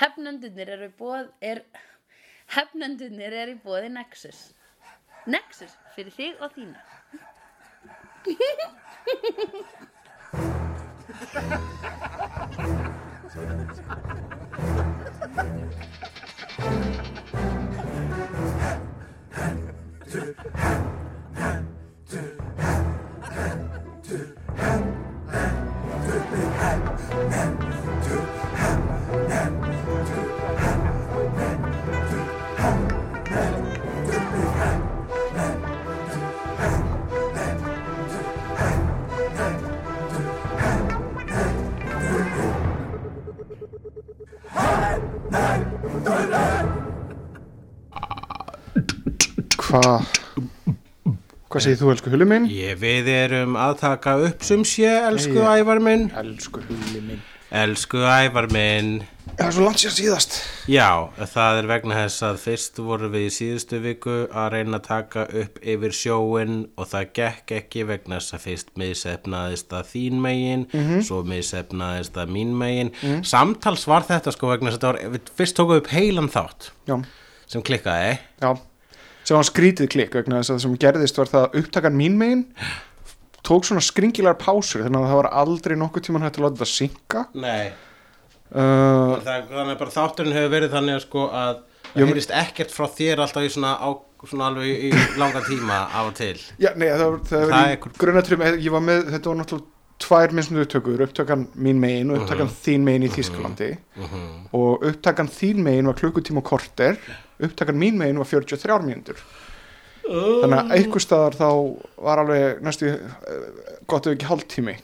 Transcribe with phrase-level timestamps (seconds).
[0.00, 1.62] Hefnendunir eru bóð er
[2.52, 4.40] Hefnendunir eru í bóði Nexus.
[5.24, 6.80] Nexus fyrir þig og þína
[49.70, 50.02] Hvað
[51.50, 52.44] Hvað segir þú, elsku hulli minn?
[52.54, 55.56] Ég við erum að taka upp sem sé, elsku Jæja.
[55.58, 56.04] ævar minn.
[56.14, 59.00] Elsku hulli minn Elsku ævar minn.
[59.34, 60.36] Það er svo langt sér síðast
[60.70, 60.86] Já,
[61.32, 65.24] það er vegna þess að fyrst vorum við í síðustu viku að reyna að taka
[65.42, 70.64] upp yfir sjóin og það gekk ekki vegna þess að fyrst miðsefnaðist að þín megin,
[71.02, 72.94] svo miðsefnaðist að mín megin.
[73.26, 76.30] Samtals var þetta sko vegna þess að þetta var, við fyrst tókum við upp heilan
[76.30, 76.98] þátt Já,
[77.50, 78.18] sem klikkaði.
[78.38, 78.52] já
[79.30, 82.16] sem var skrítið klikk vegna þess að það sem gerðist var það að upptakan mín
[82.18, 82.42] megin
[83.46, 86.70] tók svona skringilegar pásur þannig að það var aldrei nokkuð tíman hægt að láta þetta
[86.74, 87.70] synka Nei.
[88.50, 92.74] uh, Það, þannig að bara þátturinn hefur verið þannig að sko að það heyrist ekkert
[92.74, 93.88] frá þér alltaf í svona, á,
[94.26, 96.36] svona alveg í, í langan tíma af og til.
[96.62, 99.79] Já, nei, það það Það var er í grunatrum ég var með, þetta var náttúrulega
[100.00, 103.70] tvær mismundu upptökur, upptakan mín megin og upptakan þín megin í Þísklandi
[104.56, 106.98] og upptakan þín megin var klukkutíma og korter,
[107.40, 109.20] upptakan mín megin var 43 mínútur.
[110.10, 111.48] Þannig að einhver staðar þá
[112.02, 113.42] var alveg næstu uh,
[113.86, 114.76] gott ef ekki hálftími.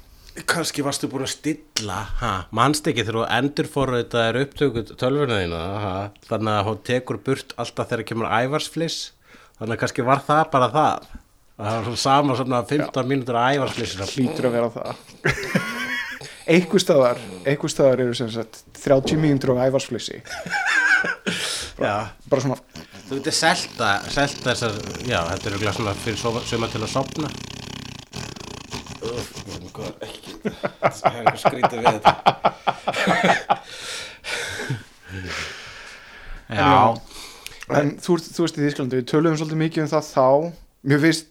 [0.46, 4.82] Kanski varstu búin að stilla, ha, manst ekki þegar þú endur fór þetta er upptöku
[4.92, 5.92] tölvuna þína, ha,
[6.28, 9.14] þannig að hún tekur burt alltaf þegar kemur ævarsfliss,
[9.56, 11.08] þannig að kannski var það bara það.
[11.56, 13.94] Það var svo sama svona 15 mínútur ævarsfliss.
[14.12, 14.94] hlýtur að vera það.
[16.46, 17.18] Einhver staðar
[17.48, 20.20] einhver staðar eru sem sagt 30 mínútur á æfarsflissi
[21.80, 21.94] Já,
[22.30, 22.58] bara svona
[23.08, 24.76] þú veitir selta, selta þessar,
[25.10, 27.28] já, þetta er örugglega svona fyrir sofa- suma til að sopna.
[29.06, 29.28] Úf,
[29.76, 32.12] hvað, ekki, það er eitthvað skrítið við þetta.
[36.50, 36.72] Já,
[37.80, 40.26] en þú, þú veist í Þísklandi, við töluðum svolítið mikið um það þá.
[40.86, 41.30] Mér finnst,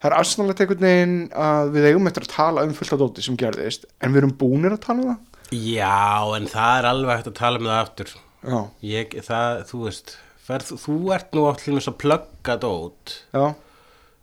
[0.00, 3.24] það er aðsannlega einhvern veginn að við eigum eftir að tala um fullt af dóti
[3.26, 5.42] sem gerðist, en við erum búnir að tala um það.
[5.56, 8.14] Já, en það er alveg hægt að tala með það aftur.
[8.86, 10.14] Ég, það, þú veist,
[10.46, 13.46] ferð, þú ert nú allir með svo plugga dót, já,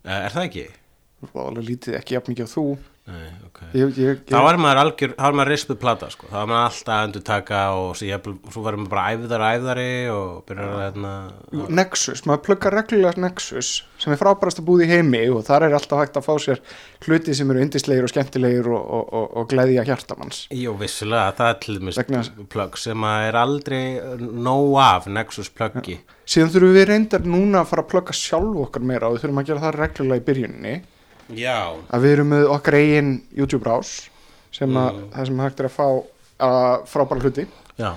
[0.04, 0.64] Eh, er það ekki?
[1.40, 2.64] alveg lítið ekki jafn mikið á þú
[3.04, 3.58] Nei, ok.
[3.76, 6.28] ég, ég, Þá var maður algjör, þá var maður rispuð plata, sko.
[6.30, 9.50] Þá var maður alltaf að endur taka og svo, jafnvel- svo var maður bara æfðari,
[9.58, 11.12] æfðari og byrjar að, hérna,
[11.80, 15.76] Nexus, maður pluggar reglulega Nexus sem er frábærast að búið í heimi og þar er
[15.76, 16.62] alltaf hægt að fá sér
[17.04, 21.52] hluti sem eru yndislegir og skemmtilegir og, og, og, og gleðja hjartamanns jú, vissulega, það
[21.52, 23.84] er til dæmis plugg sem er aldrei
[24.20, 26.00] nóg af Nexus pluggi.
[26.24, 29.44] síðan þurfum við reyndar núna að fara að plugga sjálf okkar meira og við þurfum
[29.44, 30.76] að gera það reglulega í byrjuninni
[31.40, 34.10] Já, að við erum með okkar eigin YouTube rás
[34.54, 35.10] sem að Mm.
[35.16, 35.88] það sem hægt er að fá
[36.44, 37.48] að frábæra hluti.
[37.80, 37.94] Já.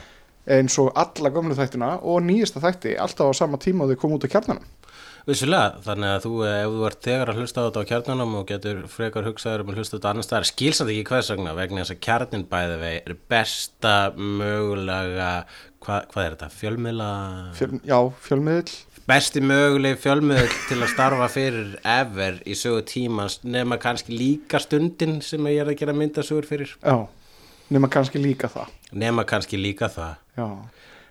[0.47, 4.15] eins og alla gömlu þættina og nýjasta þætti alltaf á sama tíma og þau koma
[4.15, 4.63] út á kjarnanum.
[5.27, 8.45] Vissulega, þannig að þú, ef þú ert þegar að hlusta á þetta á kjarnanum og
[8.47, 11.95] getur frekar hugsaður um að hlusta þetta annars staðar, skilsað ekki hvers vegna vegna þess
[11.97, 15.33] að kjarnin bæði vei er besta mögulega,
[15.83, 17.11] hva, hvað er þetta, fjölmiðla,
[17.59, 17.99] Fjöl, já,
[18.29, 18.77] fjölmiðl
[19.07, 25.21] besti mögulegi fjölmiðl til að starfa fyrir ever í sögu tímans nema kannski líka stundin
[25.23, 26.97] sem ég er að gera myndasögur fyrir, já,
[27.71, 28.73] nema kannski líka það.
[28.93, 30.49] Nema kannski líka það, já.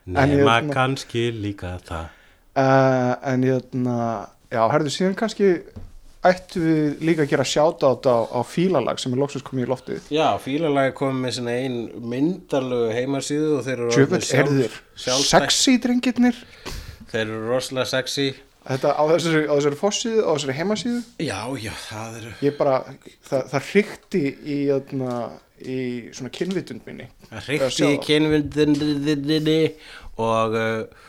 [0.06, 2.06] En ég- nema kannski líka það.
[2.56, 3.96] Uh, en ég þarna,
[4.52, 5.50] já, herðu síðan kannski
[6.26, 10.08] ættu við líka að gera sjáta á, á fílalag sem er loksins komið í loftið.
[10.12, 11.76] Já, fílalagi komið með sinna ein
[12.12, 14.80] myndarlegu heimasíðu og þeir eru orðnir eru þeir
[15.28, 16.40] sexy drengirnir
[17.16, 18.28] Þeir eru rosalega sexy
[18.66, 22.78] þetta á þessari, á þessari fossíðu, á þessari heimasíðu Já, já, það eru ég bara,
[23.29, 25.17] það, það hrykti í, þarna,
[25.62, 25.79] í
[26.17, 29.59] svona kynvitund minni Það sjá í kynvindinni
[30.22, 31.03] og uh,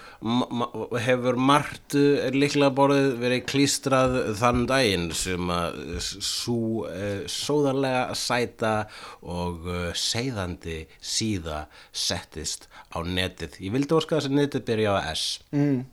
[1.04, 1.94] hefur margt
[2.34, 8.76] líklega borðið verið klístrað þann daginn sem að svo uh, sóðarlega sæta
[9.22, 12.66] og uh, seiðandi síða settist
[12.96, 13.60] á netið.
[13.64, 15.28] Ég vildi óska þess að netið byrja á S.
[15.52, 15.84] mm.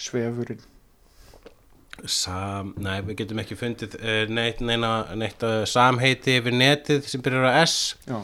[0.00, 0.66] Svefurinn
[2.08, 7.20] Sam, nei, við getum ekki fundið uh, neitt, neina, neitt uh, samheiti yfir netið sem
[7.24, 7.74] byrjar á S
[8.08, 8.22] Já,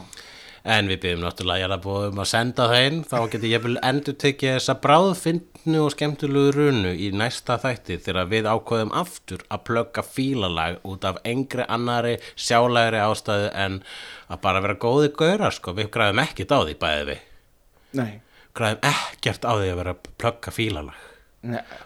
[0.67, 4.49] En við byrjum náttúrulega jarðabóðum að senda það inn, þá getur ég vel endur tekið
[4.57, 10.81] þessa bráðfindnu og skemmtilegu runu í næsta þætti þegar við ákveðum aftur að plugga fílalag
[10.91, 13.79] út af engri annari sjálægri ástæðu en
[14.27, 15.71] að bara vera góði gaurar, sko.
[15.77, 17.23] Við græðum ekkert á því bæði við.
[18.01, 18.11] nei,
[18.57, 21.07] Græðum ekkert á því að vera að plugga fílalag.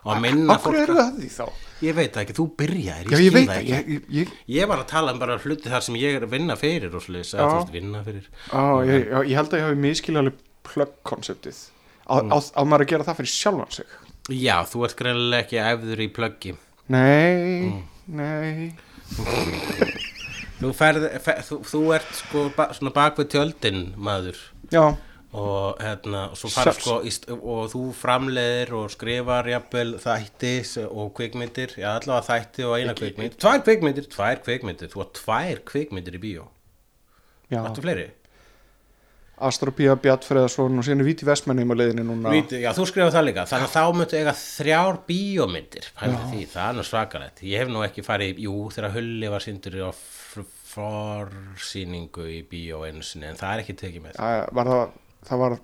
[0.07, 1.45] Og minna fólk eru það því þá?
[1.85, 3.95] Ég veit ekki, þú byrjaðir, ég ég skil veit það það, ekki.
[3.97, 6.55] ég, ég, ég, var að tala um bara hluti þar sem ég er að vinna
[6.57, 8.29] fyrir og sliðis, að þú veist, vinna fyrir.
[8.53, 10.37] á, ég, já, ég held að ég hafi miskiljaðlega
[10.71, 11.59] plug-konseptið.
[12.07, 12.31] Á, Mm.
[12.31, 13.85] á, á maður að gera það fyrir sjálfan sig?
[14.31, 16.55] Já, þú ert greinilega ekki æfður í pluggi.
[16.87, 17.83] Nei, Mm.
[18.07, 18.73] nei.
[20.61, 24.37] Þú, ferð, fer, þú, þú ert sko ba, svona bak við tjöldin maður
[24.71, 24.83] Já,
[25.33, 26.97] og hérna og, sko,
[27.39, 32.93] og þú framleiðir og skrifar jafnvel þætti s- og kvikmyndir, já allavega þætti og eina
[32.97, 34.89] kvikmynd, tvær kvikmyndir, tvær kvikmyndir.
[34.91, 36.47] Þú har tvær kvikmyndir í bíó.
[37.51, 37.61] Já.
[37.63, 38.09] Áttu fleiri?
[39.41, 42.29] Astropía, Bjartfreðarsson og síðan er Víti Vestmennum á leiðinni núna.
[42.29, 46.67] Víti, já, þú skrifar það líka, þannig að þá möntu eiga þrjár bíómyndir, því, það
[46.67, 47.41] er nú svakalegt.
[47.41, 49.89] Ég hef nú ekki farið, jú, þegar Hulli var síndur á
[50.71, 54.19] forsýningu í bíó einu sinni, en það er ekki tekið með.
[54.21, 54.93] Já, var það,
[55.27, 55.57] það var,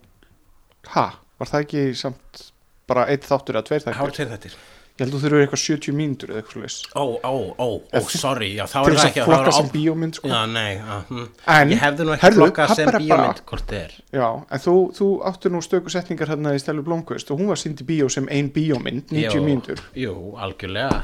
[0.96, 1.06] ha,
[1.38, 2.48] var það ekki samt
[2.88, 4.18] bara eitt þáttur eða tveir þættir?
[4.18, 4.58] til þetta
[4.98, 6.78] Ég held þú þurfur eitthvað 70 mínútur eða eitthvað slags.
[6.98, 10.18] Ó, ó, ó, ó, sorry, já, þá er það að ekki flokka það sem bíómynd,
[10.18, 10.32] sko.
[10.32, 11.28] Já, nei, hm.
[11.54, 14.74] En, ég hefði nú ekki herðu, flokkað sem bíómynd hvort þið er Já, en þú,
[14.98, 18.10] þú áttu nú stöku setningar hérna í Stelu Blomqvist og hún var sínd í bíó
[18.10, 19.86] sem ein bíómynd, 90 Jú, mínútur.
[19.94, 21.04] Jú, algjörlega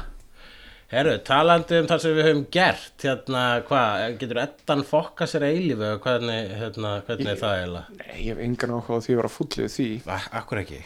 [0.92, 5.88] Herru, talandi um það sem við höfum gert hérna, hvað, getur ettan fokka sér eilífu,
[6.04, 7.96] hvernig, hérna, hvernig er það eiginlega?
[8.02, 9.88] Nei, ég hef engan áhuga á því að vera fullið því.
[10.06, 10.82] A- Akkur ekki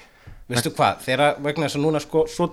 [0.48, 2.46] Veistu hvað, þegar vegna þess að núna sko, svo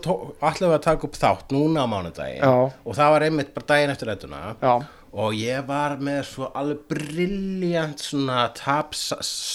[0.68, 2.51] við að taka upp þátt núna á mánudaginn Já.
[2.83, 4.74] og það var einmitt bara daginn eftir rettuna Já,
[5.15, 8.50] og ég var með svo alveg brilljant svona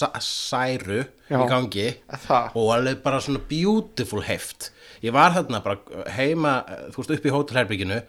[0.01, 1.37] tapsæru Já.
[1.37, 1.89] í gangi
[2.25, 2.57] það.
[2.57, 4.71] og alveg bara svona beautiful heft
[5.05, 6.55] ég var þarna bara heima
[6.93, 8.01] þú veist upp í hótelherbygginu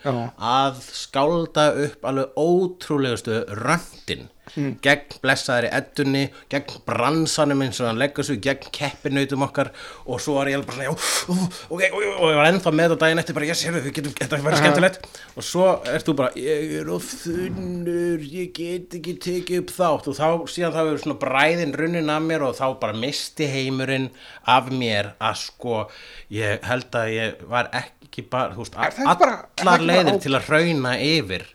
[0.51, 4.73] að skálda upp alveg ótrúlegustu röndin Hmm.
[4.83, 9.69] gegn blessaðri eddunni gegn bransanum eins og hann leggur svo gegn keppinautum okkar.
[10.03, 11.35] Og svo var ég bara svona, já, ú,
[11.77, 14.39] ok, og, og ég var ennþá með á daginn eftir bara, yes, við getum, þetta
[14.41, 15.07] verður skemmtilegt.
[15.37, 20.11] Og svo ert þú bara, ég er of þunnur, ég get ekki tekið upp þátt.
[20.11, 20.27] Og þá
[20.57, 24.11] síðan það verður svona bræðin runnin af mér og þá bara misti heimurinn
[24.49, 25.79] af mér að sko,
[26.33, 30.51] ég held að ég var ekki bara, þú veist, Er er allar leiðir til að
[30.51, 31.47] rauna yfir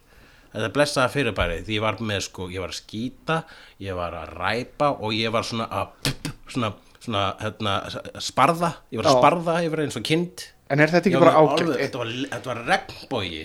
[0.57, 3.39] þetta blessaða fyrirbæri því ég var með sko, ég var að skýta
[3.87, 6.11] ég var að ræpa og ég var svona að
[6.51, 6.73] svona,
[7.05, 7.77] svona hérna,
[8.23, 10.47] sparða, ég var að sparða yfir eins og kind.
[10.73, 11.73] En er þetta Ég ekki var bara ágætt?
[11.85, 12.13] þetta var,
[12.49, 13.43] var regnbógi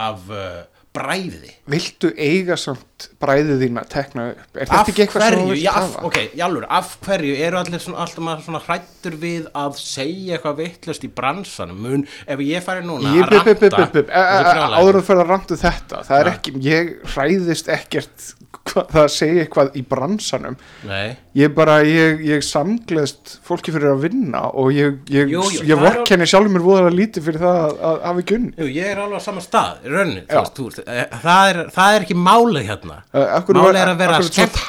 [0.00, 0.62] af uh,
[0.94, 1.52] bræði.
[1.70, 2.86] Viltu eiga samt
[3.22, 4.42] bræðið þín að tekna upp?
[4.56, 6.02] Er þetta ekki eitthvað sem þú hverju, já, af, hafa?
[6.08, 11.06] ok, jálfur, af hverju eru allir svona, alltaf svona hrættur við að segja eitthvað vittlust
[11.06, 14.12] í bransanum mun, ef ég fari núna Ég, að bip, ranta bip, bip.
[14.12, 18.30] Áður að fyrir að randu þetta það er ekki, ég hræðist ekkert
[18.70, 20.56] hvað, það að segja eitthvað í bransanum
[20.88, 25.64] Nei, ég bara, ég, ég samgleðst fólki fyrir að vinna og ég, ég, Jú, jú,
[25.70, 29.02] ég vorkenni sjálfur mér voðalega lítið fyrir það að, að hafa unni Jú, ég er
[29.04, 32.89] alveg á sama stað, veist, veist, eh, það er, það er ekki málið hérna.
[33.12, 34.60] Uh, Málið er að vera skemmt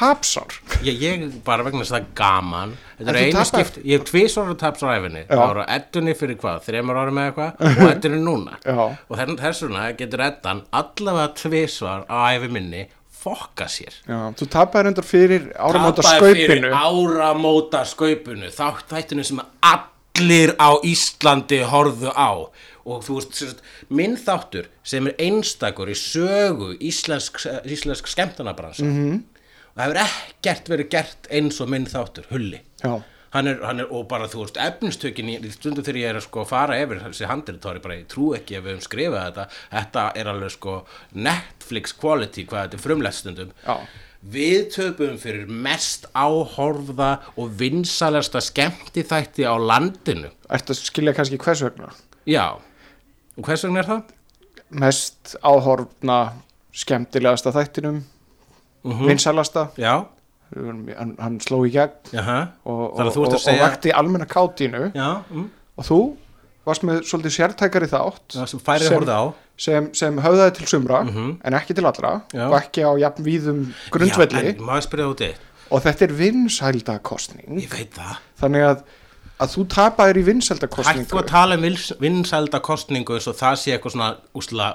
[0.86, 4.54] Ég, ég bara vegna þess að gaman, þetta er einu tapar- skipt, ég hef tvisvar
[4.54, 7.68] að taps á æfinni, það voru eddunni fyrir hvað, þremur árum eða eitthvað?
[7.82, 8.58] Og eddunni núna.
[8.66, 8.82] Já.
[8.82, 12.88] Og þess þess vegna getur eddan allavega tvisvar á æfi minni
[13.22, 13.94] fokka sér.
[14.10, 20.56] Já, þú tapaði reyndar fyrir áramóta Tapaði fyrir skaupinu áramóta skaupinu þátt þættinu sem allir
[20.58, 22.30] á Íslandi horfðu á
[22.86, 29.24] og þú veist, minn þáttur sem er einstakur í sögu íslensk, íslensk skemmtanabransa mm -hmm.
[29.72, 32.62] og það hefur ekkert verið gert eins og minn þáttur, Hulli.
[33.32, 36.26] Hann er, hann er, og bara þú veist efnistökin í stundu þegar ég er að
[36.26, 40.04] sko fara yfir þessi handritóri, bara ég trú ekki ef við höfum skrifað þetta, þetta
[40.20, 40.74] er alveg sko
[41.14, 43.54] Netflix quality, hvað þetta er frumlegt stundum.
[43.66, 43.78] Já.
[44.22, 50.30] við töpum fyrir mest áhorfða og vinsalasta skemmti þætti á landinu.
[50.46, 51.90] Að skilja kannski hvers vegna?
[52.30, 52.60] Já,
[53.42, 54.02] og hvers vegna er það?
[54.82, 56.18] mest áhorfna
[56.72, 58.02] skemmtilegasta þættinum.
[58.84, 59.08] Mhm.
[59.10, 60.06] vinsalasta já,
[60.56, 61.92] hann, hann sló í gegn.
[62.16, 62.40] Jaha.
[62.66, 64.92] Og, og, og, og vakti almenna kátínu.
[64.96, 66.00] Já, mm, og þú
[66.66, 71.76] varst með svolítið sértækari þátt það sem Sem- sem, sem höfðaði til sumra en ekki
[71.78, 72.22] til allra.
[72.34, 72.48] Já.
[72.48, 74.56] og ekki á jafn víðum grundvelli.
[74.56, 74.66] Já, en
[75.72, 77.62] og þetta er vinsældakostning
[78.42, 78.84] þannig að
[79.42, 81.68] að þú tapaðir í Hættu vinsældakostningu að tala um
[82.02, 84.68] vinsælda kostningu eins og það sé eitthvað svona, úsla,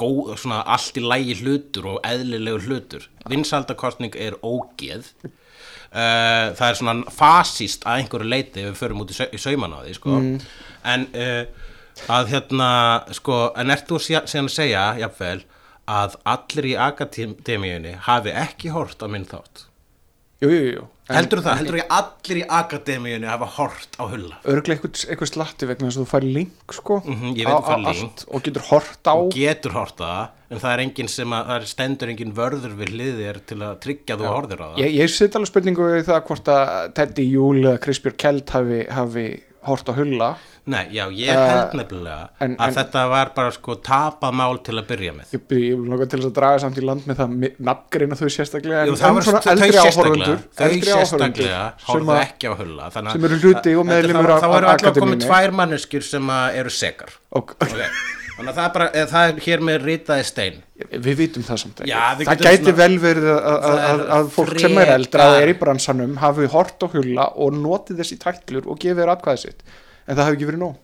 [0.00, 3.06] góð, svona allt í lægi hlutur og eðlilegur hlutur.
[3.28, 5.12] Vinsælda kostning er ógeð.
[5.90, 9.74] Uh, það er svona fasíst að einhverju leiti ef við förum út í, í sauman
[9.74, 10.18] á því sko.
[10.86, 11.70] en uh,
[12.14, 12.68] að hérna
[13.16, 15.40] sko, en ert þú síðan að segja jafnvel
[15.90, 19.66] að allir í akademíunni hafi ekki hort á minn þátt
[20.44, 20.86] jú, jú, jú
[21.16, 24.36] heldur það, heldur ekki allir í akademíunni hafa hort á hulla.
[24.44, 27.60] Örglega eitthvað, eitthvað slatti vegna þess að þú fær link sko, Mhm, ég veit á-
[27.60, 28.24] þú fær link.
[28.34, 29.14] og getur hort á.
[29.34, 32.88] Getur hort á en það er enginn sem að, það er stendur enginn vörður við
[32.94, 34.78] hliðir til að tryggja að þú horfir á það.
[34.78, 38.86] Ég, ég sitt alveg spurningu við það hvort að Teddy Júl eða Krispjör Kjeld hafi,
[38.90, 40.36] hafi hort á hulla
[40.70, 44.58] Nei, já, ég Uh, held nefnilega en- að en- þetta var bara sko tapað mál
[44.62, 45.32] til að byrja með.
[45.34, 47.34] Ég, ég vil nokkað til þess að draga samt í land með það
[47.70, 50.92] nafngreina þau sérstaklega Jú, en, það en svona eldri þau eldri
[51.88, 52.14] horfðu
[52.94, 56.30] sem, sem eru hluti og þá- af- þá af eru alltaf komið tvær manneskjur sem
[56.60, 57.12] eru sekar.
[57.32, 57.90] Og, okay.
[58.36, 60.62] þannig að það er bara, eða það er hér með ritaði stein.
[60.90, 61.90] Við vitum það samt ekki.
[61.90, 65.48] Já, það gæti svona- vel verið að, Það fólk sem er eldra frekar- að er
[65.52, 69.62] í bransanum hafi hort á hulla og notið þessi tætlur og gefið þér atkvæðið sitt
[70.10, 70.78] en það hafi ekki verið nóg.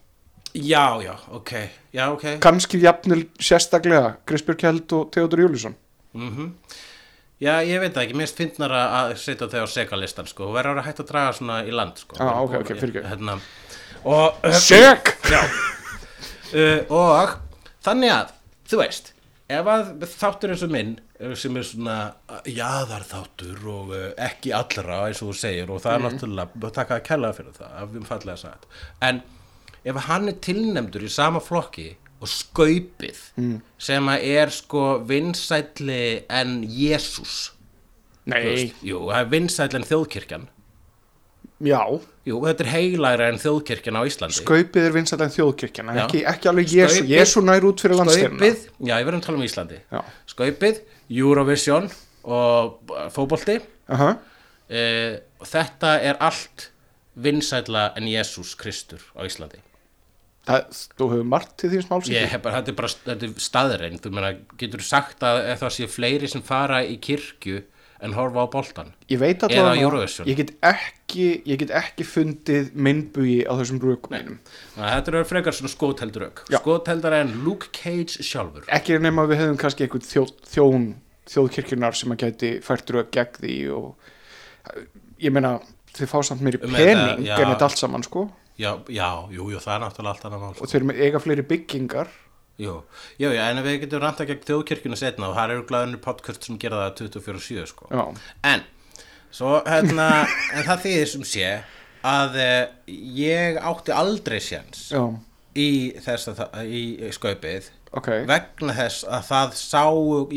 [0.57, 1.51] Já, já, ok,
[1.93, 2.27] já, ok.
[2.41, 5.75] Kannski jafnil sérstaklega Krispjör Kjeld og Theodor Júlusson
[6.17, 6.53] mm
[7.37, 10.79] Já, ég veit það ekki, mér finnst að setja þau á segalistan sko, og verður
[10.81, 12.17] að hægt að draga svona í land sko.
[12.17, 13.11] Ah, ok, ok, fyrirgefðu.
[13.11, 13.35] hérna,
[14.09, 15.13] og, Sök!
[15.29, 15.43] Já.
[16.55, 17.33] Uh, Og
[17.83, 18.29] þannig að,
[18.71, 19.09] þú veist
[19.51, 20.93] Ef að þáttur eins og minn
[21.41, 21.97] sem er svona
[22.51, 26.99] jaðar þáttur og uh, ekki allra eins og þú segir og það er náttúrulega taka
[26.99, 28.67] að kella fyrir það, af um fallega sagt.
[29.01, 29.23] En
[29.87, 33.23] ef hann er tilnefndur í sama flokki og skaupið
[33.89, 37.53] sem að er sko vinsætli en Jésús
[38.27, 40.47] nei, jú, það er vinsætli en þjóðkirkjan.
[41.65, 41.81] Já.
[42.27, 44.37] Jú, þetta er heilæra en þjóðkirkjan á Íslandi.
[44.43, 46.03] Skaupið er þjóðkirkjan en Já.
[46.05, 49.39] ekki, ekki alveg Skaupið- Jésu nær út fyrir landstyrna Skaupið, já ég verðum að tala
[49.39, 49.79] um Íslandi.
[49.93, 50.03] Já.
[50.27, 51.91] Skaupið, Eurovision
[52.27, 53.61] og uh, fótbolti.
[53.93, 54.17] Aha.
[54.67, 54.81] e,
[55.39, 56.71] og þetta er allt
[57.23, 59.61] vinsætla en Jésús Kristur á Íslandi.
[60.47, 60.67] Það,
[60.99, 61.85] þú hefur margt til því.
[61.87, 62.91] smáls þetta er bara
[63.43, 67.63] staðrein þú meina, getur sagt að það sé fleiri sem fara í kirkju
[68.05, 73.39] en horfa á boltan ég veit allavega ég get ekki ég get ekki fundið minnbugi
[73.49, 74.39] á þessum rökum mínum.
[74.77, 76.59] Þetta eru frekar svona skótheldur ök Já.
[76.61, 78.67] skótheldar en Luke Cage sjálfur.
[78.69, 80.89] Ekki nema við hefðum kannski einhvern þjó, þjón
[81.33, 84.83] þjóðkirkjunar sem að gæti fært rök gegn því og
[85.23, 85.57] ég meina
[85.97, 88.29] þið fá samt meiri Um þetta, pening en þetta allt saman sko.
[88.57, 90.65] Já, já, jú, jú, það er náttúrulega allt annað mál sko.
[90.65, 92.13] og þeir eru með eiga fleiri byggingar
[92.57, 92.79] Jú,
[93.21, 96.57] jú, já, en við getum ranta gegn þjóðkirkjuna setna og það eru glæðunir podcast sem
[96.61, 97.89] gera það 24-7 sko.
[97.93, 98.05] já,
[98.49, 98.63] En,
[99.29, 100.07] svo hérna,
[100.57, 101.51] en það þýðir sem sé
[102.07, 102.63] að eh,
[103.19, 105.03] ég átti aldrei séns já,
[105.57, 105.69] í
[106.05, 109.85] þess að það, í skaupið ok vegna þess að það sá,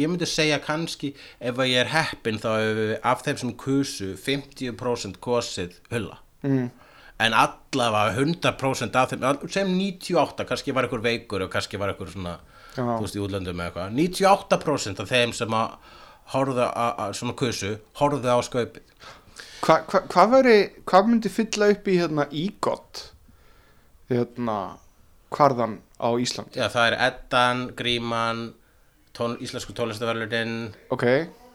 [0.02, 4.12] ég myndi segja kannski ef að ég er heppin þá hefur af þeim sem kusu
[4.20, 6.20] 50% kosið hulla.
[6.44, 6.70] mm.
[7.20, 12.12] En allavega 100% af þeim, sem 98, kannski var einhver veikur og kannski var einhver
[12.14, 12.38] svona,
[12.78, 13.96] veist, í útlöndum eða eitthvað.
[14.00, 15.96] 98% af þeim sem að
[16.34, 19.08] horfðu að, svona kusu, horfðu á skaupið.
[19.60, 23.10] Hva, hva, hvað veri, hvað myndi fylla upp í hérna ígott
[24.10, 24.56] hérna
[25.36, 28.46] hvarðan á Íslandi Já, það er Eddan, Gríman,
[29.18, 31.06] tón, Íslensku tónlistaverlunin ok,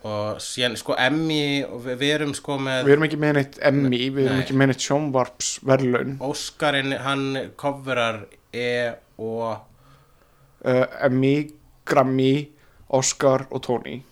[0.05, 4.01] og síðan, sko, Emmy, við, við erum sko með við erum ekki með neitt Emmy,
[4.13, 4.45] við erum Nei.
[4.45, 6.17] ekki með neitt sjónvarps verðlaun.
[6.25, 7.29] Óskarinn, hann
[7.61, 8.73] coverar E
[9.19, 11.37] og uh, Emmy,
[11.89, 12.35] Grammy
[12.95, 14.03] Oscar og Tony.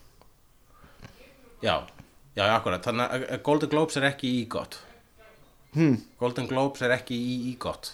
[1.62, 1.76] Já,
[2.34, 4.80] já, akkurat, þannig að Golden Globes er ekki í gott
[5.76, 6.00] hmm.
[6.18, 7.92] Golden Globes er ekki í í gott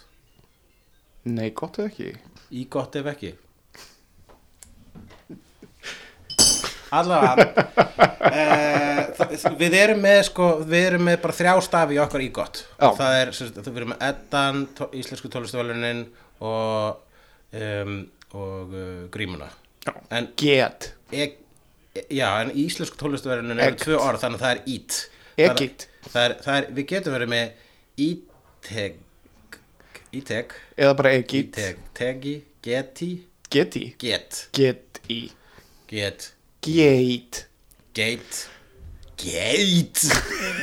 [1.28, 2.08] nei, gott eða ekki?
[2.56, 3.34] Í gott ef ekki
[6.94, 7.66] Allavega.
[9.18, 12.60] Það- Við erum með sko, við erum með bara þrjá stafi í okkar í gott
[12.78, 12.88] Já.
[12.98, 14.60] Það er, sagt, við erum með Eddan,
[15.00, 16.04] Íslensku tónlistavelunin
[16.40, 17.00] og
[17.58, 17.94] um,
[18.38, 19.48] og uh, Grímuna.
[20.12, 21.30] En get, e,
[22.12, 23.84] já, en íslensku tónlistavelunin eru Egt.
[23.86, 24.98] tvö orð þannig að það er ít
[25.38, 25.86] Egit.
[26.12, 27.46] það er, það er, Við getum verið með
[28.08, 28.98] íteg
[30.18, 30.52] íteg.
[30.78, 31.50] Eða bara egit.
[31.56, 33.10] Teg, tegi, geti,
[33.52, 35.18] geti, get, get í
[35.88, 36.30] get,
[36.64, 37.48] gate
[37.98, 38.46] gate,
[39.18, 40.10] gate,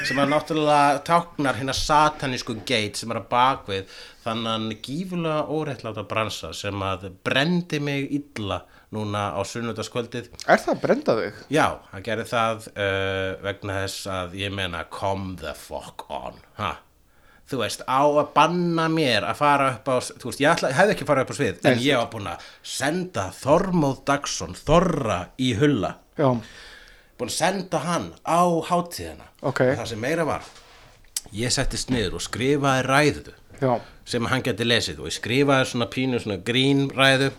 [0.07, 6.53] sem að náttúrulega táknar hérna satanísku gate sem er að bakvið þannan gífulega óreittláta bransa
[6.55, 8.61] sem að brendi mig illa
[8.95, 10.31] núna á sunnudagskvöldið.
[10.47, 11.43] er það að brenda þig?
[11.51, 16.75] Já, hann gerði það uh, vegna þess að ég meina come the fuck on, ha?
[17.49, 20.95] Þú veist, á að banna mér að fara upp á, þú veist, ég ætla, hefði
[20.95, 25.19] ekki farað upp á svið, en Nei, ég var búin að senda Þormóð Dagsson, Þorra
[25.37, 26.29] í hulla, já,
[27.19, 29.29] búin að senda hann á hátíðina.
[29.45, 29.61] Ok.
[29.61, 30.45] og það sem meira var
[31.35, 33.71] ég settist niður og skrifaði ræðu já,
[34.07, 35.01] sem hann geti lesið.
[35.01, 37.31] Og ég skrifaði svona pínu svona grín ræðu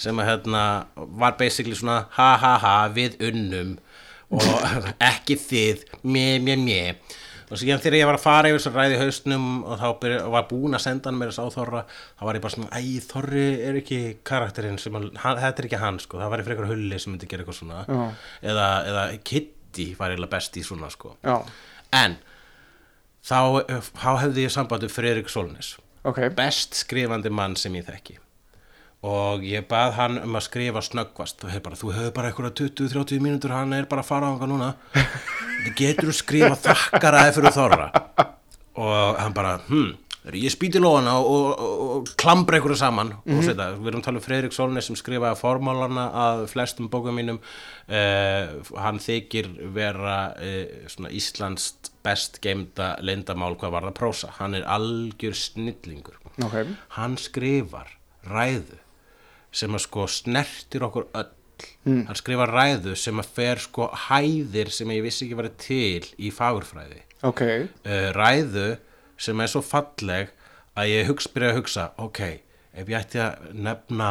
[0.00, 0.62] sem að hérna
[0.96, 3.76] var basically svona ha ha ha við unnum.
[4.32, 4.46] Og
[5.12, 6.84] ekki þið mjö mjö mjö
[7.52, 10.22] og síðan þegar ég var að fara yfir þess að ræði hausnum og þá byrja,
[10.32, 12.82] var búin að senda hann mér þess á Þorra þá var ég bara svona, æ,
[13.12, 14.00] Þorri er ekki
[14.32, 17.44] karakterinn sem hann, þetta er ekki hann sko, það var frekar hulli sem myndi gera
[17.44, 17.84] eitthvað svona.
[17.86, 18.02] Já.
[18.52, 21.14] eða, eða Kitty var eiginlega best í svona sko.
[21.22, 21.36] Já,
[22.02, 22.18] en
[23.22, 23.38] þá,
[24.00, 25.76] þá hefði ég samband við Friðrik Solnes
[26.08, 28.18] ok, best skrifandi mann sem ég þekki
[29.02, 31.42] og ég bað hann um að skrifa snöggvast.
[31.42, 34.38] Og hef bara, þú hefur bara eitthvað 20-30 mínútur, hann er bara að fara á
[34.38, 34.74] hann núna.
[35.62, 37.90] Þú getur að skrifa þakkaraði fyrir þorra?
[38.82, 39.92] Og hann bara, hm
[40.38, 43.08] ég spýti lóðana og, og, og, klambra einhverju saman?
[43.26, 47.40] Og setja, við erum talað um Fredrik Solnes sem skrifaði formálana að flestum bókum mínum.
[47.90, 50.18] Uh, hann þykir vera
[50.92, 56.22] svona Íslandst best geimda leyndamál hvað var það prósa, hann er algjör snillingur.
[56.46, 56.54] Ok,
[56.98, 57.90] hann skrifar
[58.30, 58.78] ræðu
[59.52, 61.30] sem að sko snertir okkur öll.
[61.86, 66.32] Hann skrifar ræðu sem að fer sko hæðir sem ég vissi ekki verið til í
[66.34, 67.02] fagurfræði.
[67.28, 67.42] Ok,
[67.86, 68.72] uh, ræðu
[69.20, 70.32] sem er svo falleg
[70.74, 72.20] að ég hugsa, byrja að hugsa ok,
[72.72, 74.10] ef ég ætti að nefna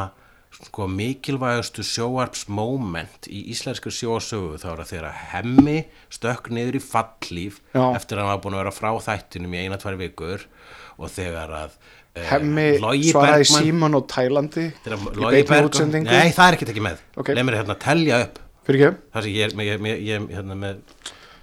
[0.51, 5.77] sko mikilvægastu sjóarpsmoment í íslensku sjóasögu þá er það þegar að hemmi
[6.11, 7.85] stökk niður í fallíf Já.
[7.95, 10.45] eftir að hann var búin að vera frá þættinum í eina tvær vikur
[10.99, 11.77] og þegar að
[12.15, 14.67] hemmi Logi svaraði Símon og Tælandi.
[14.71, 15.69] Í Bergmann.
[15.69, 16.11] útsendingu.
[16.11, 17.03] Nei það er ekkert ekki með.
[17.17, 17.33] Ok.
[17.35, 18.39] leið mér hérna að telja upp.
[18.71, 20.83] Ekki, það sem ég er hérna með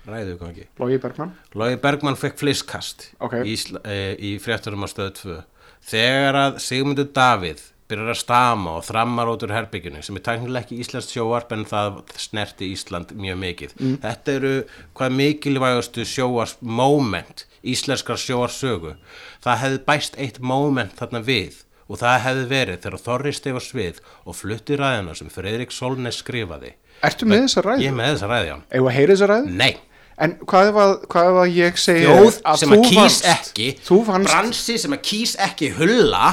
[0.08, 3.40] ræðu ekki Logi Bergman Logi Bergmann fekk flisskast Ok.
[3.44, 5.42] í, eh, í frétturum á stöðu 2
[5.88, 10.64] þegar að Sigmundur Davíð byrjar að stama og þrammar út úr herbygginu sem er tæknilega
[10.66, 13.72] ekki Íslands sjóarp en það snerti Ísland mjög mikið.
[14.02, 14.52] Þetta eru
[14.94, 18.94] hvað mikilvægastu sjóars moment íslenskar sjóarsögu
[19.44, 23.62] það hefði bæst eitt moment þarna við og það hefði verið þegar Þorri stef á
[23.64, 26.74] svið og flutti ræðina sem Fredrik Solnes skrifaði
[27.06, 27.84] Ertu með þessa ræðu?
[27.84, 29.54] ég er með þessa ræði á hann Eða heyra þessa ræðu?
[29.62, 29.72] nei
[30.18, 33.98] En hvað ef að, hvað ef að ég segi þjóð sem að kýs ekki Þú
[34.08, 36.24] vannst bransi sem að kýs ekki hulla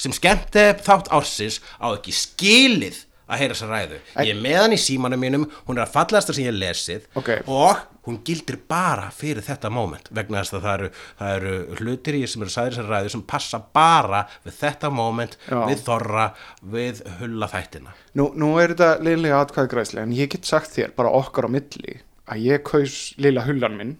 [0.00, 4.74] sem skemmti þátt ársins á ekki skilið að heyra þessa ræðu ég er með hann
[4.76, 7.30] í símanum mínum hún er að fallaðasta sem ég lesið Ok.
[7.46, 10.90] og hún gildir bara fyrir þetta moment vegna þess að það eru,
[11.20, 15.36] það eru hlutir í sem eru sæðir þessar ræðu sem passa bara við þetta moment
[15.46, 15.58] Já.
[15.68, 16.28] við þorra,
[16.76, 21.12] við hulla þættina Nú, nú er þetta liðlega atkvæðgræðslega en ég get sagt þér bara
[21.20, 23.94] okkar á milli að ég kaus lilla hullan minn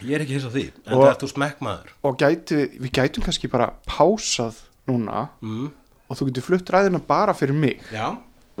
[0.00, 3.26] ég er ekki hins á því, en það er þú smekkmaður og gæti, við gætum
[3.26, 5.68] kannski bara pásað núna mm.
[6.08, 8.14] og þú getur flutt ræðina bara fyrir mig já,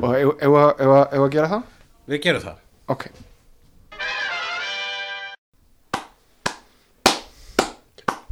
[0.04, 0.56] og ef,
[1.12, 1.62] ef að gera það?
[2.10, 2.62] við gerum það.
[2.90, 3.06] Ok.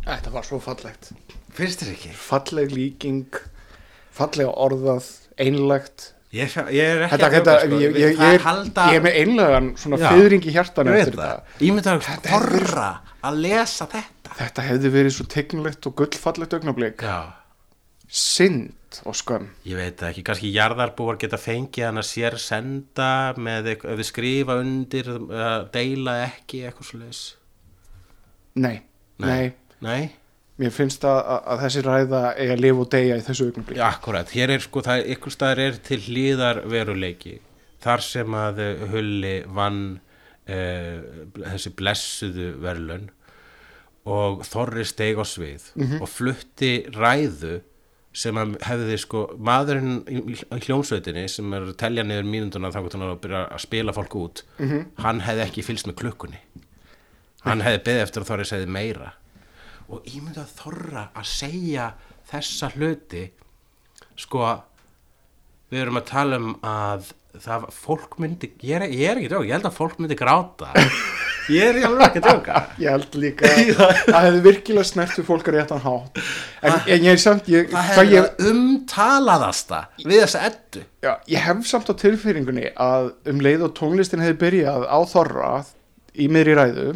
[0.09, 1.11] Þetta var svo fallegt.
[1.53, 2.13] Finnst þér ekki?
[2.17, 3.41] falleg líking
[4.15, 7.77] fallega orðað, einlegt Ég, ég er ekki þetta, að þetta, djóka, sko.
[7.81, 11.07] ég, Við- ég, ég, er er, halda ég er með einlegan svona fyrring í veit
[11.09, 11.55] eftir þetta.
[11.65, 12.89] Ég myndi að þorra
[13.25, 14.35] að lesa þetta.
[14.39, 17.01] Þetta hefði verið svo tegnlegt og gullfallegt augnablik.
[17.01, 17.33] Já,
[18.89, 19.49] synd og skömm.
[19.65, 25.11] Ég veit ekki, kannski jarðarbúar geta fengið hann að sér senda með eitthvað, skrifa undir
[25.73, 27.37] deila ekki eitthvað leis
[28.55, 28.83] nei,
[29.19, 30.11] nei, Nei,
[30.59, 34.31] mér finnst að, að, þessi ræða eiga að lifa og deyja í þessu Já, akkurat,
[34.35, 37.39] hér er sko, það er ykkur staðar er til hlýðar veruleiki.
[37.79, 39.83] Þar sem að eh, Hulli vann
[40.51, 43.07] uh, þessi blessuðu verðlun
[44.09, 45.69] og Þorri steig á svið
[46.01, 47.61] og flutti ræðu
[48.17, 53.43] sem hefði sko maðurinn í, hljómsveitinni sem er að telja niður mínunduna þá að byrja
[53.47, 54.45] að spila fólk út
[55.05, 56.41] hann hefði ekki fylgst með klukkunni.
[57.45, 59.13] Hann hefði beðið eftir að Þorri segði meira.
[59.89, 61.93] Og ég myndi að Þorra að segja
[62.29, 63.23] þessa hluti
[64.19, 64.43] sko
[65.71, 69.47] við erum að tala um að það fólk myndi ég er, ég er ekki djóka,
[69.47, 70.73] ég held að fólk myndi gráta.
[71.49, 72.59] Ég er alveg ekki djóka.
[72.83, 76.21] Ég held líka að það hefði virkilega snert við fólk að réttan hátt.
[76.61, 80.83] En, en ég er samt ég, það hefði ég, umtalaðasta við þessa eddu.
[81.07, 85.53] Já, ég hef samt á tilfeyringunni að um leið og tónlistin hefði byrjað á þorra
[86.19, 86.87] í miðri ræðu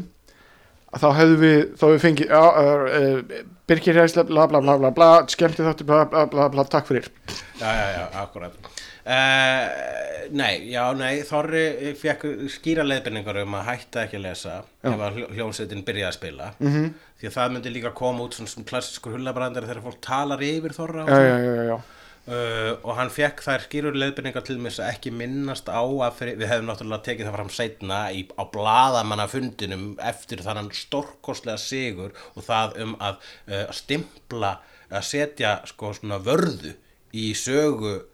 [0.92, 2.62] að þá hefðu við, þá hefðu við fengið uh,
[3.00, 3.42] uh,
[3.72, 7.08] Birgir Hæsla bla bla bla bla bla, skemmti þáttu bla bla bla bla, takk fyrir.
[7.56, 8.72] Já, já, já, akkurat
[9.06, 10.00] uh,
[10.32, 15.16] Nei, já, nei Þorri fekk skýra leiðbendingar um að hætta ekki að lesa ef að
[15.18, 16.92] hljó- hljómsveitin byrjaði að spila -hmm.
[17.20, 21.02] því að það myndi líka koma út svona, klassiskur hullabrandar þegar fólk talar yfir Þorra
[21.04, 21.80] og já, já, já, já, já.
[22.22, 26.36] Uh, og hann fekk þær skýrur leiðbendingar til þess að ekki minnast á að fyrir,
[26.38, 32.14] við hefum náttúrulega tekið það fram seinna í, á bladamanna fundinum eftir þannan stórkostlega sigur
[32.36, 33.18] og það um að
[33.50, 34.52] uh, stimpla
[34.86, 36.76] að setja sko svona vörðu
[37.10, 38.04] í sögu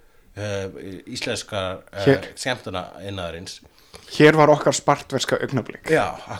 [1.06, 2.30] íslenska uh, Hér.
[2.38, 3.60] skemmtuna innaðarins.
[4.12, 5.90] Hér var okkar spartverska akkurat.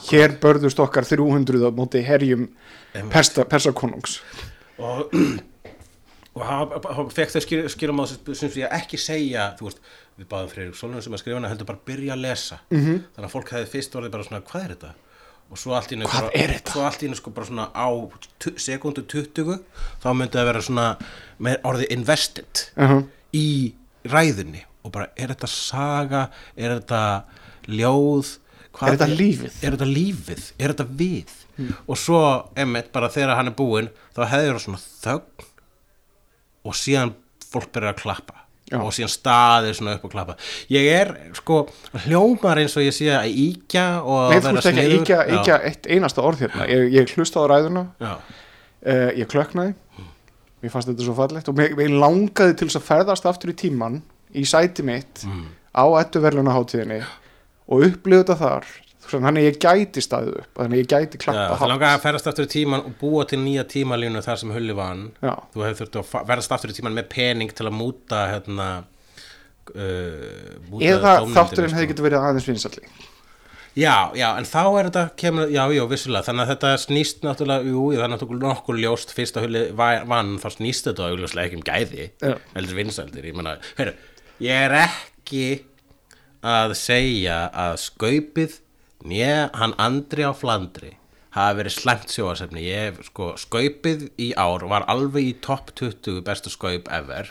[0.09, 2.49] hér börðust okkar 300 á móti herjum
[3.13, 4.21] persa, persakonungs.
[4.79, 5.11] Og
[6.39, 9.83] og hann hann fekk þau skýrum á sem ég ekki segja veist,
[10.19, 12.61] við báðum Freyrík Sólun sem að skrifa hana heldur bara að byrja að lesa.
[12.71, 13.05] -hmm.
[13.15, 14.95] þannig að fólk hefði fyrst orðið bara svona hvað er þetta?
[15.49, 17.89] Og svo allt í einu sko bara svona á
[18.57, 19.61] sekundu 20
[20.03, 20.97] þá myndi það vera svona
[21.39, 23.03] með orðið invested uh
[23.35, 23.75] í
[24.07, 27.03] ræðunni og bara er þetta saga, er þetta
[27.69, 28.37] ljóð
[28.79, 29.55] Er þetta lífið?
[29.67, 31.31] er þetta lífið, er þetta við?
[31.91, 32.19] Og svo,
[32.55, 35.49] emmitt, bara þegar hann er búinn þá hefði það svona þögn
[36.69, 37.15] og síðan
[37.49, 38.45] fólk byrjar að klappa.
[38.69, 38.77] Já.
[38.85, 40.35] og síðan staðir svona upp og klappa.
[40.69, 41.63] Ég er, sko,
[42.05, 45.33] hljómar eins og ég sé að íkja og Nei, að þú vera veist ekki að
[45.39, 46.67] íkja, eitt einasta orð hérna.
[46.69, 47.87] Ég, ég hlusta á ræðuna.
[48.05, 49.73] Uh, ég klöknaði
[50.63, 53.57] mér fannst þetta svo fallegt og mér, mér langaði til þess að ferðast aftur í
[53.65, 54.01] tíman
[54.35, 55.47] í sæti mitt Mm.
[55.77, 57.01] á ettuverlunaháttíðinni
[57.69, 58.69] og upplifa þetta þar
[59.09, 62.03] þannig að ég gæti staðið upp þannig að ég gæti klappa það hátt langar að
[62.03, 65.33] ferðast aftur í tíman og búa til nýja tímalínu þar sem Hulli vann Já.
[65.55, 68.67] þú hefur þurft að ferðast aftur í tíman með pening til að múta hérna
[69.73, 71.79] uh, eða þátturinn sko.
[71.79, 72.85] hefði getið verið aðeins vinsalli
[73.79, 77.69] Já, já, en þá er þetta kemur, já, já, vissulega, þannig að þetta snýst náttúrulega,
[77.71, 81.47] jú, það er náttúrulega nokkur ljóst fyrst að hulli va- vann, þá snýst þetta augljóslega
[81.51, 82.07] ekki um gæði,
[82.57, 83.95] heldur vinsældir, ég meina, heyrðu,
[84.43, 85.45] ég er ekki
[86.49, 88.59] að segja að skaupið
[89.13, 90.97] né hann Andri á Flandri
[91.37, 96.51] hafi verið slæmt sjóasefni, ég, sko, skaupið í ár var alveg í topp 20 bestu
[96.51, 97.31] skaup ever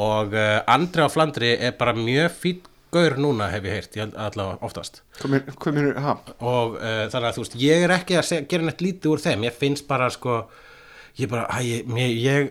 [0.00, 4.16] og uh, Andri á Flandri er bara mjög fýtt gaur núna hef ég heyrt, ég
[4.18, 5.02] allavega oftast.
[5.26, 8.82] Minnur, ha, og uh, þannig að þú veist, ég er ekki að segja, gera neitt
[8.84, 10.40] lítið úr þeim, ég finnst bara sko,
[11.20, 12.50] ég bara, æ, ég, ég, ég,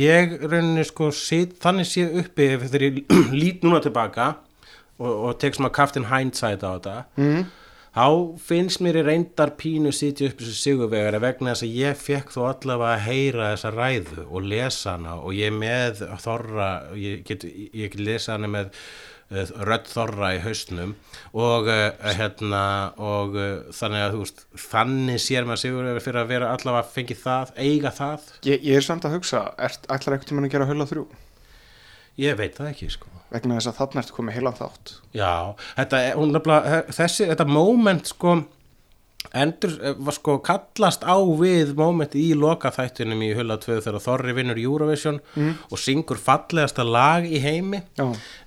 [0.00, 3.00] ég rauninni sko, sit, þannig sé uppi þegar ég
[3.40, 4.34] lít núna tilbaka
[5.00, 7.46] og, og tek svona kaftin hindsight á þetta, mm.
[7.96, 8.06] þá
[8.50, 12.42] finnst mér í reyndar pínu sitja upp þessu sigurvegari vegna þess að ég fekk þó
[12.50, 16.68] allavega að heyra þessa ræðu og lesa hana og ég með þorra,
[17.00, 18.76] ég get, ég get lesa hana með
[19.30, 20.96] rödd þorra í haustnum
[21.30, 22.62] og uh, hérna
[22.98, 23.36] og
[23.76, 27.94] þannig að þú veist þannig sér maður sigur fyrir að vera allavega fengið það, eiga
[27.94, 28.30] það.
[28.50, 31.06] Ég, ég er samt að hugsa ætlar eitthvað tímann að gera hulla þrjú?
[32.20, 33.10] Ég veit það ekki sko.
[33.30, 34.94] Vegna þess að þarna ertu komið heilan þátt.
[35.14, 35.34] Já,
[35.76, 36.34] þetta, hún
[36.90, 38.34] þessi, þetta moment sko,
[39.36, 44.34] endur, eh, var sko kallast á við moment í lokaþættinum í Hulla 2 þegar Þorri
[44.34, 45.20] vinnur Eurovision
[45.70, 47.82] og syngur fallegasta lag í heimi.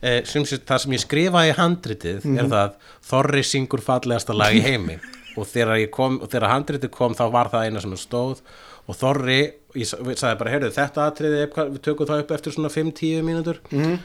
[0.02, 2.74] Eh, sem það sem ég skrifaði í handritið er það
[3.10, 4.98] Þorri syngur fallegasta lag í heimi
[5.38, 8.42] og þegar, kom, og þegar handritið kom þá var það eina sem stóð
[8.88, 9.40] og Þorri,
[9.80, 13.24] ég sa- ég sagði bara, heyrðu, þetta atriði, við tökum það upp eftir svona 5-10
[13.24, 13.62] mínútur.
[13.72, 13.96] Mm.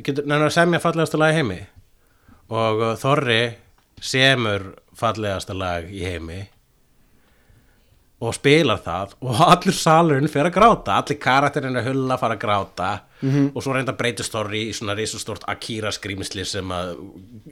[0.00, 1.58] Nefnir að semja fallegasta lag í heimi
[2.50, 3.40] og uh, Þorri
[4.00, 6.40] semur fallegasta lag í heimi
[8.20, 12.42] og spilar það og allur salurinn fer að gráta allir karakterinn að hulla fara að
[12.42, 12.88] gráta
[13.54, 16.90] og svo reynda breytist Þorri í svona risastort Akira skrýmisli sem að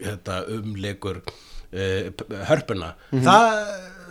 [0.03, 2.91] þetta, umlegur uh, p- hörpuna.
[3.13, 3.57] Það,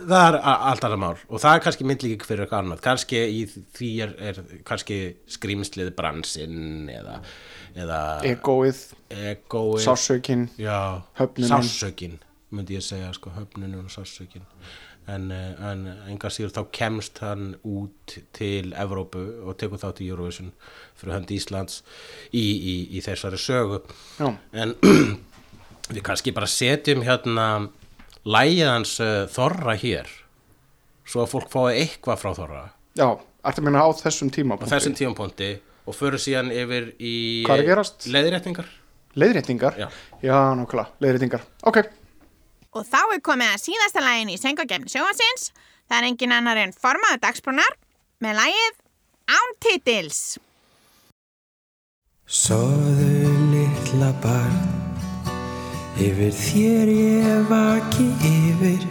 [0.02, 2.82] það er allt annað mál og það er kannski myndlík fyrir eitthvað annað.
[2.88, 3.40] Kannski í
[3.78, 4.98] því er, er kannski
[5.38, 7.20] skrýmislið bransinn eða,
[7.78, 8.00] eða
[8.34, 8.82] egoið,
[9.14, 9.86] egoið
[11.22, 11.50] Höfnunin.
[11.54, 12.18] sásökin
[12.54, 14.46] myndi ég segja, sko, höfnunin og sásökin
[15.08, 20.08] en, eh, en enga síður þá kemst hann út til Evrópu og tekur þátt í
[20.10, 20.52] Eurovision
[20.98, 21.82] fyrir hönd Íslands
[22.32, 23.82] í, í, í þessari sögu.
[24.20, 24.32] Já.
[24.52, 24.74] en
[25.94, 27.68] við kannski bara setjum hérna
[28.28, 30.10] lægið hans uh, Þorra hér
[31.08, 32.66] svo að fólk fái eitthvað frá Þorra.
[32.98, 33.08] Já,
[33.48, 35.54] ertu að minna á þessum tíma á þessum tímapunkti
[35.88, 37.14] og fyrir síðan yfir í
[37.48, 38.68] leiðréttingar.
[39.18, 39.86] Leiðréttingar, Já.
[40.22, 41.46] já, nákvæmlega, leiðréttingar.
[41.66, 41.78] Ok,
[42.78, 45.50] Og þá er komið að síðasta lægin í söngakefni sjóhansins.
[45.88, 47.78] Það er engin annar en formaður dagsbrúnar
[48.22, 48.76] með lægið
[49.28, 50.20] Án titils.
[52.28, 54.78] Sóðu litla barn
[55.98, 58.84] Yfir þér ég vaki yfir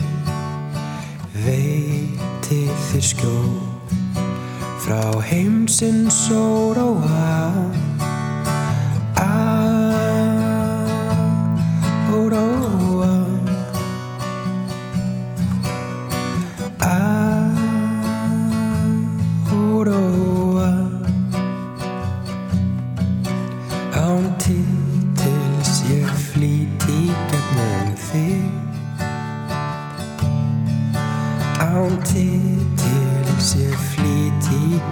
[3.07, 3.55] skjól
[4.83, 7.53] frá heimsins óróa
[9.15, 9.76] óróa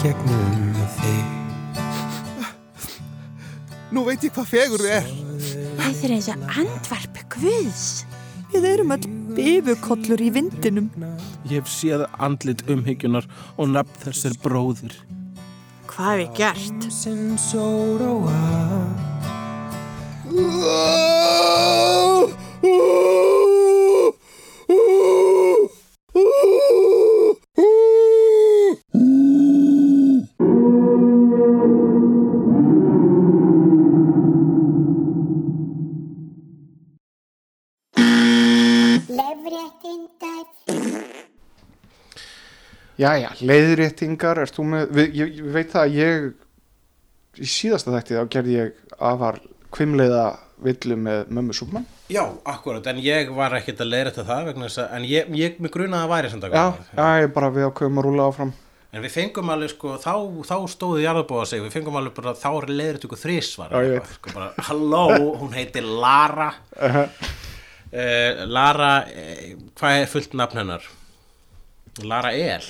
[0.06, 1.24] gegnum þig
[3.96, 5.06] Nú veit ég hvað fegur þið er.
[5.80, 7.86] Þið er eins og andvarp Guðs.
[8.52, 9.06] Við erum öll
[9.38, 10.90] bifukollur í vindinum.
[11.48, 14.94] Ég hef séð andlit umhyggjunar og nafn þess er bróðir.
[15.88, 16.80] Hvað hef ég gert?
[16.84, 17.48] Heimsins
[42.96, 46.26] óróa Jæja, leiðréttingar, ert þú með, við, ég, ég veit það að ég,
[47.36, 49.40] í síðasta þætti þá gerði ég afar
[49.76, 50.26] kvimleiða
[50.66, 51.88] villu með mömmu Súpmann.
[52.12, 55.34] Já, akkurat, en ég var ekkert að leiða þetta það vegna þess að, en ég,
[55.36, 56.64] ég mig grunaði að það væri samt að Já,
[56.96, 58.54] já, ég bara við ákveðum að rúla áfram.
[58.96, 60.14] En við fengum alveg sko, þá,
[60.48, 63.74] þá stóðu jarðabóða sig, við fengum alveg bara, þá er leiðir ykkur þrísvar.
[63.76, 64.14] Já, ég veit.
[64.16, 65.02] Sko bara, halló,
[65.42, 66.48] hún heitir Lara.
[66.80, 69.44] uh, Lara, uh,
[69.76, 70.88] hvað er fullt nafn hennar?
[72.08, 72.64] Lara El.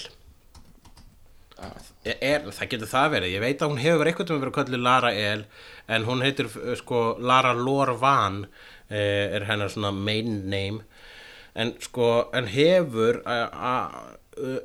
[2.06, 4.82] Er, það getur það verið, ég veit að hún hefur eitthvað um að vera kallið
[4.84, 5.46] Lara El,
[5.88, 10.84] en hún heitir uh, sko Lara Lorvan, uh, er hennar svona main name,
[11.56, 13.48] en sko, en hefur uh,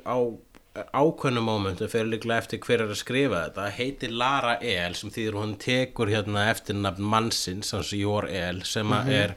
[0.03, 0.17] á
[0.71, 5.37] ákveðnum mómentum fyrir líklega eftir hver er að skrifa þetta heitir Lara El sem þýður
[5.41, 9.33] hún tekur hérna eftir nafn mannsins hans Jór El sem að er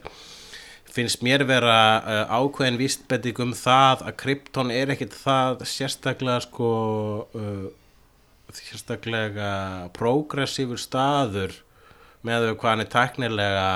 [0.95, 6.69] finnst mér vera uh, ákveðin vístbending um það að Krypton er ekkit það sérstaklega sko
[7.35, 7.67] uh,
[8.55, 9.51] sérstaklega
[9.97, 11.57] progressífur staður
[12.25, 13.69] með þau hvað hann er tæknilega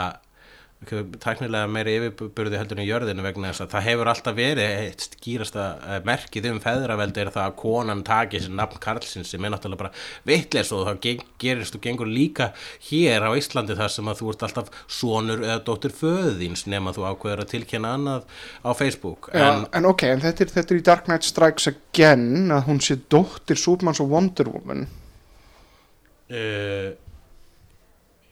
[0.80, 5.64] tæknilega meiri yfirburði heldur en jörðinu vegna þess að það hefur alltaf verið eitt skýrasta
[5.76, 9.82] eh, merkið um feðraveldi er það að konan taki sér nafn Karlsins sem er náttúrulega
[9.82, 9.92] bara
[10.30, 12.54] vitleis og það gerist og gengur líka
[12.88, 17.10] hér á Íslandi þar sem að þú ert alltaf sonur eða dóttir föðins nema þú
[17.10, 18.30] ákveður að tilkynna annað
[18.64, 21.68] á Facebook Já, en, en ok, en þetta er, þetta er í Dark Knight Strikes
[21.74, 24.88] Again að hún sé dóttir Súpmanns og Wonder Woman,
[26.32, 26.88] uh,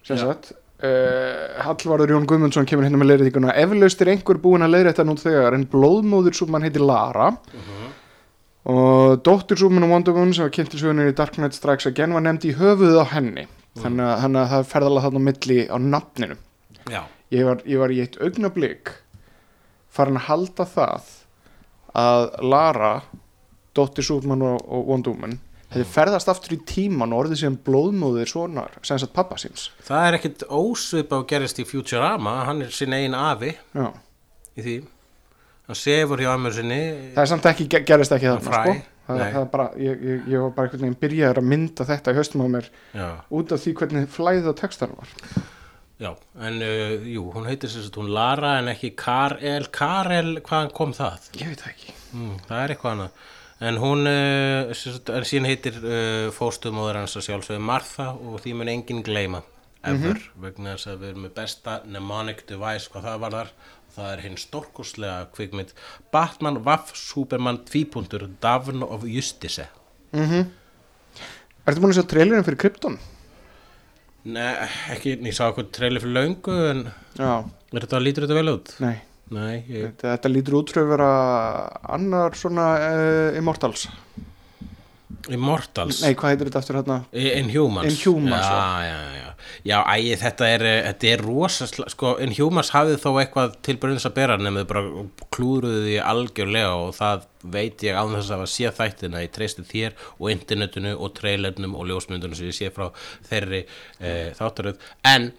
[0.08, 0.54] sem sagt.
[0.78, 3.56] Uh, Hallvarður Jón Guðmundsson kemur hérna með leiðréttinguna.
[3.58, 7.32] Eflaust er einhver búin að leiðrétta nú þegar en blóðmóður Súpmann heitir Lara.
[8.68, 11.90] Og dóttir Súpmann og Wonder Woman sem var kynnt til sögunir í Dark Knight Strikes
[11.90, 13.48] Again var nefnd í höfuðið á henni.
[13.78, 16.38] Þannig, að, þannig að það ferðala þarna milli á nafninu.
[17.34, 18.94] Ég var, ég var í eitt augnablík
[19.98, 21.10] farin að halda það
[21.98, 22.94] að Lara
[23.78, 25.40] dóttir Súpmann og, og Wonder Woman
[25.74, 29.70] hefði ferðast aftur í tíman og orðið sem blóðmóðir svonar sem sagt pappa síns.
[29.88, 33.52] Það er ekkit ósvipa og gerist í Futurama hann er sinn eigin afi.
[33.76, 33.90] Já.
[34.58, 34.78] í því.
[35.68, 36.80] Hann sefur hjá ömmu sinni.
[37.16, 38.78] Það er samt ekki, ge- gerist ekki Fræ, sko.
[39.10, 42.14] það, það er bara, ég, ég, ég var bara einhvern veginn byrjaður að mynda þetta
[42.14, 43.08] í höstum á mér já.
[43.36, 45.12] út af því hvernig flæðið á textan var.
[45.98, 46.12] Já,
[46.46, 50.92] en uh, jú, hún heitir sem sagt hún Lara en ekki Karel, Karel, hvaðan kom
[50.96, 51.28] það?
[51.42, 51.96] ég veit það ekki.
[52.14, 53.24] Mm, það er eitthvað annað.
[53.58, 58.70] En hún, uh, en síðan heitir uh, fóstumóður hans að sjálfsögðu Martha og því mun
[58.70, 59.42] enginn gleyma,
[59.88, 63.52] ever, vegna þess að við erum með besta mnemonic device hvað það var þar.
[63.98, 65.72] Það er hinn stórkostlega kvikmynd
[66.14, 69.66] Batman, Waff, Superman, tvípuntur, Davn of Justice.
[70.14, 73.00] Ertu búin að sjá trailerinn fyrir Krypton?
[74.28, 74.54] Nei,
[74.94, 76.86] ekki, ég sá eitthvað trailer fyrir löngu en
[77.18, 77.42] Já,
[77.74, 78.74] er þetta, lítur þetta vel út?
[78.84, 78.98] nei
[79.36, 81.12] Nei, ég, Þetta, þetta lítur út fyrir að vera
[81.98, 83.88] annar svona uh, Immortals.
[85.34, 86.02] Immortals.
[86.04, 86.98] Nei, hvað heitir þetta eftir hérna?
[87.12, 87.90] Inhumans.
[87.92, 93.10] Inhumans, já, já, já, já, æ, þetta er eh, er rosaslega, sko Inhumans hafið þó
[93.22, 94.84] eitthvað til brunns að bera nefnir bara
[95.36, 99.26] klúruðu því algjörlega og það veit ég án þess að sé þættina.
[99.26, 102.88] Ég treysti þér og internetinu og trailernum og ljósmyndunum sem ég sé frá
[103.28, 103.66] þeirri
[104.00, 104.80] e, þáttaröð.
[105.12, 105.32] En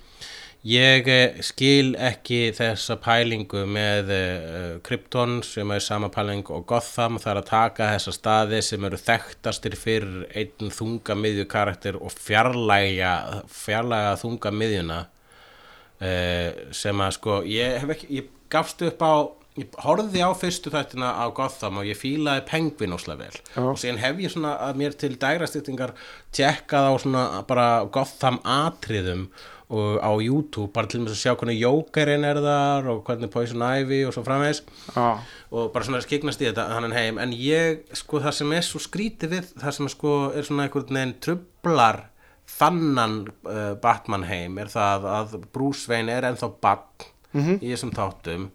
[0.67, 7.21] Ég eh, skil ekki þessa pælingu með uh, Krypton sem er sama pæling og Gotham
[7.23, 12.11] það er að taka þessa staði sem eru þekktastir fyrir einn þunga miðju karakter og
[12.11, 19.15] fjarlæga, fjarlæga þunga miðjuna uh, sem að sko ég ekki, ég gafst upp á
[19.59, 23.63] ég horfði á fyrstu þættina á Gotham og ég fílaði Penguin óslega vel Já.
[23.63, 25.95] og síðan hef ég svona að mér til dægrastýttingar
[26.35, 29.29] tjekkað á svona bara Gotham atriðum
[29.69, 33.65] og á YouTube bara til með að sjá hvernig Jokerinn er þar og hvernig Poison
[33.65, 34.63] Ivy og svo framvegis.
[34.95, 35.21] Já,
[35.53, 37.21] og bara svona skiknast í þetta hann heim.
[37.21, 40.97] En ég, sko það sem er svo skrítið við það sem sko er svona einhvern
[40.97, 42.07] veginn trublar
[42.49, 48.49] þannan uh, Batman heim er það að Bruce Wayne er ennþá Batman í þessum þáttum.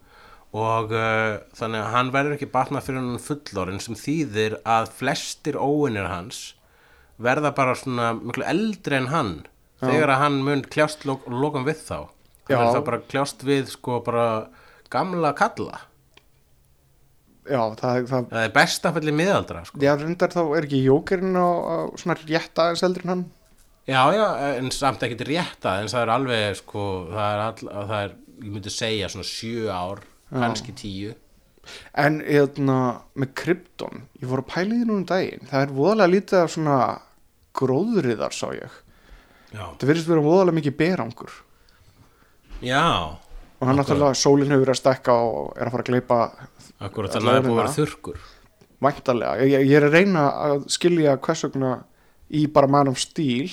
[0.54, 5.58] Og uh, þannig að hann verður ekki Batman fyrir hann fullorinn sem þýðir að flestir
[5.58, 6.56] óinir hans
[7.22, 9.34] verða bara svona miklu eldri en hann
[9.90, 12.58] þegar að hann mun kljást lok lokum við þá hann Já.
[12.60, 14.26] er það bara kljást við sko bara
[14.92, 15.80] gamla kalla
[17.44, 19.80] já, það, það Það er besta fellið miðaldra sko.
[19.84, 23.24] Já, reyndar þá er ekki jókerinn á, á svona rétt aðeins eldri en hann
[23.84, 24.24] Já, já,
[24.56, 28.54] en samt ekkert rétta en það er alveg sko það er, all, það er ég
[28.54, 30.00] myndi segja svona sjö ár
[30.32, 31.12] kannski tíu
[31.96, 32.78] En hérna,
[33.16, 36.50] með Krypton, ég voru að pæla því núna um daginn, það er voðalega lítið af
[36.52, 36.78] svona
[37.56, 38.74] gróðriðar, sá ég.
[39.54, 41.34] Já, Það virðist vera voðalega mikið berangur.
[42.64, 42.84] já.
[43.62, 46.16] Og hann náttúrulega, sólinn hefur verið að stekka og er að fara að gleypa
[46.84, 48.18] akkurat að það er búið að vera þurrkur.
[48.84, 49.46] Væntalega.
[49.46, 51.70] Ég, ég er að reyna að skilja hvers vegna
[52.34, 53.48] í bara Man of Steel,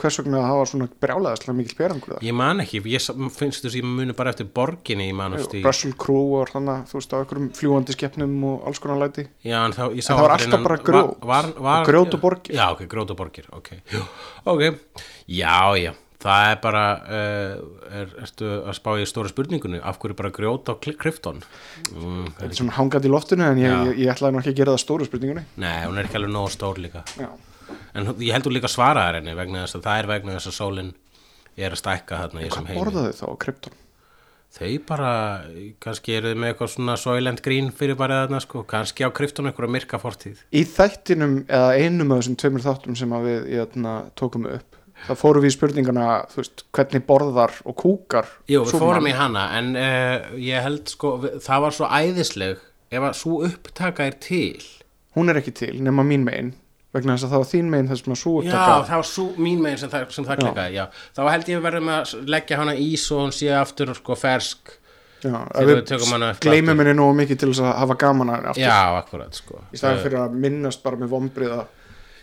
[0.00, 2.24] hvers vegna það var svona brjálæðislega mikil berangur þar.
[2.26, 5.44] Ég man ekki, ég finnst þess að ég muni bara eftir borginni í Man of
[5.46, 9.26] Steel Russell Crowe og þannig, þú veist, á einhverjum fljúandi skeppnum og alls konar læti.
[9.44, 11.16] Já, en þá, ég sá En það var alltaf innan- bara grjót.
[11.32, 12.54] var, var, Og grjót og borgir.
[12.56, 14.04] Já, ok, grjót og borgir, ok Jú,
[14.46, 14.62] Ok,
[15.28, 20.16] já, já Það er bara, uh, er, ertu að spá í stóra spurningunni af hverju
[20.18, 21.38] bara grjót á Krypton
[21.96, 24.74] mm, er svona hangað í loftinu en ég, ég, ég ætlaði nú ekki að gera
[24.74, 25.46] það stóru spurningunni.
[25.56, 27.30] Nei, hún er ekki alveg nógu stór líka Já.
[27.94, 30.90] En ég heldur líka svaraðar henni vegna þess að það er vegna þess að sólin
[31.60, 33.78] er að stækka þarna í þessum Hvað heimi borðaðu þá á Krypton?
[34.50, 35.10] Þau bara,
[35.78, 38.64] kannski eru þau með eitthvað svona Soylent Green fyrir bara þarna sko.
[38.66, 40.40] Kannski á Krypton einhverja myrka fortíð.
[40.50, 45.44] Í þættinum eða einum af þessum tveimur þáttum sem við jötna, tókum upp það fórum
[45.44, 50.32] við í spurningana veist, hvernig borðar og kúkar Jú, við fórum í hana en uh,
[50.40, 54.60] ég held sko, það var svo æðisleg ef að svo upptaka er til.
[55.16, 56.52] Hún er ekki til nema mín megin
[56.94, 59.24] vegna þess að það var þín megin þess að svo Já, upptaka það var svo
[59.38, 60.84] mín megin sem sem það klikkaði.
[61.16, 64.76] Þá held ég að verðum að leggja hana í svo hún sé aftur sko fersk
[65.20, 68.48] Já, Þegar við tökum hana gleymum henni nógu mikið til þess að hafa gaman að
[68.54, 71.60] aftur Já, akkurat sko í staðan fyrir að minnast bara með vombriða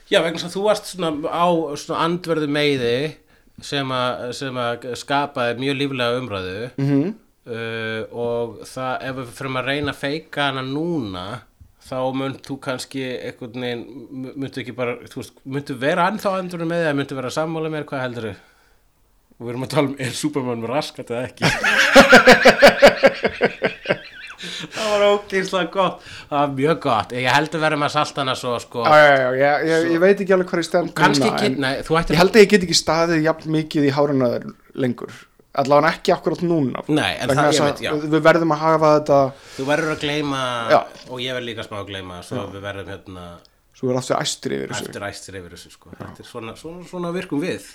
[0.09, 2.95] Já, vegna þess að þú varst svona á svona andverðu meiði
[3.61, 6.89] sem að, sem að skapaði mjög líflega umræðu Mhm.
[6.89, 7.13] -hmm.
[7.53, 11.25] uh, og það, ef við fyrir að reyna að feika hana núna
[11.87, 13.85] þá mynd þú kannski einhvern veginn,
[14.35, 17.87] myndu ekki bara þú veist, myndu vera ennþá andverðu með eða myndu vera sammála mér,
[17.87, 18.37] hvað heldur þau?
[19.37, 21.43] Við erum að tala um, er Superman með raskat eða ekki?
[24.37, 28.53] það var ógeðslega gott það var mjög gott, ég held að vera með saltana svo
[28.61, 31.57] sko Já, já, já, ég, ég, ég veit ekki alveg hvað ég stend núna, en
[31.63, 34.47] nei, þú ættir ég held að ég get ekki staðið jafn mikið í hárunnaður
[34.77, 35.17] lengur
[35.55, 36.83] allavega ekki akkurat núna.
[36.87, 37.91] Nei, en það- ég veit, já.
[37.93, 39.19] við verðum að hafa þetta
[39.57, 40.79] Þú verður að gleyma Já.
[41.09, 43.27] og ég verð líka smá að gleyma svo við verðum hérna
[43.77, 44.87] svo er aftur æstir yfir þessu.
[44.89, 45.91] Eftir æstir yfir þessu sko.
[45.99, 47.67] Þetta er svona, svona, svona virkum við.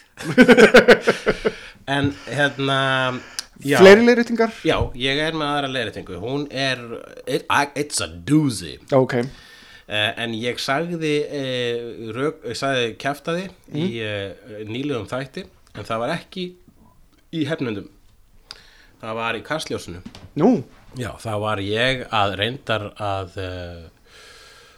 [1.87, 2.79] En hérna
[3.63, 6.79] já, fleiri leiritingar Já, ég er með aðra leiritingu Hún er,
[7.27, 8.77] it, it's a doozy.
[8.95, 16.15] Ok, uh, En ég sagði uh, sagði kjaftaði í uh, nýlegum þætti En það var
[16.19, 16.47] ekki
[17.33, 17.91] í hefnundum
[19.03, 20.01] Það var í kastljósinu.
[20.39, 20.49] Nú?
[20.95, 24.19] Já, þá var ég að reyndar að uh,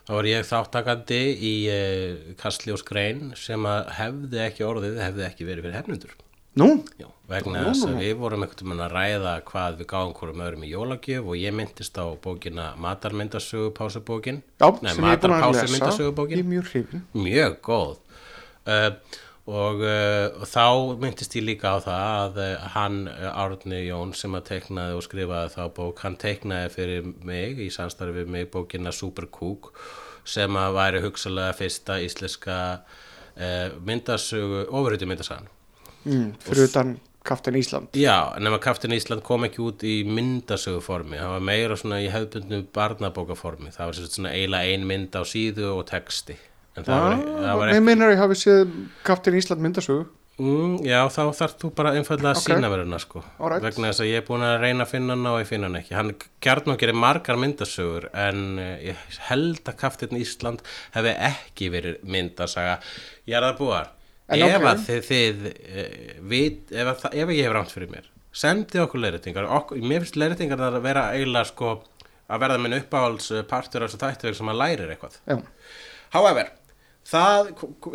[0.06, 5.66] þá var ég þáttakandi í uh, kastljósgrein sem að hefði ekki orðið, hefði ekki verið
[5.66, 6.14] fyrir hefnundur.
[6.56, 10.42] nú, Já, vegna þess að við vorum einhvern veginn að ræða hvað við gáum hverjum
[10.46, 14.40] öðrum í jólagjöf og ég myndist á bókina Matarmyndasögu pásubókin.
[14.62, 16.08] já, Nei, sem ég er búin að lesa.
[16.38, 17.98] Er mjög hrifin mjög góð.
[18.64, 18.94] Uh,
[19.44, 20.64] og, uh, og þá
[21.02, 25.04] myndist ég líka á það að uh, hann uh, Árni Jón sem að teiknaði og
[25.04, 29.74] skrifaði þá bók hann teiknaði fyrir mig í samstarfi við mig bókina Supercook
[30.24, 35.50] sem að væri hugsalega fyrsta íslenska uh, myndasögu ofurhutu myndasagan.
[36.08, 37.92] Mm, fyrir utan Kaftin Ísland.
[37.96, 42.08] Já, nema Kaftin Ísland kom ekki út í myndasögu formi, það var meira svona í
[42.12, 46.40] hefðbundnu barnabókaformi, það var svona eiginlega ein mynd á síðu og texti
[46.74, 50.04] en það var, það var Nei, meinar ég hafi séð Kaftin Ísland myndasögu.
[50.34, 52.46] Mm, já, þá þarf þú bara einfallega að Ok.
[52.48, 53.20] sína hana sko.
[53.38, 53.62] Alright.
[53.62, 55.78] vegna þess að ég er búin að reyna að finna hana og ég finna hana
[55.78, 55.94] ekki.
[55.94, 58.96] Hann gjarn og gerir margar myndasögur en uh, ég
[59.28, 60.64] held að Kaftin Ísland
[60.96, 62.80] hefði ekki verið myndasaga.
[63.30, 63.92] Ég er það búar
[64.26, 64.66] En ef ok.
[64.72, 69.02] að þið, þið uh, vit, ef, að, ef ég hef rámt fyrir mér sendið okkur
[69.04, 69.46] leiðréttingar.
[69.60, 71.74] Okkur, mér finnst leiðréttingar að vera eiginlega sko
[72.24, 75.18] að verða minn uppáhalds eh, af þessu þættu sem að lærir eitthvað.
[75.28, 75.36] Já,
[76.16, 76.50] however,
[77.08, 77.50] það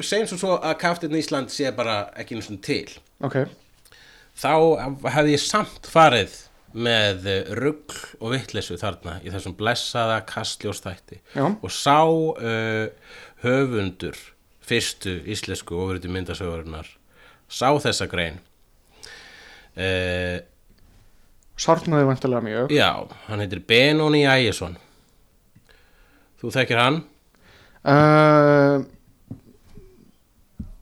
[0.06, 2.86] segjum svo svo að Kaftin Ísland sé bara ekki einu svona til.
[3.26, 3.42] Ok.
[4.40, 4.54] Þá
[5.10, 6.38] hefði ég samt farið
[6.70, 7.26] með
[7.58, 12.86] rugg og vitleysu þarna í þessum blessaða kastljóstætti og sá uh,
[13.42, 14.20] höfundur
[14.70, 16.92] fyrstu íslensku ofuriti myndasögurinnar
[17.50, 18.38] sá þessa grein.
[19.74, 20.38] Uh,
[21.60, 22.72] Sarnaði vantilega mjög.
[22.72, 22.92] Já,
[23.28, 24.78] hann heitir Benóni Ægisson.
[26.40, 27.02] Þú þekkir hann?
[27.84, 28.86] Uh,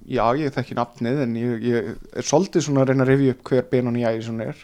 [0.08, 3.50] Já, ég þekki nafnið en ég, ég er svolítið svona að reyna að rifja upp
[3.50, 4.62] hver Benoni Ægisson er.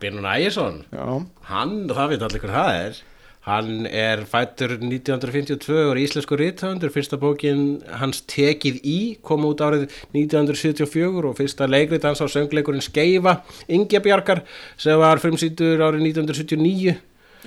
[0.00, 0.80] Benóni Ægisson?
[0.90, 1.04] Já,
[1.52, 2.98] hann, það veit allir hver það er.
[3.46, 6.90] Hann er fættur 1952 og er íslensku rithöfundur.
[6.90, 7.60] Fyrsta bókin
[8.00, 9.84] hans tekið í kom út árið
[10.16, 13.38] 1974 og fyrsta leikrit hans á söngleikurinn Skeifa
[13.70, 14.42] Ingebjarkar
[14.74, 16.96] sem var frumsýtur árið 1979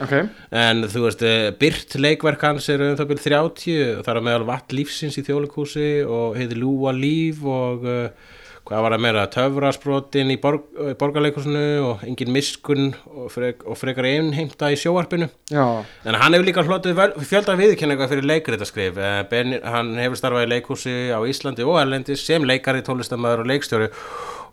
[0.05, 0.15] ok.
[0.63, 4.21] En þú veist, eh, byrt leikverk hans er um það byrð 30 og það er
[4.21, 8.35] á meðal vatn lífsins í þjólikúsi og heiði Lúa líf og uh,
[8.69, 13.77] hvað var það meira, töfrasbrotin í, borg, í borgarleikusinu og engin miskun og, frek, og
[13.79, 15.65] frekar einheimta í sjóarpinu Já,
[16.05, 20.51] en hann hefur líka hlotið fjölda viðurkenninga fyrir leikritarskrif Eh, ben, hann hefur starfað í
[20.53, 23.89] leikhúsi á Íslandi og Erlendis sem leikari, tónlistamæður og leikstjóri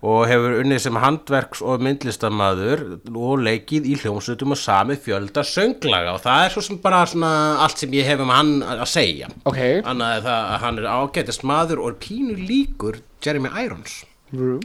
[0.05, 2.83] og hefur unnið sem handverks og myndlistamæður
[3.13, 6.17] og leikið í hljómsutum og sami fjölda sönglaga.
[6.17, 7.33] Og það er svo sem bara svona
[7.65, 9.31] allt sem ég hef um hann að segja.
[9.49, 9.61] Ok.
[9.89, 14.03] Annað er það að hann er ágætist maður og er pínu líkur Jeremy Irons.
[14.35, 14.59] Rú.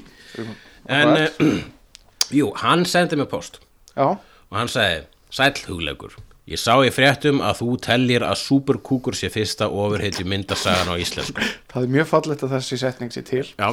[0.89, 1.47] en uh,
[2.39, 3.59] jú, hann sendi mig post
[3.93, 6.15] Já, og hann sagði, sæll hugleikur.
[6.49, 11.43] Ég sá í fréttum að þú tellir að Superkúkur sé fyrsta ofurheitju myndasagan á íslensku.
[11.71, 13.45] Það er mjög fallegt að þessi setning sé til.
[13.55, 13.69] Já,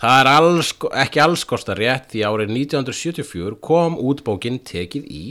[0.00, 0.72] það er alls,
[1.04, 5.24] ekki alls kostar rétt því árið 1974 kom út bókin Tekið í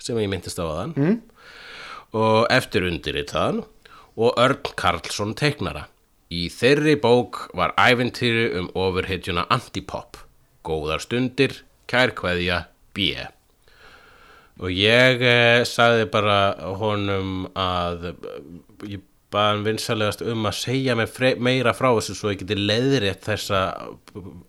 [0.00, 1.16] sem ég myndist á aðan mm.
[2.18, 3.62] og eftir undirritaðan
[4.20, 5.86] og Örn Karlsson teiknara.
[6.30, 10.20] Í þeirri bók var æventýri um ofurheitjuna Antipop.
[10.66, 11.56] Góðar stundir,
[11.90, 13.14] kærkveðja B.
[14.60, 16.38] Og ég eh, sagði bara
[16.78, 18.28] honum að eh,
[18.92, 19.06] ég
[19.38, 23.60] hann vinsalegast um að segja fre- meira frá þessu svo ég geti leiðrétt þessa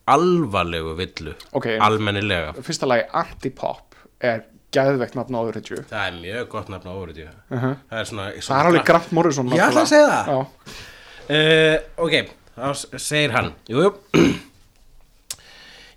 [0.08, 1.68] alvarlegu villu Ok.
[1.80, 2.54] almennilega.
[2.62, 7.28] Fyrsta lagi Antipop er gæðvegt nafn á öðru það er mjög gott nafn á orðið
[7.28, 7.76] uh -huh.
[7.92, 10.28] það er svona, Það er alveg Grant Morrison Ég ætla að segja það.
[10.28, 10.48] Já,
[11.32, 12.14] Uh, ok,
[12.58, 13.94] þá segir hann Jú, jú.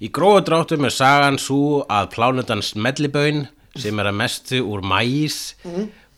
[0.00, 5.54] Í gróðu dráttum er sagan svo að plánutan smelliböin sem er að mestu úr mæs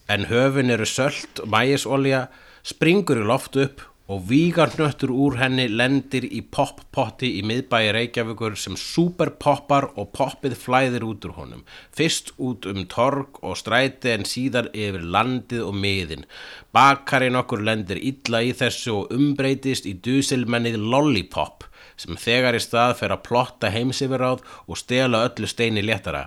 [0.08, 2.26] en höfin eru sölt og mæisolja
[2.66, 8.76] springur í loft upp og vígarnöttur úr henni lendir í poppotti í miðbæi Reykjavíkur sem
[8.78, 11.64] superpoppar og poppið flæðir út úr honum.
[11.90, 16.22] Fyrst út um torg og stræti en síðar yfir landið og miðin.
[16.70, 21.65] Bakarinn okkur lendir illa í þessu og umbreytist í dusilmennið Lollipop
[22.00, 26.26] sem þegar í stað fer að plotta heimsifirráð og stela öllu steini léttara.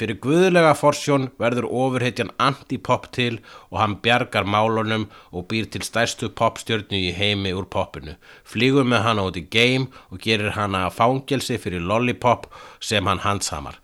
[0.00, 6.30] Fyrir guðlega forsjón verður ofurhetjan antipop til og hann bjargar málunum og býr til stærstu
[6.40, 8.16] popstjörnu í heimi úr poppinu.
[8.44, 12.48] Flýgur með hana út í game og gerir hana að fangelsi fyrir lollipop
[12.80, 13.78] sem hann handsamar.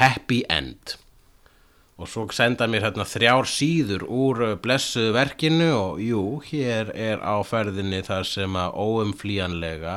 [0.00, 0.96] Happy End.
[2.00, 7.20] Og svo senda mér hérna þrjár síður úr uh, blessuðu verkinu og jú, hér er
[7.20, 9.96] á ferðinni þar sem að óumflýjanlega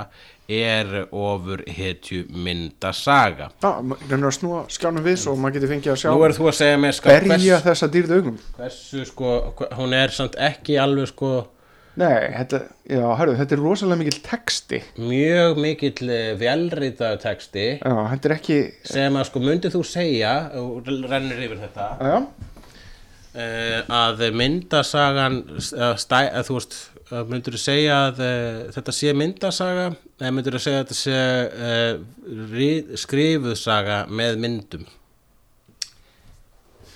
[0.49, 3.49] er ofur hetju myndasaga.
[3.63, 3.71] Já,
[4.09, 6.57] reynir að snúa skjánum við svo maður getur fengið að sjá Nú er þú að
[6.59, 8.37] segja mér sko berja hvers, þessa dýrð augum.
[8.57, 9.33] hversu sko,
[9.79, 11.33] hún er samt ekki alveg sko
[11.93, 14.79] Nei, þetta, já, hörðu, þetta er rosalega mikil texti.
[14.97, 17.65] mjög mikill eh, velritaður texti.
[17.77, 18.57] Já, þetta er ekki
[18.89, 22.15] sem að sko myndið þú segja og rennur yfir þetta Já,
[23.37, 26.79] uh, að myndasagan uh, stæ, að þú veist
[27.29, 29.85] myndur þú segja að uh, þetta sé myndasaga?
[30.19, 31.21] Eða myndur þú segja að þetta sé
[31.69, 34.85] uh, skrifuð saga með myndum?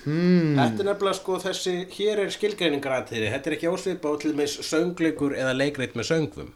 [0.07, 0.55] Hmm.
[0.55, 4.53] Þetta er nefnilega sko þessi hér er skilgreiningaratriði þetta er ekki ósvipa á til með
[4.63, 6.53] söngleikur eða leikreit með söngvum.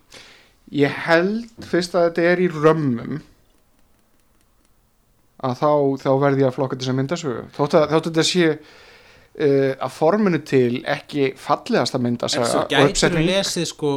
[0.72, 3.20] Ég held fyrst að þetta er í römmum.
[5.42, 5.72] Að þá,
[6.06, 7.44] þá verði ég að flokka þess að myndasögu.
[7.58, 8.48] Þótt að, þótt að þetta sé
[9.40, 11.32] uh, að forminu til ekki
[12.04, 13.28] myndasaga svo og gætur uppsetning.
[13.30, 13.92] lesið sko,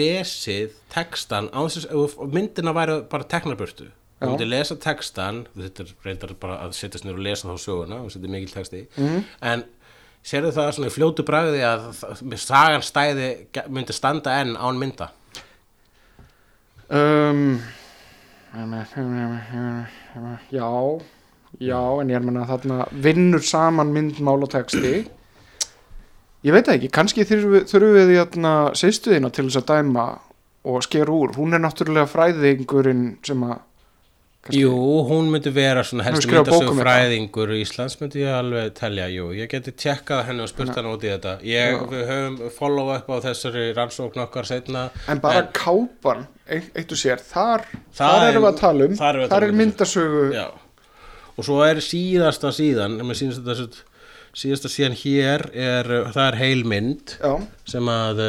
[0.00, 4.26] lesið textan á þess að myndina væri bara teknarburtu Já.
[4.26, 8.10] þú myndir lesa textan þetta reyndar bara að setjast niður og lesa þá söguna og
[8.12, 9.24] setja mikil texti Mhm.
[9.42, 9.64] en
[10.24, 13.28] sérðu það svona í fljótu bragði að sagan stæði
[13.72, 15.08] myndi standa enn án mynda
[16.90, 17.60] um,
[20.52, 20.68] já
[21.60, 25.04] Já, en ég er menna þarna vinnur saman mynd, mál og texti.
[26.40, 30.06] Ég veit ekki, kannski þurfum við, þarna seistuðina til þess að dæma
[30.70, 31.34] og skera úr.
[31.36, 33.58] Hún er náttúrulega fræðingurinn sem að
[34.40, 34.72] kannski- Jú,
[35.10, 38.72] hún myndi vera svona helst skrifað bók myndasögu um fræðingur í Íslands myndi ég alveg
[38.80, 41.34] telja, jú, ég geti tjekkað henni og spurt hann út í þetta.
[41.44, 41.84] Ég, Já.
[41.92, 47.20] við höfum follow up á þessari rannsókn okkar setna En bara kápan, eitt, og sér,
[47.20, 50.46] þar, þar er- erum við að tala um, þar þar er um myndasögu, Já,
[51.40, 52.98] og svo er síðasta síðan,
[54.36, 57.32] síðasta síðan hér er, það er heilmynd já,
[57.72, 58.24] sem að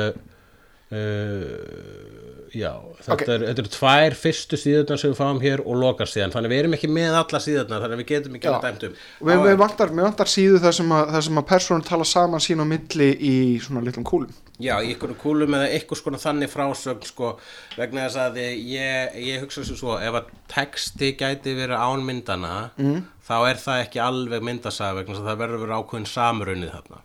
[0.92, 3.22] uh, já, þetta, Ok.
[3.32, 6.60] er, þetta eru tvær fyrstu síðurnar sem við fáum hér og lokar síðan, þannig við
[6.66, 8.54] erum ekki með alla síðurnar, þannig við getum ekki Já.
[8.58, 12.08] að dæmt um og við, við vantar, vantar síðu þar sem að, að persónum tala
[12.12, 14.34] saman sín á milli í svona litlum kúlum.
[14.62, 17.32] Já, í ykkur kúlum eða ykkur skona þannig frásögn sko,
[17.80, 22.72] vegna þess að ég, ég hugsa sem svo, ef að texti gæti verið án myndana
[22.78, 23.00] Mhm.
[23.26, 27.00] þá er það ekki alveg myndasaga vegna þess að það verður vera ákveðin samrunnið þarna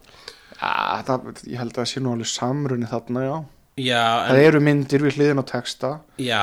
[0.56, 3.36] Já, það, ég held að það sé nú alveg samrunni þarna, já.
[3.76, 5.88] Já, Það en, eru myndir við hliðin á texta.
[6.16, 6.38] já,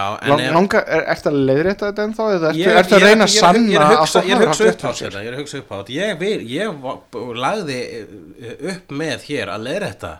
[0.53, 3.33] langa, er, ertu að leiðrétta þetta ennþá eða ertu, Ég- ertu að reyna að er-
[3.33, 5.41] sanna ég er að að hugsa- er að hugsa upp á þetta, ég er að
[5.41, 6.19] hugsa upp á þetta ég,
[7.41, 10.11] lagði eh, upp með hér að þetta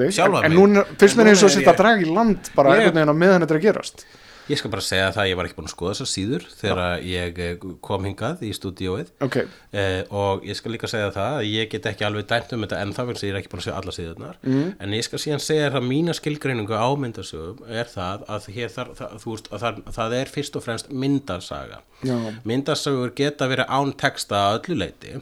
[0.00, 0.58] þig, Sjálfa en, en mig.
[0.62, 3.16] núna finnst mér eins og er þetta að draga í land bara einhvern veginn á
[3.20, 4.06] meðan þetta er að gerast.
[4.52, 7.06] Ég skal bara segja það að ég var ekki búin að skoða þessar síður þegar
[7.08, 9.12] ég eh, kom hingað í stúdíóið.
[9.24, 9.40] Ok,
[9.72, 12.82] eh, og ég skal líka segja það að ég get ekki alveg dæmt um þetta
[12.82, 14.38] vegna þess að ég ekki búin að segja alla síðurnar.
[14.42, 14.72] Mm.
[14.82, 18.92] en ég skal síðan segja þér að mína skilgreiningu á myndasögum er það að, þar,
[18.98, 22.16] það, veist, að það, það er fyrst og fremst myndasaga já,
[22.48, 25.14] myndasögur geta verið án texta að öllu leiti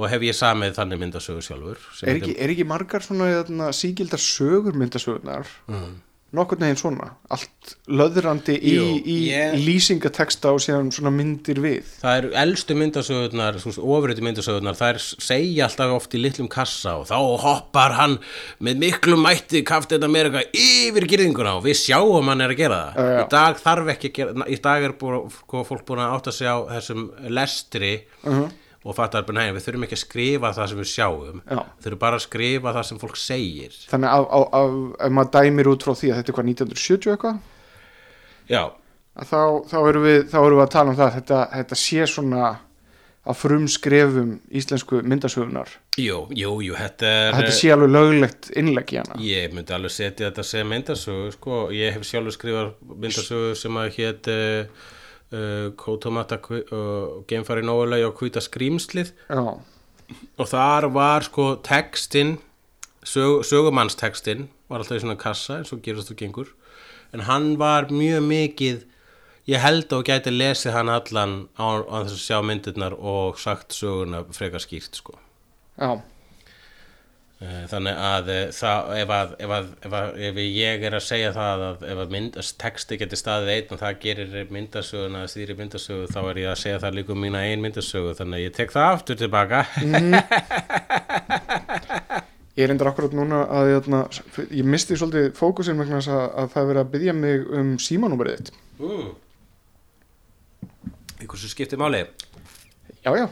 [0.00, 4.22] og hef ég samið þannig myndasögur sjálfur er ekki, er ekki margar svona þarna, sígildar
[4.24, 5.50] sögur myndasögurnar?
[5.68, 5.98] Mm.
[6.36, 11.88] Nokkurn veginn svona allt löðrandi í, Jú, í ég- lýsingateksta og síðan svona myndir við
[12.02, 17.18] Það eru elstu myndasögurnar, ofriði myndasögurnar, þær segja alltaf oft í litlum kassa og þá
[17.44, 18.18] hoppar hann
[18.62, 23.10] með miklu mætti Captain America yfir gyrðinguna og við sjáum hann er að gera það.
[23.10, 23.20] Já.
[23.24, 26.32] Í dag þarf ekki að gera, í dag er búið, sko, fólk búin að átta
[26.32, 28.50] sig á þessum lestri Uh-huh.
[28.80, 31.60] Og fattar nei, við þurfum ekki að skrifa það sem við sjáum, Já.
[31.84, 33.76] þurfum bara að skrifa það sem fólk segir.
[33.90, 37.14] þannig að, að, að ef maður dæmir út frá því að þetta er hvað 1970
[37.14, 37.42] eitthvað
[38.50, 38.62] Já,
[39.20, 41.80] að þá, þá, erum við, þá erum við að tala um það að þetta, þetta
[41.82, 42.48] sé svona
[43.20, 47.34] að frumskrefum íslensku myndasögunar jú, jú, jú, þetta er...
[47.34, 51.34] að þetta sé alveg löglegt innlegg í hana Ég myndi alveg setja þetta sem myndasögu
[51.36, 51.60] sko.
[51.76, 54.96] ég hef sjálfur skrifað myndasögu sem að hétt uh, uh,
[55.30, 59.42] Kótomata og Genfari Nóulegi og Hvita skrýmslið já,
[60.36, 62.38] og þar var sko textin
[63.06, 66.50] sög, sögumannstextin var alltaf í svona kassa eins og gerast þú gengur.
[67.14, 68.84] En hann var mjög mikið
[69.50, 73.38] ég held að þú gæti lesið hann allan á, á þess að sjá myndirnar og
[73.40, 75.16] sagt söguna frekar skýrt sko.
[75.80, 75.98] Já,
[77.40, 81.30] Þannig að eh, það, ef, að, ef, að, ef, að, ef ég er að segja
[81.32, 85.56] það að ef að mynd, texti geti staðið einn og það gerir myndasöguna að stýri
[85.56, 88.58] myndasögu þá er ég að segja það líka um mína ein myndasögu þannig að ég
[88.58, 89.62] tek það aftur tilbaka.
[92.58, 93.86] Ég er endur akkurat núna að ég,
[94.58, 98.36] ég misti svolítið fókusin vegna að, að það er verið að byggja mig um símanúmerið
[98.42, 98.52] þitt.
[98.82, 99.10] Mm.
[101.24, 102.04] Í hversu skiptir máli?
[103.00, 103.26] já, já,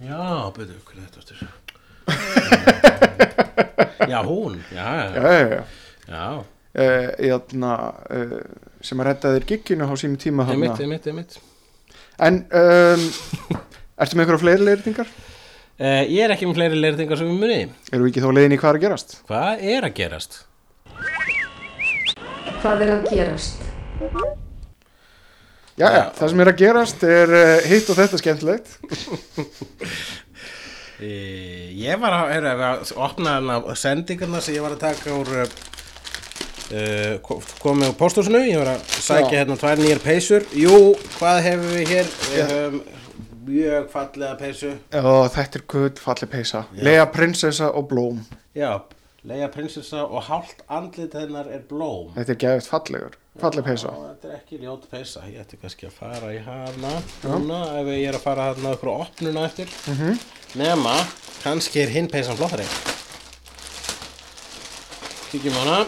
[0.00, 0.70] Já, hvað er
[1.04, 1.38] þetta aftur?
[4.10, 5.62] Já, hún, já, já, já, já, já.
[6.08, 6.24] já.
[6.70, 7.72] Uh, jæna,
[8.10, 8.40] uh,
[8.82, 10.84] sem að redda þér gigginu á sínum tíma Einmitt, þarna.
[10.86, 11.32] einmitt, einmitt
[12.22, 13.00] en um,
[14.00, 15.08] ertu með einhverja fleiri leiritingar?
[15.10, 17.58] uh, Ég er ekki með fleiri leirtingar sem við muni
[17.90, 19.10] erum við ekki þá leiðin í hvað er að gerast?
[19.30, 20.32] Hvað er að gerast?
[22.62, 23.54] Hvað er að gerast?
[25.80, 28.66] Já, já, það sem er að gerast er uh, hitt og þetta skemmtilegt.
[31.00, 35.30] Uh, ég var að, er, að opna hana sendingarna sem ég var að taka úr
[35.40, 35.48] uh,
[37.64, 40.44] komið á pósthúsinu, ég var að sækja hérna tvær nýjar peysur.
[40.52, 40.76] Jú,
[41.16, 42.14] hvað hefur við hér?
[42.28, 42.78] Við höfum
[43.50, 44.76] mjög fallega peysu.
[45.00, 46.66] Og þetta er gutt falli peysa.
[46.76, 48.20] Lea prinsessa og blóm.
[48.52, 48.84] Já,
[49.28, 52.08] Leia prinsessa og hálft andlit hennar er blóm.
[52.14, 53.90] Þetta er geðvitt fallegur, falleg peysa.
[53.94, 56.92] Þetta er ekki ljót peysa, ég ætti kannski að fara í hana
[57.24, 59.68] núna ef ég er að fara hana okkur á opnuna eftir.
[59.90, 60.18] Mhm.
[60.60, 60.94] nema,
[61.42, 62.66] kannski er hinn peysan flottari.
[65.30, 65.86] Kíkjum hana.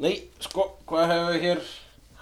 [0.00, 1.58] Nei, sko, hvað hefur við hér?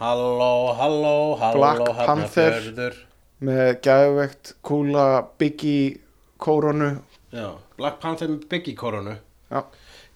[0.03, 2.53] Halló, halló, halló Black Panther.
[2.53, 2.97] Hafnarfjörður.
[3.43, 5.07] með geðveikt kúla
[5.39, 5.97] biggie
[6.39, 6.91] kóronu
[7.35, 7.49] já,
[7.79, 9.17] Black Panther með Biggie koronu
[9.51, 9.63] já,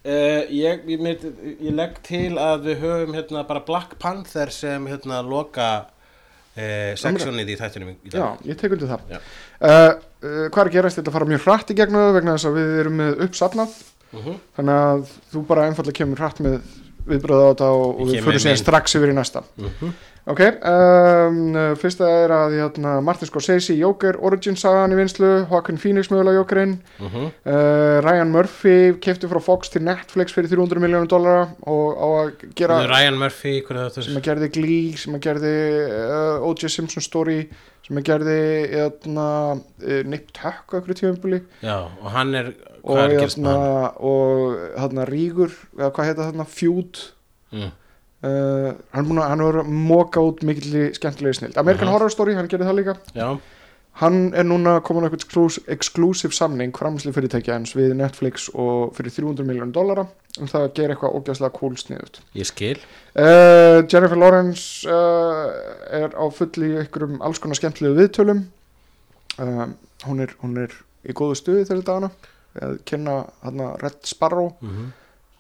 [0.07, 1.25] Uh, ég, ég, mynd,
[1.59, 7.51] ég legg til að við höfum hérna bara Black Panther sem hérna loka uh, sexunnið
[7.51, 8.21] í þættinum í dag.
[8.21, 9.19] Já, ég tek undir það.
[9.59, 9.91] Uh,
[10.27, 10.99] Hvað er að gerast?
[11.01, 13.77] Þetta fara mjög hratt í gegnum það vegna þess að við erum með uppsafnað.
[14.15, 14.37] Mhm.
[14.57, 16.61] þannig að þú bara einfallega kemur hratt með
[17.07, 19.95] viðbröða á þetta og, og við fyrir síðan strax yfir í næsta Mhm.
[20.27, 25.79] Ok, um, uh, fyrsta er að hérna, Martin Scorsese, Joker, Origin sagan í vinslu, Joaquin
[25.79, 27.29] Phoenix mögulega Jokerinn Mhm.
[27.47, 32.33] uh, Ryan Murphy kefti frá Fox til Netflix fyrir 300 miljónum dollara og á að
[32.59, 34.03] gera Ryan Murphy, er þetta?
[34.03, 35.55] sem að gerði Glee, sem að gerði
[35.95, 36.69] uh, O.J.
[36.75, 37.47] Simpson story
[37.87, 38.41] sem að gerði
[38.75, 39.29] hérna,
[39.63, 42.51] uh, Nip Tuck tíðumbuli Já, og hann er,
[42.87, 43.57] og, hérna,
[43.99, 47.03] og hérna Rígur eða hvað heita þarna, Feud
[47.53, 47.71] Mm.
[48.27, 51.93] uh, hann, að- hann er að móka út mikill skemmtilegi snild American Mhm.
[51.95, 52.97] Horror Story, hann gerði það líka.
[53.15, 53.39] Já,
[54.03, 59.11] hann er núna komin á eitthvað exclusive samning framsli fyrirtækja hans við Netflix og fyrir
[59.15, 60.07] 300 miljónum dollara
[60.41, 62.77] um það að gera eitthvað ógæslega cool sniðut ég skil.
[63.17, 68.45] Uh, Jennifer Lawrence uh, er á fulli í einhverjum alls konar skemmtilegu viðtölum.
[69.39, 69.67] Uh,
[70.05, 70.73] hún, er, hún er
[71.09, 72.11] í góðu stuði þegar dagana
[72.63, 74.93] að kynna hana Red Sparrow Mhm.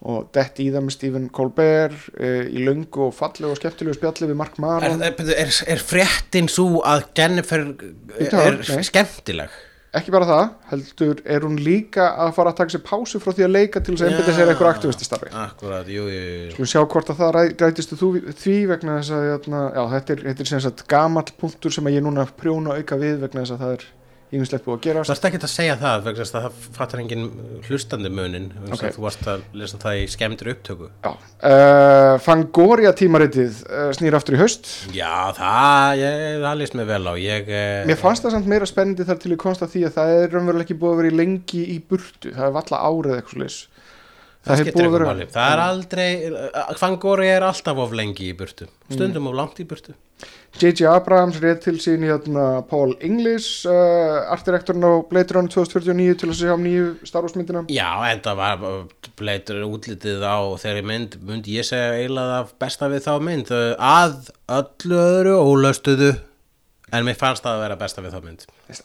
[0.06, 4.28] og dett í það með Stephen Colbert uh, í löngu og fallegu og skemmtilegu spjalli
[4.28, 8.84] við Mark Maron er, er, er fréttin svo að Jennifer er nei.
[8.84, 9.48] skemmtileg?
[9.96, 13.44] ekki bara það, heldur er hún líka að fara að taka sér pásu frá því
[13.46, 16.80] að leika til þess að einbytta sér eitthvað aktivistastarfi Akkurat, jú, jú, jú Skulum sjá
[16.84, 18.10] hvort að það ræ, rætistu þú
[18.42, 21.88] því vegna þess að játna, já, þetta er, þetta er sem sagt gamall punktur sem
[21.88, 23.86] að ég núna prjóna auka við vegna þess að það er
[24.34, 25.04] ímislegt búið að gera.
[25.06, 26.46] Það er ekki að segja það að það
[26.76, 27.26] fattar engin
[27.68, 28.72] hlustandi munin Ok.
[28.74, 28.94] okay.
[28.96, 30.90] þú varst að lesa það í skemmtir upptöku.
[31.04, 31.12] Já,
[31.50, 34.72] uh, Fangoria tímaritið uh, snýr aftur í haust.
[34.96, 37.14] Já, það, ég, það líst mér vel á.
[37.22, 39.96] Ég, eh, Mér fannst það samt meira spennandi þar til ég komst að því að
[40.00, 42.34] það er raunverulega ekki búið að vera í lengi í burtu.
[42.34, 43.62] Það er valla árið eitthvað slis
[44.46, 45.28] það skiptir eitthvað máli.
[45.34, 46.10] Það er aldrei,
[46.80, 48.68] Fangori er alltaf of lengi í burtu.
[48.88, 49.96] Stundum of langt í burtu.
[50.56, 50.86] J.J.
[50.88, 56.38] Abrams rétt til sín hérna Paul Inglis uh, artdirektorinn á Blade Runner 2049 til að
[56.38, 57.66] sjá um nýju Star Wars myndina.
[57.68, 58.64] Já, en það var
[59.20, 63.52] bleitur útlitið á þeirri mynd, myndi ég segja eiginlega besta við þá mynd?
[63.52, 64.32] Eh, að
[64.62, 66.10] öllu öðru ólöstuðu
[66.96, 68.44] en mér fannst það að vera besta við þá mynd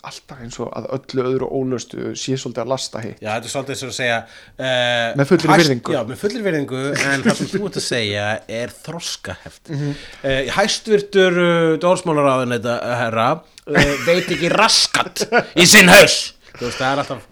[0.10, 3.54] alltaf eins og að öllu öðru ólöstu sé svolítið að lasta hitt Já, þetta er
[3.56, 5.96] svolítið sem að segja uh, Með fullri virðingu.
[5.96, 8.28] Já, með fullri virðingu en það sem þú ert að segja
[8.62, 9.82] er þroskaheft mm.
[9.82, 10.54] -hmm.
[10.58, 16.22] Hæstvirtur uh, dórsmálaráðin þetta herra uh, veit ekki raskat í sinn haus
[16.58, 17.28] Þú veist, það er alltaf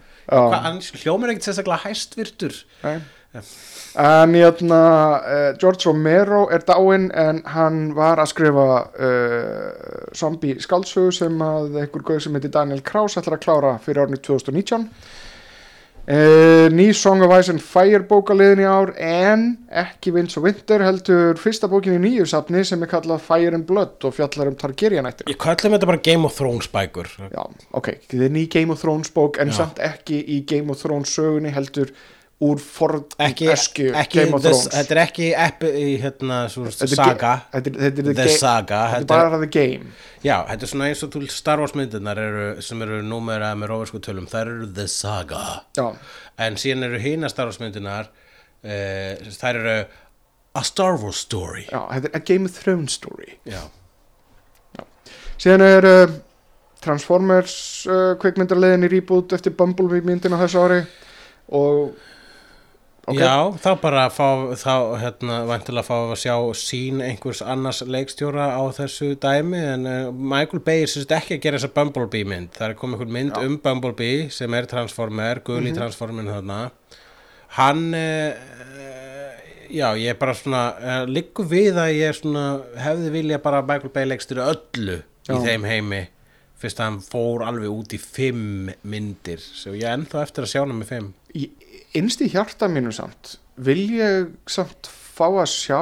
[1.02, 3.00] hljómar ekkert sérstaklega hæstvirtur Nei.
[3.94, 4.82] En hérna,
[5.18, 11.80] uh, George Romero er dáinn en hann var að skrifa uh, zombie skáldsögu sem að
[11.82, 14.86] einhver gauð sem heitir Daniel Kraus ætlar að klára fyrir árni 2019
[16.06, 19.42] uh, Ný Song of Ice and Fire bókaliðin í ár en
[19.82, 23.66] ekki Vince og Winter heldur fyrsta bókin í nýju safni sem er kallað Fire and
[23.66, 27.10] Blood og fjallar um Targaryen ættir Ég kallum þetta bara Game of Thrones bækur.
[27.26, 27.42] Já,
[27.74, 29.58] ok, þetta er ný Game of Thrones bók en Já.
[29.64, 31.90] samt ekki í Game of Thrones sögunni heldur
[32.40, 34.74] úr forn ekki, esku ekki Game of this, Thrones.
[34.78, 37.32] Þetta er ekki epi, í hérna svo, Þetta saga.
[37.52, 39.92] þetta er- þetta er the the ga- saga Þetta er bara the game.
[40.24, 44.00] Já, þetta er svona eins og Star Wars myndirnar eru, sem eru númera með róversku
[44.00, 45.42] tölum, þær eru the saga.
[45.76, 45.90] Já,
[46.38, 49.76] en síðan eru hina Star Wars myndirnar uh, þær eru
[50.54, 51.66] a Star Wars story.
[51.70, 53.36] Já, þetta er a Game of Thrones story.
[53.44, 53.60] Já,
[55.40, 56.10] Síðan er uh,
[56.84, 57.54] Transformers
[57.88, 60.80] uh, kvikmyndarleðin í reboot eftir Bumblebee myndina þessu ári
[61.56, 61.94] og
[63.10, 63.34] ok, já
[63.64, 64.26] þá bara fá,
[64.60, 70.12] þá hérna vantilega fá að sjá sín einhvers annars leikstjóra á þessu dæmi en uh,
[70.14, 73.40] Michael Bay er sérst ekki að gera þessa Bumblebee mynd það er komið einhvern mynd
[73.42, 76.60] um Bumblebee sem er Transformer, guli mm Transformer þarna.
[77.58, 78.30] Hann uh,
[79.70, 82.46] já, ég er bara svona uh, liggur við að ég er svona
[82.78, 85.38] hefði vilja bara að Michael Bay leikstjóra öllu í Já.
[85.46, 86.00] þeim heimi
[86.60, 89.40] fyrst að hann fór alveg út í fimm myndir.
[89.40, 91.06] Svo ég er ennþá eftir að sjá hann með fimm.
[91.32, 91.46] Í,
[91.98, 95.80] innst í hjarta mínu samt vil ég samt fá að sjá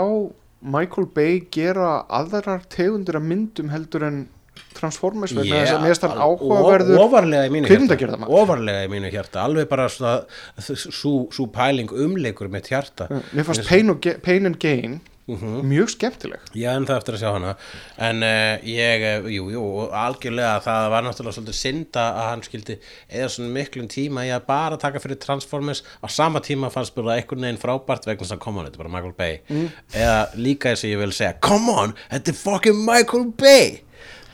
[0.58, 4.26] Michael Bay gera aðrar tegundir af myndum heldur en
[4.74, 8.32] Transformers vegna þess að mér stann áhugaverður ofarlega í mínu kvikmyndagerðarmaður.
[8.32, 13.94] hjarta ofarlega í mínu hjarta, alveg bara svo pæling umleikur mitt hjarta Mér fannst Pain,
[14.24, 14.98] Pain and Gain
[15.28, 15.60] Mhm.
[15.68, 16.40] mjög skemmtileg.
[16.56, 17.54] Ég er ennþá eftir að sjá hana.
[17.98, 22.78] En uh, ég, uh, jú, jú, algjörlega það var náttúrulega svolítið synda að hann skildi
[23.12, 25.82] eða svona miklum tíma í að bara taka fyrir Transformers.
[26.00, 28.84] Á sama tíma fannst bara einhvern veginn frábært vegna þess að come on, þetta er
[28.86, 29.40] bara Michael Bay.
[29.48, 29.68] Mm.
[29.92, 33.78] eða líka eins og ég vil segja come on, þetta er fucking Michael Bay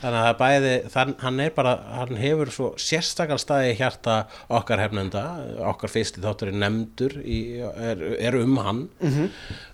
[0.05, 4.19] þannig að bæði þann, hann er bara, hann hefur svo sérstakar staði hjarta
[4.53, 5.25] okkar hefnenda
[5.71, 8.85] okkar fyrsti þáttur er nefndur í, er, er um hann.
[9.01, 9.27] Mhm.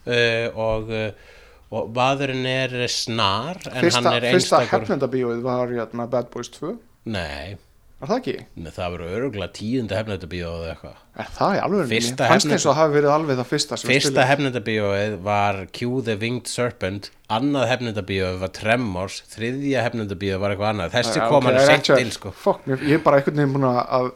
[0.07, 1.37] uh, og uh,
[1.71, 6.51] og maðurinn er snar en fyrsta, hann er fyrsta einstakur hefnendabíóið var hérna, Bad Boys
[6.57, 6.73] 2
[7.11, 7.55] Nei,
[8.01, 8.33] er það ekki?
[8.55, 12.55] nei, það verður öruglega tíunda hefnendabíó eða eitthvað Er það í alveg Fyrsta fannst hefnenda-
[12.57, 14.27] eins og hafi verið alveg það fyrsta sem Fyrsta spiluðu.
[14.31, 20.95] hefnendabíóið var Q the Winged Serpent annað hefnendabíóið var Tremors þriðja hefnendabíóið var eitthvað annað
[20.97, 22.33] þessi kom hann seint actual- til sko
[22.65, 24.11] mér, ég er bara einhvern veginn búin að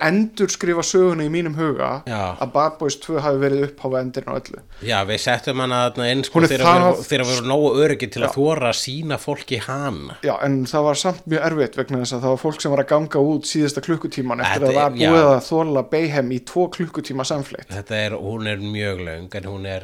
[0.00, 2.36] endur skrifa söguna í mínum huga Já.
[2.40, 7.04] að Bad Boys 2 hafi verið uppháfa endirinn á öllu Já, við settum hana vorum-
[7.04, 10.82] þegar við vorum nógu öryggi til að þóra að sína fólki hana Já, en það
[10.88, 13.44] var samt mjög erfitt vegna þess að það var fólk sem var að ganga út
[13.44, 15.10] síðasta klukkutíman eftir Þetta að það var er- já.
[15.10, 19.44] búið að þóla Bayhem í tvo klukkutíma samfleitt Þetta er, hún er mjög löng en
[19.44, 19.82] hún er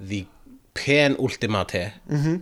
[0.00, 0.26] the
[0.74, 2.40] penultimate mm -hmm.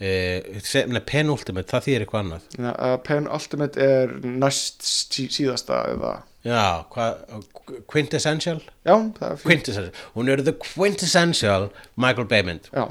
[0.00, 2.48] Uh, penultimate, það þýðir eitthvað annað.
[2.56, 7.18] Þannig að Pen Ultimate er næst sí síðasta eða Já, hvað,
[7.92, 8.62] quintessential?
[8.88, 11.68] Já, það er Quintessential, hún er the quintessential
[12.00, 12.88] Michael Bay mynd Já.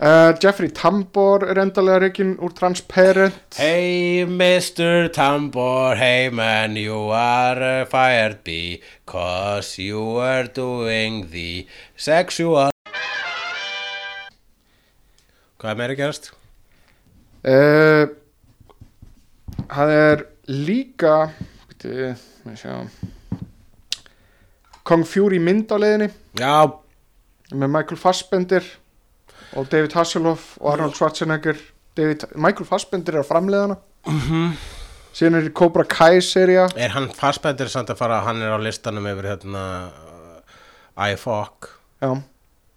[0.00, 3.34] Uh, Jeffrey Tambor er endalega reikin úr Transparent.
[3.58, 5.10] Hey Mr.
[5.12, 12.70] Tambor, hey man, you are uh, fired because you are doing the sexual
[15.60, 16.30] Hvað er meira gerast?
[17.44, 18.06] uh,
[19.70, 21.14] Það er líka
[24.84, 26.08] Kong Fury mynd á leiðinni.
[26.40, 26.66] Já,
[27.52, 28.64] með Michael Fassbender
[29.58, 31.60] og David Hasselhoff og Arnold Schwarzenegger.
[31.96, 33.76] David, Michael Fassbender er á framleiðana.
[34.06, 34.52] Mhm.
[35.12, 39.08] síðan er Cobra Kai seria er hann fastbændir samt að fara, hann er á listanum
[39.10, 41.66] yfir hérna uh, iFock
[42.00, 42.14] já,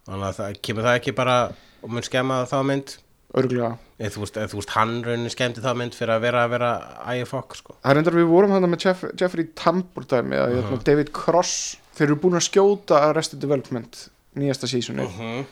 [0.03, 1.36] Þannig að það kemur það ekki bara
[1.84, 2.95] og mun skemma þá mynd.
[3.34, 6.71] Örgulega eða þú þú veist hann raunin skemmti þá mynd fyrir að vera að vera
[7.17, 7.75] iFock sko.
[7.81, 11.77] Það er endar við vorum þannig með Jeff, Jeffrey Tambor dæmi að uh David Cross.
[11.97, 15.45] Þeir eru búin að skjóta Arrested Development nýjasta sísunni Mhm.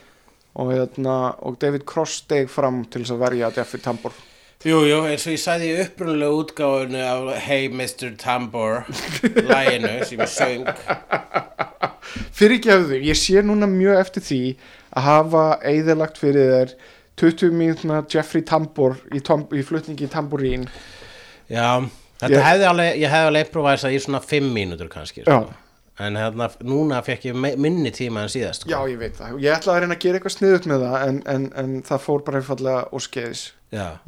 [0.54, 4.12] og, hérna, og David Cross steg fram til þess að verja Jeffrey Tambor.
[4.62, 8.12] Jú, jú, eins og ég sagði í upprunalega útgáfunu af Hey Mr.
[8.16, 8.84] Tambor
[9.22, 10.68] læginu sem ég söng.
[12.36, 14.40] Fyrir ekki hefðu, ég sé núna mjög eftir því
[14.96, 16.74] að hafa eðalagt fyrir þær
[17.22, 20.68] 20 mínútna Jeffrey Tambor í, í flutningi Tamborín
[21.52, 21.82] Já,
[22.22, 25.42] þetta Ég- hefði alveg, ég hefði alveg improvæsa í svona 5 mínútur kannski sko.
[26.00, 28.70] En hérna, núna fekk ég minni tíma en síðast sko.
[28.72, 29.34] Já, ég veit það.
[29.44, 32.22] Ég ætlaði að reyna að gera eitthvað sniðut með það en, en, en það fór
[32.26, 33.42] bara einfallega og skeiðis.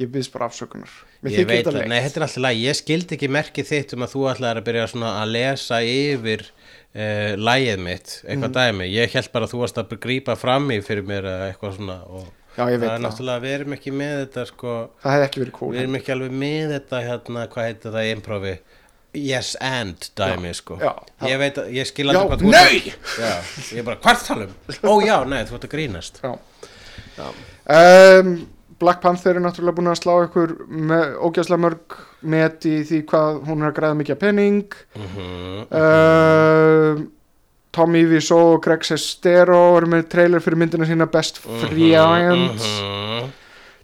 [0.01, 0.95] Ég byggðist bara afsökunar.
[1.21, 1.89] Mér Ég veit þetta að, leitt.
[1.93, 4.67] nei, þetta er alltaf læg, ég skildi ekki merkið þitt um að þú ætlaðir að
[4.71, 6.43] byrja svona að lesa yfir
[6.95, 8.55] uh, lægið mitt, eitthvað Mhm.
[8.55, 11.99] dæmi, ég held bara að þú varst að grípa fram í fyrir mér eitthvað svona
[12.55, 13.01] Já, það er það.
[13.03, 14.73] náttúrulega, við erum ekki með þetta sko,
[15.03, 15.73] Það hefði ekki verið cool.
[15.75, 18.57] við erum ekki alveg með þetta hérna, hvað heitir það í improvi
[19.15, 20.91] yes and dæmi sko já,
[21.23, 22.79] ég veit að, ég skil Já, aldrei hvað þú nei!
[22.79, 23.33] að- já,
[23.71, 24.55] ég er bara, hvað er það um?
[24.83, 26.19] ó já, nei, þú ert að grínast
[27.15, 27.29] Já.
[27.67, 28.47] Um,
[28.85, 31.95] Black Panther er náttúrulega búin að slá ykkur með ógæslega mörg
[32.35, 34.75] met í því hvað hún er að græða mikið penning.
[34.99, 37.05] Mhm, um,
[37.75, 42.63] Tommy Wiseau og Greg Sestero eru með trailer fyrir myndina sína Best Friends.
[42.79, 43.33] mhm.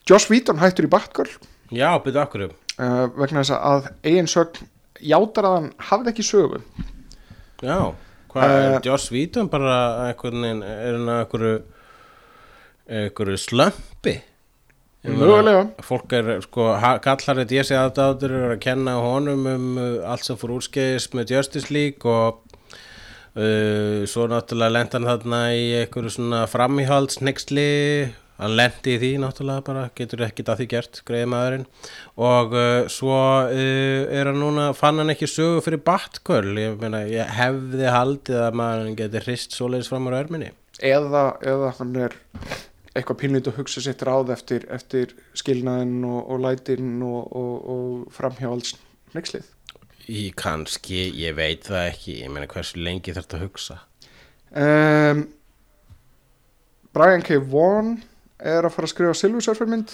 [0.07, 1.33] Joss Whedon hættur í Batgirl.
[1.71, 4.65] já, byrju okkur um uh, vegna þess að eigin sögn
[5.01, 6.61] játar að hann hafði ekki sögu
[7.61, 7.77] Já,
[8.31, 9.75] hvað er Eh, Joss Whedon bara
[10.09, 11.53] einhvern veginn, er hann að einhverju
[12.91, 14.15] einhverju slömpi
[15.01, 15.65] Mögulega.
[15.81, 16.67] Fólk er, sko,
[17.01, 21.09] kallar þetta ég sé aðdáður er að kenna honum um uh, allt sem fór úrskeiðis
[21.17, 22.43] með Justice League og
[23.33, 27.65] uh, svo náttúrulega lent hann þarna í einhverju svona framíhaldsnexli
[28.41, 31.67] hann lendi í því náttúrulega bara getur ekkit að því gert, greiði maðurinn.
[32.21, 33.17] Og uh, svo
[33.49, 38.41] uh, er hann núna, fann hann ekki sögu fyrir Batgirl, ég meina ég hefði haldið
[38.45, 42.15] að maðurinn geti hrist svoleiðis fram á örminni eða, eða hann er
[42.95, 48.15] eitthvað pínlít að hugsa sitt ráð eftir, eftir skilnaðin og, og lætin og, og, og
[48.15, 48.75] framhjáhalds
[49.15, 49.47] nexlið
[50.11, 53.77] Í kannski, ég veit það ekki, ég meina hversu lengi þarf að hugsa?
[54.51, 55.27] Um,
[56.91, 57.37] Brian K.
[57.39, 57.99] Vaughan
[58.41, 59.93] er að fara að skrifa Silver Surfer mynd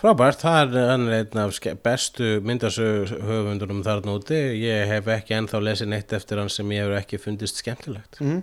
[0.00, 4.38] Frábært, það er einn af bestu myndasögu höfundunum þarna úti.
[4.56, 8.16] Ég hef ekki ennþá lesið neitt eftir hann sem ég hefur ekki fundist skemmtilegt.
[8.24, 8.38] Mm.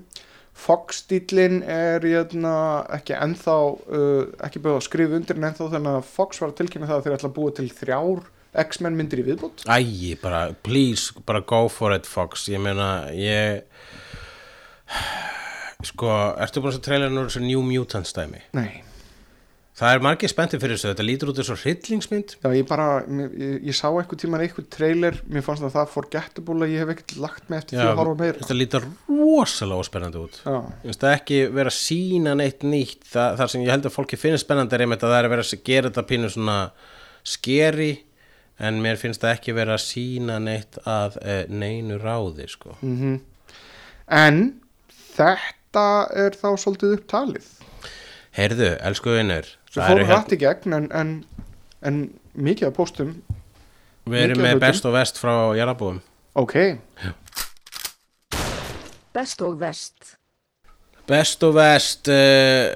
[0.57, 2.55] Fox-stílinn er jötna,
[2.97, 6.57] ekki ennþá uh, ekki búið að skrifa undir en ennþá þannig að Fox var að
[6.61, 8.25] tilkynna það að þeir ætla að búa til þrjár
[8.63, 13.63] X-Men myndir í viðbútt Æi, bara, please, bara go for it Fox, ég meina, ég
[15.91, 18.41] sko, ertu búin að trailerinn úr þessu New Mutants dæmi?
[18.57, 18.81] Nei
[19.77, 22.31] Það er margir spenntir fyrir þessu, þetta lítur út eins og hryllingsmynd.
[22.41, 25.91] Já, ég bara, ég, ég, ég sá eitthvað tíman eitthvað trailer, mér fannst það það
[25.91, 28.39] forgettable að ég hef ekkert lagt með eftir því að horfa meira.
[28.39, 30.39] Þetta lítur rosalega spennandi út.
[30.41, 33.85] Já, Ég finnst það ekki vera að sína neitt nýtt það, það sem ég held
[33.91, 36.31] að fólki finnst spennandi er einmitt að það er að vera að gera þetta pínu
[36.33, 36.57] svona
[37.35, 37.91] skeri
[38.57, 42.73] en mér finnst það ekki vera að sína neitt að e, neinu ráði sko.
[44.09, 44.41] en
[45.13, 45.85] þetta
[46.25, 47.53] er þá svolítið upptalið.
[48.37, 51.11] Heyrðu, elsku vinnur Svo fórum rætt í gegn en, en,
[51.85, 51.99] en
[52.33, 53.13] mikið af póstum.
[54.07, 55.99] Við erum með best og vest frá Jarabúum
[56.37, 56.53] Ok,
[59.17, 60.17] Best og vest.
[61.09, 62.67] Best og vest uh,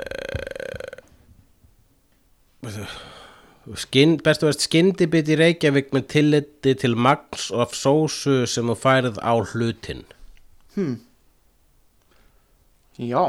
[3.78, 8.78] skin, Best og vest skyndibit í Reykjavík með tilliti til magns of sósu sem þú
[8.82, 10.02] færið á hlutin
[12.97, 13.24] já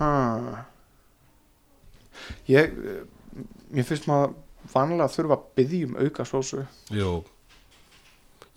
[0.00, 0.64] ha.
[2.50, 3.02] Ég eh,
[3.70, 4.32] Mér finnst maður
[4.72, 7.12] vanlega að þurfa að byggja um auka sósu Jú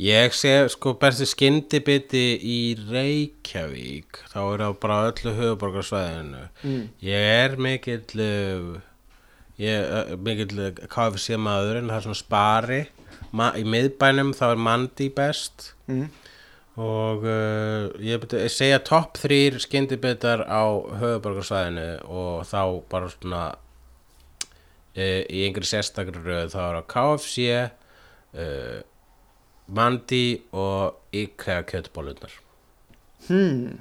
[0.01, 2.57] Ég sé sko bestu skyndibiti í
[2.89, 6.87] Reykjavík þá er það bara öllu höfuborgarsvæðinu Mm.
[7.05, 8.79] ég er mikill uh,
[9.61, 12.81] ég er mikill KFC maður en það er svona spari
[13.33, 16.07] Ma í miðbænum þá er Mandi best Mm.
[16.79, 20.65] Og uh, ég, beti, ég segja topp þrýr skyndibitar á
[20.97, 28.79] höfuborgarsvæðinu og þá bara svona uh, í einhverju sérstakri röð þá er það KFC uh,
[29.73, 32.33] Mandi og IKEA kjötbólunar
[33.29, 33.77] hmm.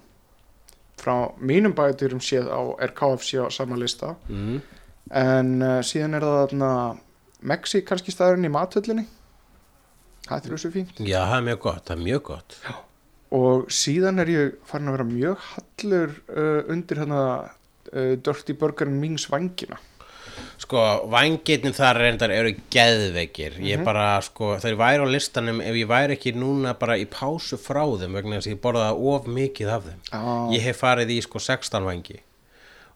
[1.00, 4.60] Frá mínum bæturum séð á er KFC á sama lista mm.
[5.18, 7.00] en uh, síðan er það
[7.42, 9.08] Mexi kannski staðurinn í mathöllinni
[10.28, 10.98] það er þessu fínt.
[11.02, 12.58] Já, það er mjög gott, það er mjög gott.
[13.32, 19.00] Og síðan er ég farin að vera mjög hallur uh, undir hérna uh, Dirty Burgerin
[19.00, 19.80] Mings vangina
[20.62, 20.78] Sko,
[21.10, 23.56] vangirnin þar reyndar eru geðveikir.
[23.66, 27.58] Ég bara, sko, þeir væri á listanum ef ég væri ekki núna bara í pásu
[27.60, 30.04] frá þeim vegna þess að ég borðaði of mikið af þeim.
[30.14, 32.20] Ah, Ég hef farið í sko 16 vangi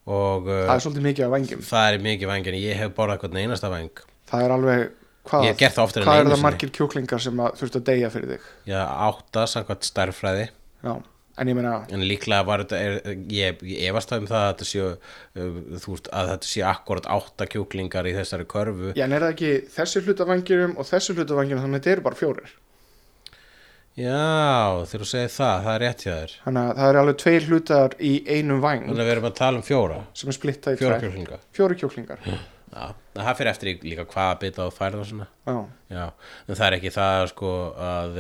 [0.07, 2.95] og uh, það er svolítið mikið af vangjum það er mikið vangi en ég hef
[2.95, 4.85] borðað einasta vang það er alveg
[5.27, 10.49] hvað, er það margir kjúklingar sem þurft að deyja fyrir þig Já, átta samkvæmt stærfræði
[10.49, 10.93] já,
[11.37, 14.53] en ég meina En líklega var þetta, er, ég, ég efast það um það að
[14.53, 18.93] þetta séu, uh, þú veist, að þetta séu akkurat átta kjúklingar í þessari körfu.
[18.97, 21.97] já, en er það ekki þessi hluta vangjum og þessi hluta vangjum þannig að þetta
[21.99, 22.55] eru bara fjórir
[23.97, 26.33] Já, þegar þú segir það, það er rétt hjá þér.
[26.45, 29.37] þannig að það eru alveg tveir hlutar í einum vang Þannig að við erum að
[29.39, 31.07] tala um fjóra, sem er splittað í fjóra tvær.
[31.07, 31.39] kjúklinga.
[31.57, 32.27] fjóri kjúklingar
[32.77, 35.27] Já, en það fyrir eftir líka hvaða bita þú færð og svona.
[35.49, 35.57] já,
[35.97, 36.05] Já,
[36.49, 37.53] en það er ekki það sko
[37.87, 38.19] að,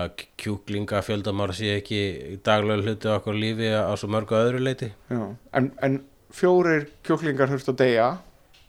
[0.00, 2.00] að kjúklinga fjöldamára sé ekki
[2.46, 4.88] daglega hluti á okkur lífi á svo mörgu öðru leiti.
[5.10, 5.20] já.
[5.52, 6.00] En, en
[6.32, 8.10] fjórir kjúklingar þurft að deyja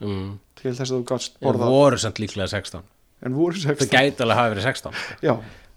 [0.02, 0.40] Mm.
[0.58, 2.82] til þess að þú En borða voru samt líklega 16.
[3.22, 4.96] en voru Það 16 gæti alveg hafa verið 16.
[5.22, 5.34] já,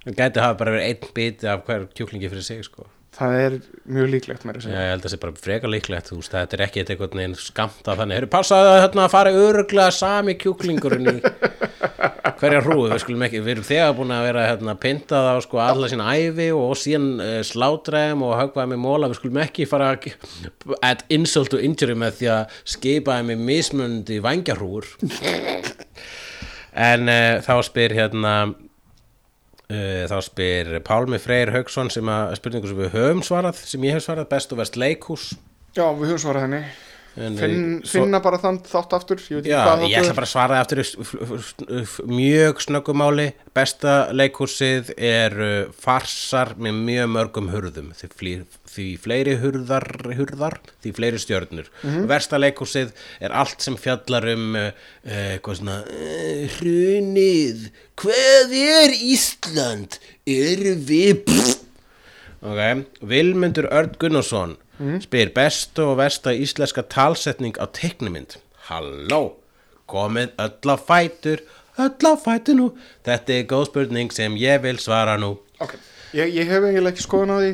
[0.06, 2.86] Það gæti hafa bara verið einn biti af hver kjúklingi fyrir sig sko.
[3.14, 3.56] Það er
[3.94, 6.34] mjög líklegt með Já, þess ég held að það sé bara frekar líklegt, þú veist,
[6.34, 11.10] þetta er ekki eitthvað neginn skamta þannig, hefur passaði að hérna, fara öruglega sami kjúklingurinn
[11.12, 11.16] í
[12.40, 15.60] hverja hrúðu, við skulum ekki, við erum þegar búin að vera hérna, pintað á sko
[15.62, 19.92] alla sína ævi og síðan uh, slátræðum og högvaði með móla, við skulum ekki fara
[19.94, 20.10] að
[20.84, 24.90] add insult to injury með því að skipaði með mismundi vangjarhrúur
[26.90, 28.34] en uh, þá spyr hérna
[29.68, 34.04] þá spyr Pálmi Freyr Haugsson sem að spurningu sem við höfum svarað sem ég hef
[34.04, 35.30] svarað, best og vest leikhús.
[35.74, 36.60] Já, við höfum svarað henni.
[36.64, 36.83] en,
[37.14, 40.82] Finn, eh, finna bara þann þátt aftur ég Já, ég ætla bara að svara aftur
[42.10, 45.36] mjög snöggumáli besta leikhúsið er
[45.78, 47.92] farsar með mjög mörgum hurðum.
[47.94, 48.34] Því, flý,
[48.74, 49.86] því fleiri hurðar,
[50.18, 51.70] hurðar því fleiri stjörnur.
[52.10, 52.90] Versta leikhúsið
[53.22, 54.70] er allt sem fjallar um uh,
[55.06, 57.68] uh, hvað svona uh, hrunið.
[58.00, 60.00] Hvað er Ísland?
[60.26, 61.22] Er við
[62.44, 64.56] Ok, Vilmundur Örn Gunnarsson
[65.00, 68.34] spyr bestu og versta íslenska talsetning á teiknumynd.
[68.68, 69.36] Halló,
[69.88, 71.40] komið öll á fætur,
[71.78, 72.66] öll á fætur nú.
[73.06, 75.36] Þetta er góð spurning sem ég vil svara nú.
[75.62, 75.76] ok,
[76.12, 77.52] ég, ég hef eiginlega ekki skoðun á því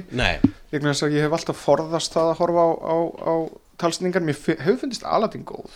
[1.13, 3.35] ég hef alltaf forðast það að horfa á, á, á
[3.81, 5.69] talsningar mér fi- hefur fundist Aladdin góð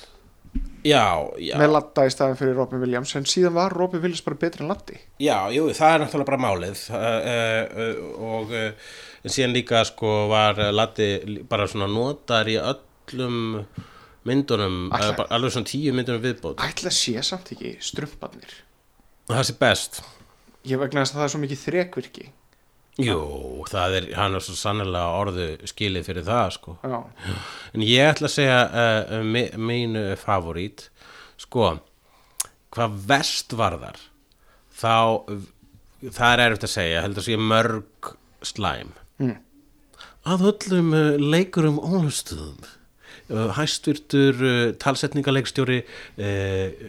[0.85, 1.05] já,
[1.41, 4.64] já, með Latta í staðin fyrir Robin Williams en síðan var Robin Williams bara betri
[4.64, 6.85] en Latti já, jú, það er náttúrulega bara málið.
[6.93, 7.01] Uh,
[7.80, 11.09] uh, og uh, síðan líka sko var Latti
[11.49, 13.66] bara svona notar í öllum
[14.24, 16.61] myndunum, Ætla- alveg svona tíu myndunum viðbót.
[16.64, 18.55] ætla að sé samt ekki strumparnir.
[19.28, 20.03] Það sé best.
[20.64, 22.30] ég vegna að það er svo mikið þrekvirki
[23.03, 23.19] Jú,
[23.67, 26.75] það er, hann er svo sannlega orðu skilið fyrir það, sko.
[26.87, 27.01] Já.
[27.75, 30.87] En ég ætla að segja uh, mi, mínu favorít,
[31.43, 31.73] sko,
[32.75, 33.99] hvað verst var þar,
[34.79, 34.95] þá,
[36.07, 38.15] það er erfitt að segja, heldur að sé mörg
[38.47, 38.95] slæm.
[39.19, 39.37] Mm.
[40.31, 42.63] Að öllum uh, leikurum ólustuðum.
[43.25, 44.37] Uh, hæstvirtur
[44.83, 46.83] talsetningaleikstjóri uh,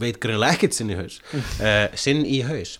[0.00, 1.18] veit greinlega ekkert sinn í haus
[1.60, 2.78] uh, sinn í haus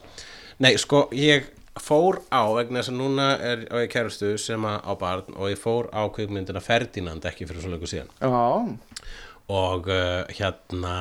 [0.64, 1.50] nei sko ég
[1.80, 5.50] fór á vegna þess að núna er á ég kærustu sem að á barn og
[5.50, 8.12] ég fór á kvikmyndina Ferdinand ekki fyrir svo lengur síðan.
[8.22, 8.34] Já,
[9.54, 10.96] og uh, hérna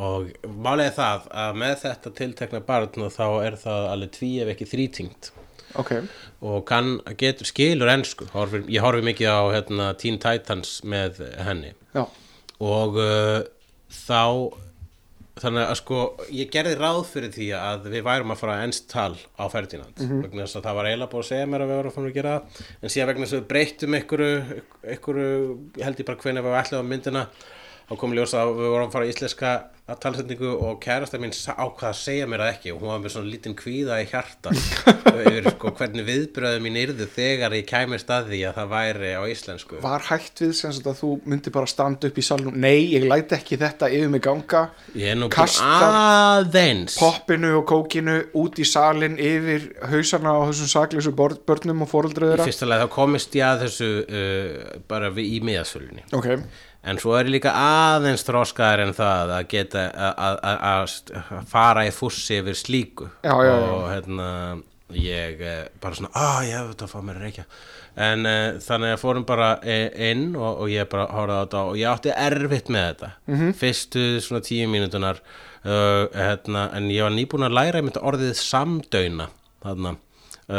[0.00, 4.70] og málega það að með þetta tiltekna barn þá er það alveg tví ef ekki
[4.70, 5.32] þrítingt.
[5.74, 5.90] Ok.
[6.46, 8.28] og kann, getur, skilur ennsku
[8.70, 11.72] ég horfi mikið á hérna, Teen Titans með henni.
[11.96, 12.06] Já.
[12.62, 13.42] og uh,
[13.90, 14.54] þá
[15.34, 15.96] þannig að sko
[16.30, 20.22] ég gerði ráð fyrir því að við værum að fara ennst tal á Ferdinand Mhm.
[20.22, 22.06] vegna þess að það var eiginlega búið að segja mér að við varum að fara
[22.12, 22.34] að gera
[22.82, 24.62] en síðan vegna þess að við breyttum einhverju,
[24.94, 27.26] einhverju held ég bara hvenær við ætlum á myndina
[27.90, 29.50] þá kom ljós að við vorum að fara í íslenska
[29.84, 33.00] að talsetningu og kærasta mín sa- ákvað að segja mér það ekki og hún var
[33.04, 34.52] með svona lítinn kvíða í hjarta
[35.28, 39.82] yfir sko hvernig viðbröðu mín yrðu þegar ég kæmi staði að það væri á íslensku.
[39.84, 42.56] Var hægt við sem að þú myndi bara standa upp í salnum?
[42.64, 44.64] Nei, ég læti ekki þetta yfir mig ganga.
[44.96, 46.96] Ég er nú aðeins.
[46.98, 52.48] poppinu og kókinu út í salin yfir hausana á þessum sakleysu börnum og fóreldrið Í
[52.48, 56.08] fyrsta lega þá komist ég að þessu uh, bara við, í miðasölunni.
[56.16, 56.30] Ok,
[56.84, 62.40] En svo er ég líka aðeins þroskaðar en það að geta að- fara í fússi
[62.42, 63.70] yfir slíku Já, já, já.
[63.72, 64.26] og hérna
[64.94, 67.44] ég eh, bara svona, að ég hef þetta að fá mér að reykja
[68.04, 71.62] en uh, þannig að fórum bara eh, inn og, og ég bara horfði á þetta
[71.70, 73.52] og ég átti erfitt með þetta Mhm.
[73.60, 75.20] fyrstu svona tíu mínútunar
[75.64, 79.28] uh, hérna, en ég var nýbúin að læra einmitt orðið samdöina
[79.64, 79.94] þarna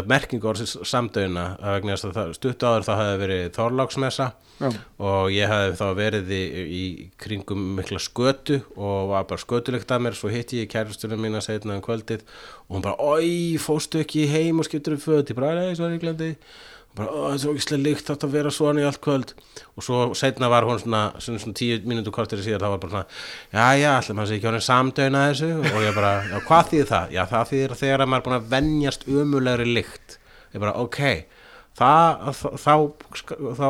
[0.10, 4.70] merkingu orðið samdöina vegna þess að það stutt áður það hefði verið Þorláksmessa Já.
[5.04, 6.84] og ég hefði þá verið í, í
[7.22, 11.78] kringum mikla skötu og var bara skötulikt að mér svo hitti ég kærustunum mína setna
[11.78, 12.24] um kvöldið
[12.66, 15.86] og hún bara, oi, fóstu ekki heim og skiptur um föt, ég bara, nei, svo
[15.90, 18.88] er ég glemdi og bara, það er svo ekki líkt átt að vera svona í
[18.88, 19.34] allt kvöld.
[19.76, 22.94] Og svo setna var hún svona, svona, svona tíu mínútu kortir síðar, þá var bara
[22.94, 23.22] svona,
[23.52, 25.52] já, já, allir maður sé ekki honum samdöina þessu?
[25.72, 27.16] Og ég bara, já, hvað þýðir það?
[27.18, 30.20] Já, það þýðir þegar að maður er búin að venjast umulegri lykt
[30.56, 31.02] ég bara, ok.
[31.76, 32.74] Það, þá, þá,
[33.60, 33.66] þá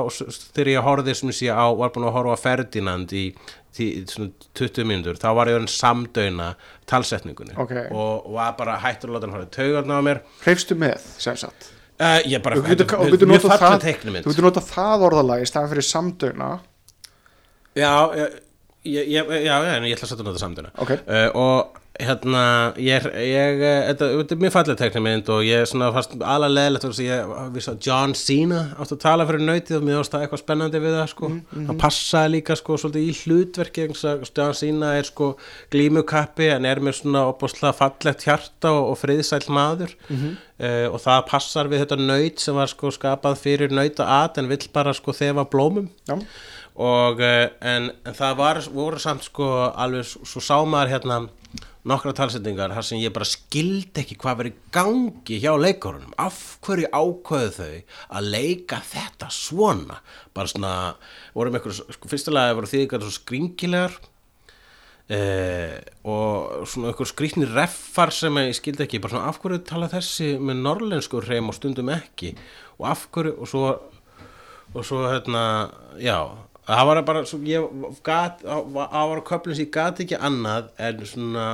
[0.53, 3.23] þegar ég horfði sem sé á, var búin að horfa á Ferdinand í,
[3.81, 6.51] í svona 20 mínútur, þá var ég orðin samdöina
[6.85, 7.57] talsetningunni.
[7.57, 7.73] Ok.
[7.89, 10.21] og var bara hættur að láta hann fara taugarna á mér.
[10.45, 14.25] Hreifstu með, sem sagt uh, ég bara, getur, þetta- mjög notað falleg það, teiknimynd.
[14.25, 16.49] þú getur notað það orðalag í staðan fyrir samdöina
[17.75, 18.35] Já, ég,
[18.87, 20.91] ég, já, já, en ég ætla að setja nota samduna Ok.
[21.07, 22.41] uh, Og hérna,
[22.81, 26.51] ég, ég eh, þetta, þetta er mjög falleg teknimynd og ég er svona fast alveg
[26.55, 30.15] leðilegt að ég vissi að John Cena átti að tala fyrir nautið og mér varst
[30.15, 34.09] það eitthvað spennandi við það sko hann passaði líka sko svolítið í hlutverki vegna þess
[34.11, 35.29] að John Cena er sko
[35.75, 40.35] glímukappi en er með svona opaslega fallegt hjarta og, og friðsæll maður Mhm.
[40.59, 44.47] uh, og það passar við þetta naut sem var sko skapað fyrir nauta at en
[44.51, 46.15] vill bara sko þefa blómum Já.
[46.75, 51.19] og uh, en, en það var, voru samt sko alveg svo sá maður hérna
[51.85, 56.89] nokkra talsetningar þar sem ég bara skildi ekki hvað verið gangi hjá leikurunum af hverju
[56.89, 60.01] ákveðu þau að leika þetta svona?
[60.35, 60.73] Bara svona,
[61.37, 63.97] voru með eitthvað sko, fyrstulega voru þýðingar svo skringilegar
[65.05, 65.75] Eh,
[66.09, 68.97] og svona einhver skrýtnir reffar sem ég skildi ekki.
[69.03, 72.31] Bara svona af hverju tala þessi með norlensku hreim og stundum ekki?
[72.79, 73.67] Og af hverju og svo
[74.73, 75.69] og svo hérna,
[76.01, 76.17] já
[76.65, 81.05] það var bara, svo ég gat það var köflum sem ég gat ekki annað en
[81.07, 81.45] svona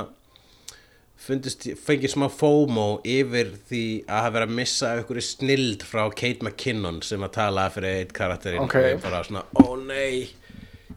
[1.22, 6.42] fundist, fengið smá FOMO yfir því að hafa verið að missa einhverju snild frá Kate
[6.42, 8.76] McKinnon sem að tala fyrir eitt karakterinn Ok.
[8.80, 10.28] og ég bara svona, ó nei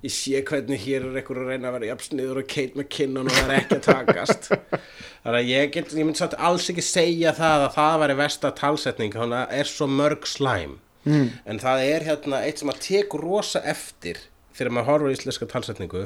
[0.05, 3.38] ég sé hvernig hér er einhver að reyna að vera jafnsniður og Kate McKinnon og
[3.38, 4.49] það er ekki að takast
[5.26, 8.51] þannig að ég get, ég myndi satt alls ekki segja það að það væri versta
[8.59, 11.28] talsetning þannig að það er svo mörg slæm Mm.
[11.45, 14.17] en það er hérna eitt sem að tekur rosa eftir
[14.57, 15.99] þegar maður horfur í íslenska talsetningu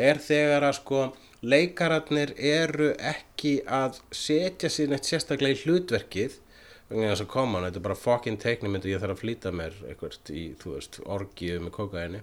[0.00, 1.00] er þegar að sko
[1.42, 6.38] leikararnir eru ekki að setja sér neitt sérstaklega í hlutverkið
[6.88, 9.74] þess að koma hann, þetta er bara fucking teiknumynd og ég þarf að flýta mér
[9.90, 12.20] eitthvað í, þú veist, orgíu með kókaini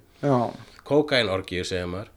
[0.88, 2.12] kókainorgíu segja maður.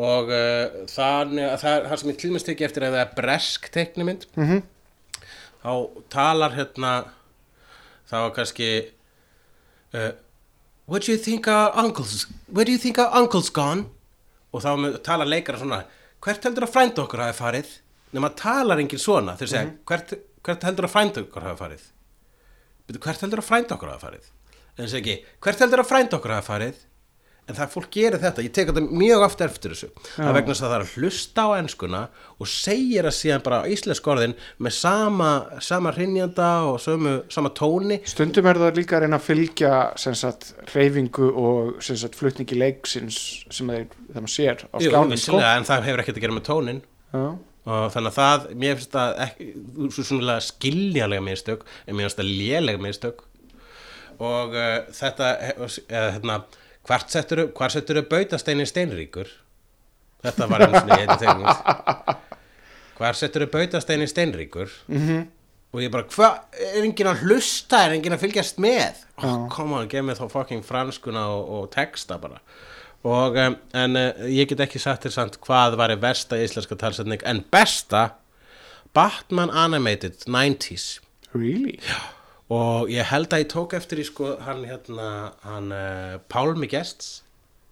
[0.00, 3.68] Og uh, þannig að það, það sem ég dæmis tekið eftir að það er bresk
[3.74, 4.62] teiknumynd Mhm.
[5.60, 5.72] þá
[6.14, 6.92] talar hérna
[8.08, 8.68] það var kannski
[9.94, 10.12] uh,
[10.86, 13.84] what do you think our uncles where do you think our uncles gone?
[14.54, 15.82] Og þá með, talar leikara svona
[16.24, 17.70] hvert heldur að frænda okkur hafi farið?
[18.16, 20.14] Nema talar enginn svona þeir segja hvert,
[20.44, 21.88] hvert heldur að frænda okkur hafi farið?
[22.96, 24.30] Hvert heldur að frænda okkur hafa farið?
[24.76, 26.80] En þess ekki, hvert heldur að frænda okkur hafa farið
[27.50, 30.54] en það fólk gerir þetta, ég tek þetta mjög oft eftir þessu, það er vegna
[30.54, 32.02] þess að það er að hlusta á enskuna
[32.40, 35.30] og segir að síðan bara íslensk orðin með sama,
[35.64, 38.00] sama hrinjanda og sömu, sama tóni.
[38.08, 42.58] Stundum er það líka að reyna að fylgja sem sagt reyfingu og sem sagt flutningi
[42.58, 43.20] leiksins
[43.52, 45.40] sem þeir, þegar maður sér á Jú, skjánum sko.
[45.50, 47.24] en það hefur ekkert að gera með tónin Já.
[47.74, 49.50] og þannig að það, mér finnst það ekki,
[49.96, 53.26] svo svona skiljanlega mistök en mér finnst það lélega mistök.
[54.20, 55.28] Og uh, þetta
[55.88, 56.40] eða hérna
[56.88, 59.28] hvart settur hvar settur bautasteinin steinríkur?
[60.24, 62.16] Þetta var eins og ég heiti þegar
[63.00, 64.72] hvar settur bautasteinin steinríkur?
[64.88, 65.26] -hmm.
[65.72, 66.40] og ég bara, hvað,
[66.74, 67.84] er enginn að hlusta?
[67.86, 69.04] Er enginn að fylgjast með?
[69.22, 72.40] Oh, come on, gef mér þá fucking franskuna og, og texta bara.
[73.02, 76.76] Og, um, en uh, ég get ekki sagt þér samt hvað var í versta íslenska
[76.76, 78.10] talsetning en besta
[78.92, 81.00] Batman Animated 90s
[81.32, 81.78] Really?
[82.50, 85.08] Og ég held að ég tók eftir í sko hann hérna
[85.46, 87.20] hann uh, Pálmi Gests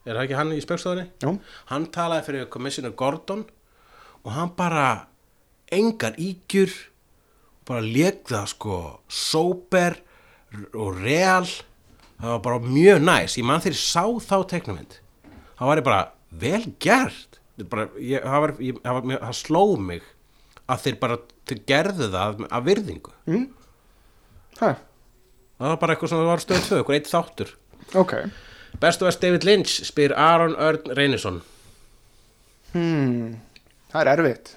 [0.07, 1.09] er það ekki hann í spökstofunni?
[1.25, 1.37] Jú.
[1.73, 3.47] hann talaði fyrir Commissioner Gordon
[4.25, 5.09] og hann bara
[5.75, 6.73] engar ígjur
[7.69, 9.99] bara legða sko sober
[10.73, 11.45] og real.
[12.19, 13.37] Það var bara mjög næs.
[13.39, 14.97] Ég mann ég sá þá teknumynd
[15.59, 17.41] það var ég bara vel gert.
[17.59, 20.11] Er bara, ég, það, var, ég, það, var, það slóð mig
[20.69, 21.17] að þeir bara
[21.49, 23.15] þeir gerðu það af virðingu
[24.59, 24.71] Hæ,
[25.59, 27.53] það var bara eitthvað sem var stöð 2, eitthvað eitt þáttur.
[27.99, 28.15] Ok.
[28.83, 31.41] Best of West David Lynch spyr Aron Örn Reynisson.
[32.75, 33.39] Hmm,
[33.89, 34.51] Það er erfitt.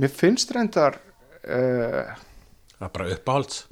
[0.00, 0.98] Mér finnst reyndar
[1.44, 2.12] uh,
[2.76, 3.62] Það er bara uppáhalds.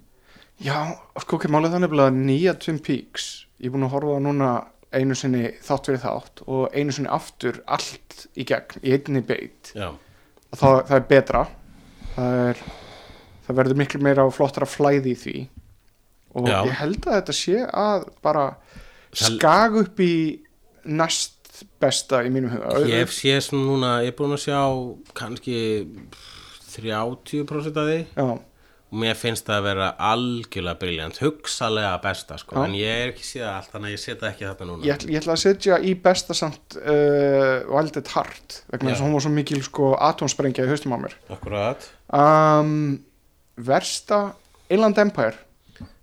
[0.60, 0.76] Já,
[1.24, 3.28] sko ekki málið þannig að nýja Twin Peaks
[3.60, 4.50] Ég er búin að horfa á núna
[4.96, 9.70] einu sinni þátt fyrir þátt og einu sinni aftur allt í gegn í einni beit.
[9.76, 9.90] Já,
[10.56, 11.42] það, það er betra.
[12.16, 12.62] Það, er,
[13.50, 15.36] það verður miklu meira og flottara flæði í því.
[16.38, 16.58] Og Já.
[16.68, 18.44] ég held að þetta sé að bara
[19.10, 20.14] skag upp í
[20.86, 22.84] næst besta í mínum huga.
[22.88, 24.60] Ég séð svona núna ég er búin að sjá
[25.18, 25.58] kannski
[26.70, 27.98] 30% af því.
[28.14, 28.30] Já,
[28.90, 33.26] og mér finnst það að vera algjörlega briljant, hugsalega besta sko, en ég er ekki
[33.26, 34.86] séð allt þannig að ég setja ekki þetta núna.
[34.86, 39.02] Ég, ætl, ég ætla að setja í besta samt uh, Wild at Heart vegna þess
[39.02, 41.14] að hún var svo mikil sko atomsprengja í haustum á mér.
[41.36, 41.86] Akkurat.
[42.10, 42.74] Um,
[43.66, 44.20] Versta
[44.70, 45.36] Inland Empire.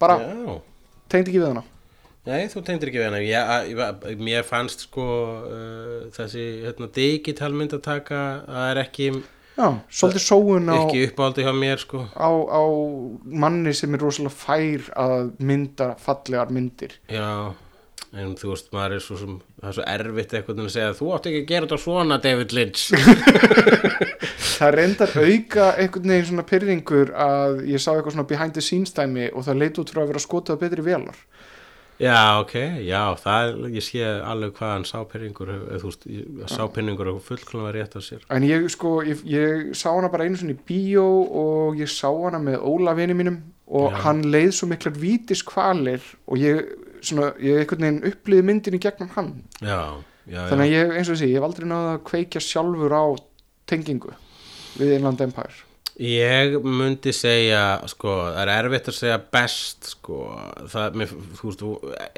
[0.01, 0.59] Bara Já.
[1.11, 1.63] tengd ekki við hana.
[2.27, 3.19] Nei, þú tengdir ekki við hana.
[3.23, 5.05] Ég, ég, Mér fannst sko
[5.47, 9.09] uh, þessi hérna, digital myndataka það er ekki,
[9.57, 12.03] Já, svolítið sóun á, ekki uppáldi hjá mér sko.
[12.13, 12.61] Á, á
[13.25, 16.93] manni sem er rosalega fær að mynda fallegar myndir.
[17.09, 17.55] Já,
[18.15, 21.29] en þú veist, maður er svo sem, er svo erfitt eitthvað að segja, þú átt
[21.29, 22.87] ekki að gera þetta svona, David Lynch.
[24.57, 28.95] það reyndar auka einhvern veginn svona pyrringur að ég sá eitthvað svona behind the scenes
[28.95, 31.19] dæmi og það leit út frá að vera skotað betri velar
[32.01, 32.55] já, ok,
[32.85, 36.07] já, það er, ég sé alveg hvað hann sá pyrringur, eða þú veist,
[36.53, 38.25] sá pyrringur og fullklunum var rétt af sér.
[38.33, 41.05] en ég sko, ég, ég sá hana bara einu svona í bíó
[41.43, 44.01] og ég sá hana með Óla vini mínum og Já.
[44.05, 46.61] hann leið svo miklar vítis kvalir og ég
[47.01, 49.31] svona, ég einhvern veginn upplýði myndin í gegnum hann.
[49.61, 49.79] Já,
[50.25, 53.05] já, þannig að ég, eins og þessi, ég hef aldrei náða að kveikja sjálfur á
[53.69, 54.13] tengingu
[54.77, 55.63] við Inland Empire.
[55.97, 60.19] Ég myndi segja, sko, það er erfitt að segja best, sko,
[60.69, 61.63] það, mér, þú veist,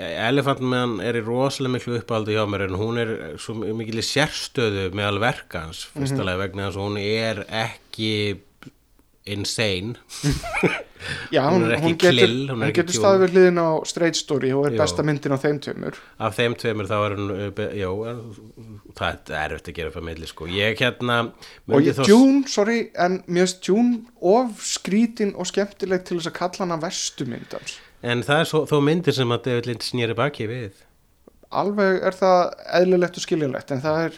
[0.03, 4.89] elefantmenn er í rosalega miklu uppáldi hjá mér en hún er svo mikil í sérstöðu
[4.99, 8.11] meðal verkans, fyrstulega vegna þess að hún er ekki
[9.35, 9.95] insane.
[11.31, 14.49] Já, Hún hún, er ekki hún getur, klill, hún hún getur hliðin á Straight Story
[14.51, 14.81] og er Jú.
[14.81, 18.19] besta myndin á þeim tveimur Af þeim tveimur þá er hún, uh, já, en
[18.99, 20.49] það er erfitt að gera upp að milli, sko.
[20.51, 21.19] Ég hérna,
[21.71, 26.65] og ég, Dune, sorry, en finnst Dune of skrítin og skemmtileg til þess að kalla
[26.67, 30.47] hana verstu myndans en það er svo, þó myndir sem að David Lynch snýri baki
[30.51, 30.83] við.
[31.49, 32.41] alveg er það
[32.79, 34.17] eðlilegt og skiljanlegt en það er,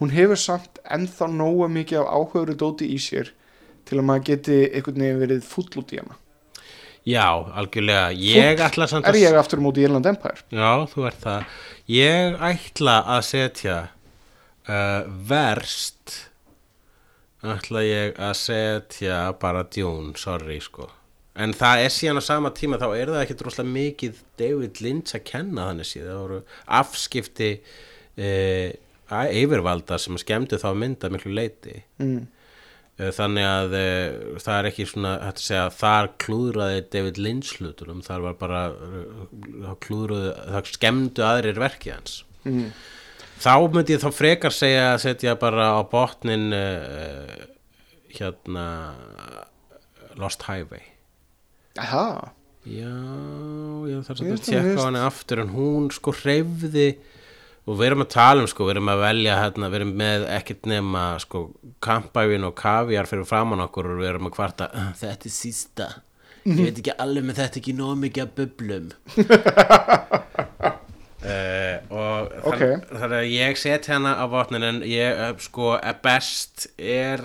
[0.00, 3.32] hún hefur samt ennþá nóga mikið af áhugaður dóti í sér
[3.88, 6.18] til að maður geti einhvern veginn verið fúll út í hana
[7.02, 7.26] Já,
[7.58, 8.12] algjörlega.
[8.14, 11.56] Ég ætla samt er ég aftur móti í Irland Empire Já, þú ert það.
[11.90, 13.78] Ég ætla að setja
[14.70, 16.18] uh, verst
[17.42, 20.86] ætla ég að setja bara Dune, sorry sko.
[21.34, 25.16] En það er síðan á sama tíma þá er það ekkit rosalega mikið David Lynch
[25.16, 26.10] að kenna þannig síðan.
[26.12, 26.38] Það voru
[26.78, 28.68] afskipti uh,
[29.42, 31.80] yfirvalda sem skemmdu þá mynda miklu leiti.
[31.98, 32.22] mm.
[33.00, 37.20] Eh, Þannig að uh, það er ekki svona hægt að segja að þar klúðraði David
[37.24, 39.22] Lynch hlutunum, þar var bara uh,
[39.62, 42.18] það klúðraði, það skemmdu aðrir verki hans.
[42.44, 42.68] Mm.
[43.42, 47.48] Þá myndi ég þá frekar segja að setja bara á botnin uh,
[48.12, 48.66] hérna
[50.20, 50.84] Lost Highway.
[51.80, 52.06] Aha,
[52.62, 52.94] Já,
[53.90, 56.84] já, Mér svolítið að tjekka á henni aftur en hún sko hreyfði
[57.66, 60.24] og við erum að tala um sko, við erum að velja hérna, við erum með
[60.38, 61.44] ekkert nema sko
[61.84, 65.88] kampævin og kaviar fyrir framann okkur og við erum að kvarta "Ah, þetta er sísta
[66.44, 68.88] ég veit ekki alveg með þetta ekki nóg mikið að bublum
[71.22, 72.58] uh, og Ok.
[72.58, 77.22] þann, þannig að ég set hérna á vopnin en ég eh, sko best er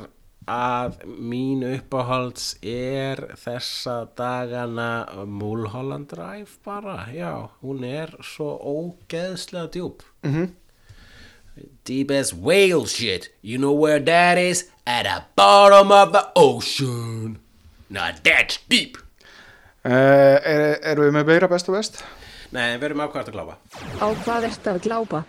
[0.47, 10.01] að mín uppáhalds er þessa dagana Mulholland Drive bara, já, hún er svo ógeðslega djúb
[10.23, 10.47] Mhm.
[11.85, 14.69] Deep as whale shit You know where that is?
[14.85, 17.39] At the bottom of the ocean
[17.89, 18.97] Now that's deep
[19.85, 22.03] uh, er, Erum við með beira best og best?
[22.53, 23.57] Nei, við erum ákvæmt að glápa
[23.99, 25.23] Á hvað ertu að glápa?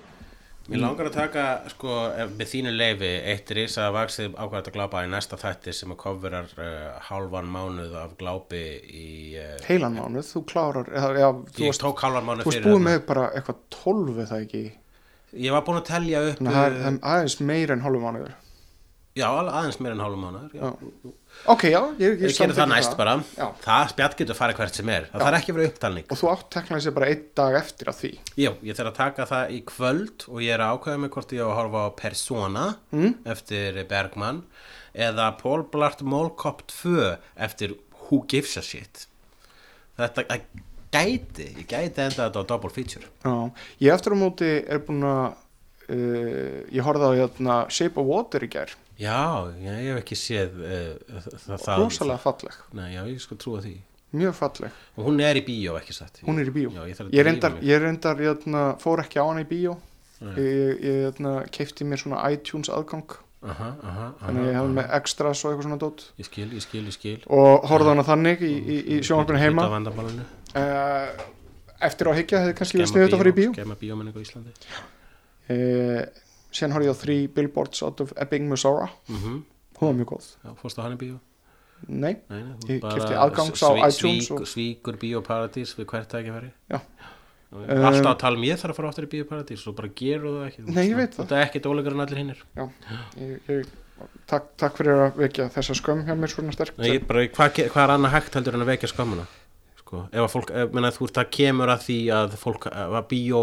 [0.68, 1.42] Mér langar að taka,
[1.72, 5.94] sko, ef- með þínu leifi eitt risa vaksið ákvæmt að glápa í næsta þætti sem
[5.94, 9.06] að coverar uh, hálfan mánuð af glápi í
[9.40, 12.90] uh, Heilan mánuð, þú klárar já, þú varst- tók hálfan mánuð Þú fyrir búið þarna.
[12.90, 14.62] með bara eitthvað tólf eða ekki
[15.46, 17.86] Ég var búin að telja upp Þannig að það er- það er aðeins meira en
[17.88, 18.36] hálfu mánuður
[19.18, 20.68] Já, aðeins meira en hálfan mánuður já.
[21.46, 23.14] Ok, já, ég, ég, gerum það næst bara.
[23.38, 23.46] Já.
[23.62, 25.06] Það spjall getur farið hvert sem er.
[25.12, 26.06] Það þarf ekki að vera upptalning.
[26.12, 28.10] Og þú átt teknaði sér bara einn dag eftir að því.
[28.42, 31.32] Já, ég þarf að taka það í kvöld og ég er að ákveða mig hvort
[31.32, 33.14] ég á að horfa á Persona Mm.
[33.24, 34.42] eftir Bergman
[34.94, 37.76] eða Paul Blart Mall Cop 2 eftir
[38.08, 39.06] Who Gives a Shit.
[39.98, 40.44] Þetta að
[40.92, 43.06] gæti, ég gæti enda þetta á double feature.
[43.24, 43.50] Já,
[43.80, 45.24] ég eftir á móti er búin að
[45.88, 50.16] uh, ég horfði á hérna, Shape of Water í gær Já, já, ég hef ekki
[50.18, 52.56] séð uh, það, rosalega falleg.
[52.74, 53.76] Nei, já, ég sko trúa því.
[54.18, 56.22] Mjög falleg, Og hún er í bíó, ekki satt?
[56.24, 56.72] Hún er í bíó.
[56.72, 59.76] Já, ég ég reyndar, ég reyndar hérna, fór ekki á hana í bíó.
[60.18, 60.34] Nei.
[60.40, 63.18] ég, ég hérna, keipti mér svona iTunes aðgang.
[63.38, 66.06] Aha, aha, þannig að ég hefði með extras og eitthvað svona dót.
[66.18, 67.18] Ég skil, ég skil, ég skil.
[67.30, 69.66] Og horfði á hana þannig í, í, í sjónvarpinu heima.
[69.68, 70.24] af vandamálinu.
[70.58, 71.26] uh,
[71.86, 73.52] eftir á að higgja hefði kannski verið Skemma sniðut að fara í bíó.
[73.54, 74.56] Skemma bíómenningu á Íslandi.
[75.54, 76.02] Uh,
[76.58, 79.42] síðan horfði ég á Three Billboards out of Ebbing, Missouri Mhm.
[79.78, 80.28] hún var mjög góð.
[80.44, 81.18] Já, fórstu á hann í bíó?
[81.86, 86.50] nei, Nei, ég kefti aðgangs á iTunes og, Svíkur bíóparadís við hvert tækifæri.
[86.70, 86.80] Já.
[87.54, 90.34] Og Alltaf að tala um ég þarf að fara áttur í bíóparadís og bara gerur
[90.34, 90.64] það ekki.
[90.74, 90.88] Nei.
[91.06, 92.68] Þetta er ekkit ólegur en allir hinnir já,
[94.28, 97.84] takk, takk fyrir að vekja þessa skömm hjá mér svona sterk Nei, bara, hvað, hvað
[97.86, 99.24] er annað hægt heldur en að vekja skömmuna
[99.80, 103.40] sko, ef að fólk, ef, menna, þú það kemur að því að fólk, að bíó,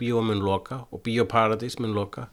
[0.00, 2.28] bíó mun loka og bíóparadís mun loka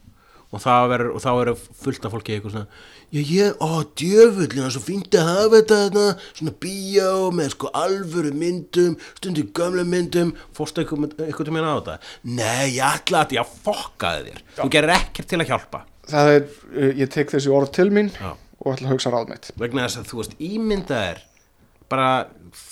[0.49, 1.53] og, það verður, þá eru
[1.83, 2.67] fullt af fólki eitthvað svona
[3.13, 3.69] já, ég, ó,
[4.01, 6.05] djöfullin, það er svo fínt að hafa þetta þarna,
[6.39, 11.97] svona bíó með sko alvöru myndum stundu gömlu myndum, fórstu eitthvað, til mér á þetta?
[12.33, 16.47] Nei, ég ætla að ég fokkaði þér, þú gerir ekkert til að hjálpa það er,
[16.73, 18.31] uh, ég tek þessi orð til mín Já.
[18.33, 21.21] og ætla að hugsa ráð mitt vegna þess að þú veist ímynda er
[21.89, 22.09] bara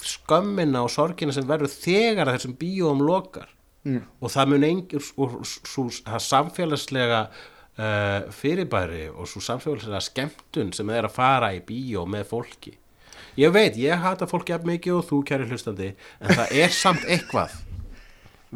[0.06, 3.54] skömmina og sorgina sem verður þegar þessum bíóum lokar
[3.88, 4.02] Mm.
[4.20, 4.64] og það mun
[5.00, 7.20] svo það samfélagslega
[7.78, 12.76] uh, fyrirbæri og svo samfélagslega skemmtun sem er að fara í bíó með fólki.
[13.38, 17.06] Ég veit, ég hata fólki jafn mikið og þú kæri hlustandi en það er samt
[17.06, 17.54] eitthvað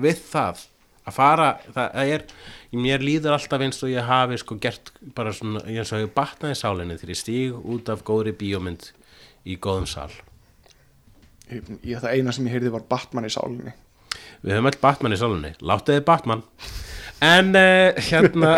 [0.01, 0.63] við það
[1.05, 2.25] að fara, það er
[2.77, 6.57] mér líður alltaf eins og ég hafi sko gert bara svona, eins og ég batnaði
[6.57, 8.91] sálinni þegar ég stíg út af góðri bíómynd
[9.45, 10.11] í góðum sal.
[11.49, 13.73] Ég, ég, það eina sem ég heyrði var Batman í sálinni.
[14.41, 16.45] Við höfum öll Batman í sálinni, láttu þið Batman
[17.21, 18.55] en uh, hérna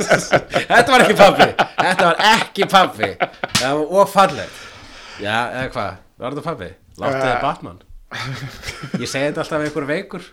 [0.70, 1.46] þetta var ekki pabbi.
[1.80, 3.10] Þetta var ekki pabbi.
[3.60, 4.58] Það var ofalleg
[5.20, 6.70] já, eða hvað, var þetta pabbi?
[7.00, 7.40] Láttu þið Eh.
[7.44, 7.80] Batman.
[9.00, 10.24] Ég segi þetta alltaf einhver er veikur.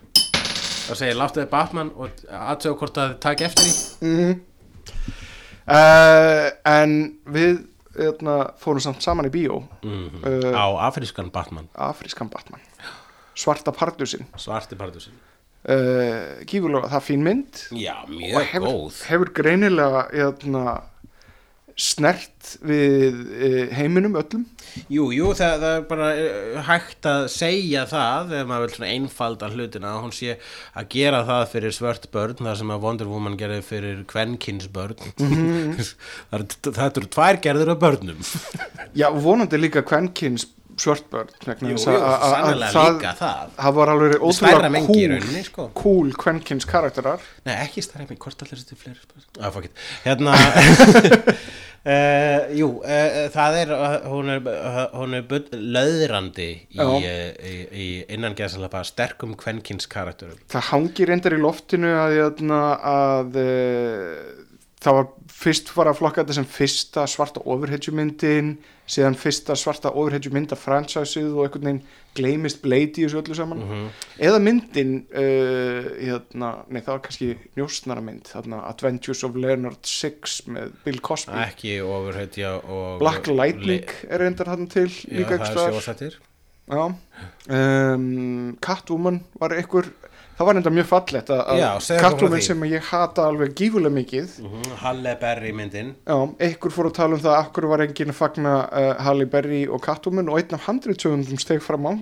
[0.87, 3.73] Þá segi ég láttu þið Batman og aðtöðu hvort að þið taki eftir því.
[4.07, 4.43] Mm
[5.67, 6.93] uh, en
[7.27, 7.57] við
[7.97, 9.61] hérna, fórum samt saman í bíó.
[9.83, 10.23] Mhm.
[10.23, 11.67] uh, á afrískan Batman.
[11.73, 12.61] afrískan Batman.
[13.37, 14.25] Svarta pardusinn.
[14.39, 15.17] Svarti pardusinn
[15.65, 17.63] uh, gífurlega, það er fín mynd.
[17.77, 19.01] Já, og mjög hefur, góð.
[19.09, 20.65] hefur greinilega hérna,
[21.77, 24.45] snert við uh, heiminum öllum.
[24.91, 28.89] Jú, jú, það, það er bara eh, hægt að segja það ef maður vil svona
[28.93, 30.35] einfalda hlutina hún sé
[30.77, 34.99] að gera það fyrir svört börn það sem að Wonder Woman gerði fyrir kvenkins börn
[35.17, 38.21] það, er, það eru tvær gerður af börnum.
[38.97, 40.45] Já, vonandi líka kvenkins
[40.77, 43.53] Jú, þess að- jú, að- að sannarlega líka það.
[43.57, 44.27] það var alveg Stærra
[44.57, 45.69] ótrúlega mengi í cool, sko.
[45.73, 49.73] cool kvenkins karakterar Nei, ekki stærri mig, hvort allir þetta fleiri spyrir ah, fuck it.
[50.05, 50.35] Hérna
[51.87, 54.41] Uh, jú, uh, það er uh, hún er,
[54.97, 55.23] hún er
[55.55, 61.93] löðrandi í, uh, í, í innan geðsalapa sterkum kvenkins karakterum það hangir reyndar í loftinu
[61.95, 62.59] að, hérna,
[62.91, 64.43] að uh,
[64.83, 65.07] það var
[65.37, 68.55] fyrst var að flokka þetta sem fyrsta svarta overhedjumyndin
[68.89, 71.81] síðan fyrsta svarta overhedjumynd af franchiseið og einhvern veginn
[72.17, 73.61] gleymist Blade í þessu öllu saman.
[74.17, 80.39] Eða myndin uh, hérna, nei það var kannski njósnara mynd þarna Adventures of Leonard Six
[80.49, 81.35] með Bill Cosby.
[81.45, 86.17] Ekki ofurhetja og Black Lightning er reyndar hann til Já, líka sjósættir
[86.67, 86.83] Já.
[87.47, 89.85] Um, Catwoman var einhver
[90.37, 92.41] það var enda mjög fallegt að, að okkur því.
[92.45, 94.35] sem ég hata alveg gífulega mikið
[94.83, 95.93] Halle Berry myndin.
[96.05, 99.27] Já, einhver fór að tala um það að akkur var enginn að fagna uh, Halle
[99.33, 101.93] Berry og Catwoman og einn af handritsöfundum steg fram á,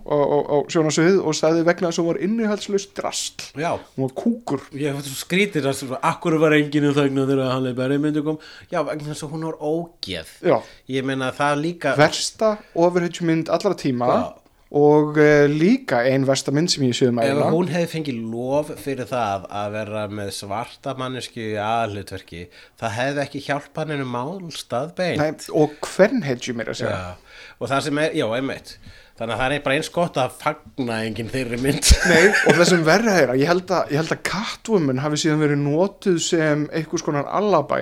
[0.72, 4.66] sjónasöðu og sagði vegna þess að hún var innihaldslaust drastl Já, hún var kúkur.
[4.76, 8.40] Ég skrítið að svona, akkur var enginn um þagna þegar Halle Berry myndi kom
[8.72, 10.34] Já, vegna þess að hún var ógeð.
[10.44, 10.58] Já.
[10.92, 14.10] Ég meina það líka versta overhedjumynd allra tíma.
[14.12, 14.45] Já.
[14.76, 18.74] Og uh, líka ein versta mynd sem ég séð um Ef hún hefði fengið lof
[18.82, 22.44] fyrir það að vera með svarta mannesku í aðhlutverki
[22.82, 27.00] það hefði ekki hjálpað henni málstað beint Nei, og hvern hedjum er að segja?
[27.00, 28.76] Já, og það sem er, já, einmitt.
[29.16, 31.92] Þannig að það er bara eins gott að fagna enginn þeirri mynd.
[32.12, 35.22] Nei, og það sem verra er að ég held að, ég held að Catwoman hafi
[35.24, 37.80] síðan verið notuð sem einhvers konar allabæ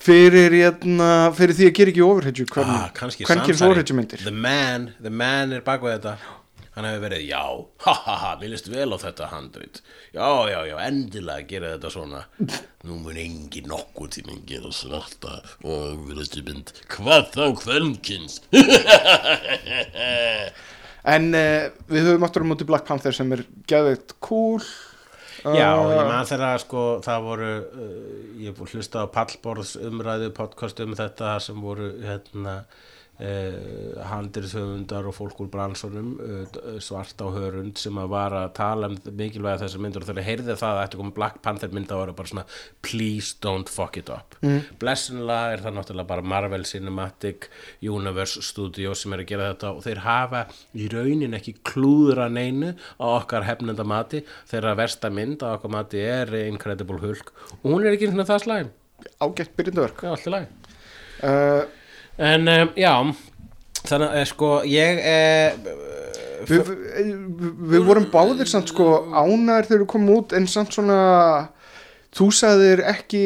[0.00, 2.04] fyrir, hérna, fyrir því að gera ekki
[2.50, 3.70] hvern, ah, kannski hvern gerir samsæri.
[3.70, 6.18] overhedjumyndir the man, the man er bak við þetta.
[6.70, 7.42] Hann hefur verið, já,
[7.84, 9.80] ha ha ha mér list vel á þetta handrit.
[10.14, 12.20] Já, já, já, endilega gera þetta svona.
[12.86, 18.38] Nú mun engin nokkuð tíminn gera svarta og verðstu mynd hvað þá kvenkins
[21.14, 24.62] en uh, við höfum aftur á móti Black Panther sem er geðveitt cool
[25.40, 27.90] Já, ég man þegar sko það voru, uh,
[28.44, 32.60] ég hlusta á pallborðs umræðu podcast um þetta sem voru hérna
[33.20, 38.90] uh, handriðshöfundar og fólk úr bransunum uh, svart á hörund sem að var að tala
[38.90, 42.02] um mikilvæga þessar myndur og þegar heyrði það að þetta kom Black Panther mynd að
[42.02, 42.46] vera bara svona
[42.86, 44.38] please don't fuck it up.
[44.40, 44.60] Mm.
[44.80, 47.50] blessunlega er það náttúrulega bara Marvel Cinematic
[47.84, 50.44] Universe Studio sem er að gera þetta og þeir hafa
[50.74, 54.24] í raunin ekki klúðra neinu á okkar hefnenda mati.
[54.50, 57.34] Þeirra versta mynd á okkar mati er Incredible Hulk.
[57.60, 58.76] Og hún er ekki svona það slæm.
[59.20, 60.48] Ágætt byrjundaverk Já, alltaf læg
[61.24, 61.62] uh,
[62.20, 62.92] En um, já,
[63.88, 65.54] þannig að sko ég eh,
[66.50, 70.98] við, við, við vorum báðir samt sko ánæður þegar við komum út en samt svona
[72.16, 73.24] þú sagðir ekki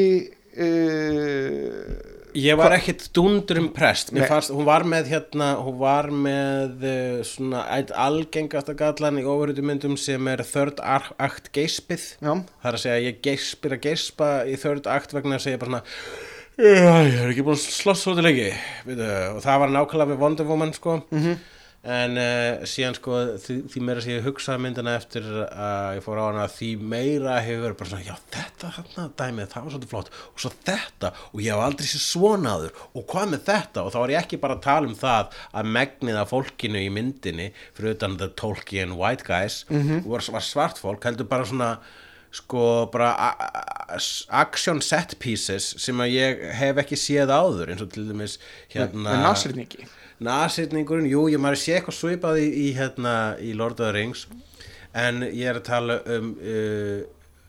[0.59, 6.83] uh, Ég var ekkit dundur um prest fannst, hún var með hérna hún var með
[6.83, 7.61] uh, svona
[7.95, 12.09] algengasta gallan í ofurhutumyndum sem er third ar- act geispið.
[12.19, 12.33] Já.
[12.35, 15.71] það er að segja ég geispir að geispa í third act vegna að segja bara
[15.71, 18.53] svona "Já, ég er ekki búin að svo til lengi
[18.87, 21.35] Veitu, og það var nákvæmlega við Wonder Woman sko Mhm.
[21.85, 26.17] en uh, síðan sko því, því meira sem ég hugsaði myndina eftir að ég fór
[26.17, 29.91] á hana því meira hefur verið bara svona já þetta þarna dæmið það var svolítið
[29.93, 33.85] flott og svo þetta og ég hef aldrei sér svona áður og hvað með þetta
[33.85, 36.89] og þá var ég ekki bara að tala um það að megnið af fólkinu í
[36.97, 40.07] myndinni fyrir utan the Tolkien white guys Mhm.
[40.09, 41.75] var, var svart fólk heldur bara svona
[42.35, 43.13] sko bara
[44.35, 48.39] action set pieces sem að ég hef ekki séð áður eins og til dæmis
[48.75, 49.87] hérna með nasirningi
[50.25, 54.21] Nasirningurinn, jú, ég maður sé eitthvað svipað í, í, hérna, í Lord of the Rings
[54.95, 57.01] en ég er að tala um uh,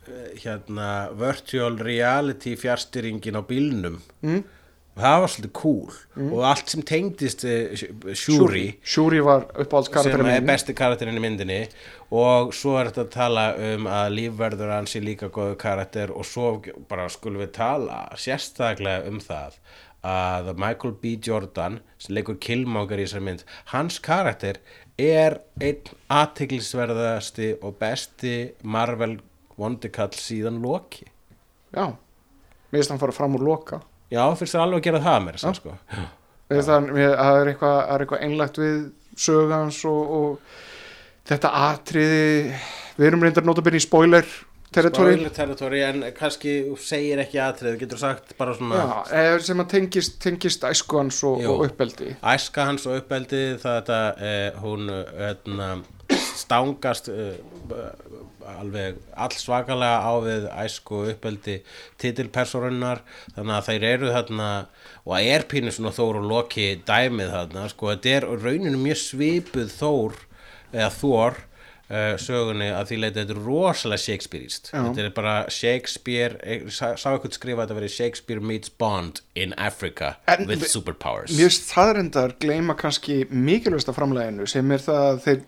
[0.09, 4.41] uh, hérna virtual reality fjárstyringin á bílnum Mm.
[4.95, 5.95] Það var svolítið cool.
[6.15, 6.29] Mm.
[6.31, 8.65] og allt sem tengdist uh, Shuri.
[8.83, 9.21] Shuri.
[9.25, 11.61] Var sem uppáhaldskarakterinn er minn besti karakterinn í myndinni.
[12.15, 16.13] Og svo er þetta að tala um að lífverður hans er líka góðu karakter.
[16.15, 16.53] Og svo
[16.89, 19.59] bara skulum við tala sérstaklega um það
[20.05, 21.15] að Michael B.
[21.25, 23.41] Jordan sem leikur Killmonger í þessari mynd
[23.71, 24.59] hans karakter
[25.01, 29.17] er einn aðteglisverðasti og besti Marvel
[29.57, 31.07] vondikall síðan Loki.
[31.73, 31.89] Já,
[32.69, 33.81] mér finnst hann fara fram úr loka
[34.15, 35.53] já, fyrst það alveg að gera það mér ja.
[35.59, 35.75] sko.
[36.45, 38.81] Mér finnst það mér- það er eitthvað, er eitthvað einlægt við
[39.25, 42.25] sögans og, og þetta atriði
[42.95, 44.27] við erum reyndar notabinn í spoiler
[44.75, 49.63] territory Spoiler territory en kannski segir ekki aðtrið, getur sagt bara svona Já, eh, sem
[49.63, 54.61] að tengist, tengist æsku hans og, og uppeldi æska hans og uppeldi það þetta eh,
[54.63, 55.69] hún hérna,
[56.35, 57.39] stangast eh,
[58.51, 61.57] alveg all svakalega á við æsku uppeldi
[62.01, 63.01] titilpersonunnar
[63.35, 64.51] þannig að þeir eru þarna
[65.05, 69.01] og að er pínu svona Þór og Loki dæmið þarna sko þetta er rauninu mjög
[69.01, 70.23] svipuð Þór
[70.75, 71.43] eða Þór
[71.85, 76.95] Uh, sögunni að því leiti þetta er rosalega Shakespeareist þetta er bara Shakespeare eh, sá,
[76.97, 81.35] eitthvað skrifa að þetta verið Shakespeare meets Bond in Africa En with superpowers.
[81.69, 85.45] það reyndar gleyma kannski mikilvægsta framleginu sem er það að þeir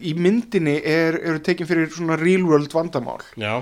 [0.00, 3.60] í myndinni er, eru tekin fyrir svona real world vandamál Já.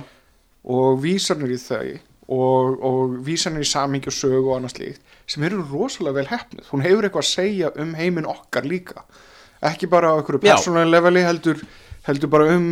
[0.65, 1.99] og vísarnir í þau
[2.29, 6.71] og, og vísanir í samingi og sögu og annað slíkt sem eru rosalega vel hefnið
[6.73, 9.05] hún hefur eitthvað að segja um heiminn okkar líka
[9.65, 10.53] ekki bara á einhverju Já.
[10.53, 11.63] persónulega leveli heldur,
[12.07, 12.69] heldur bara um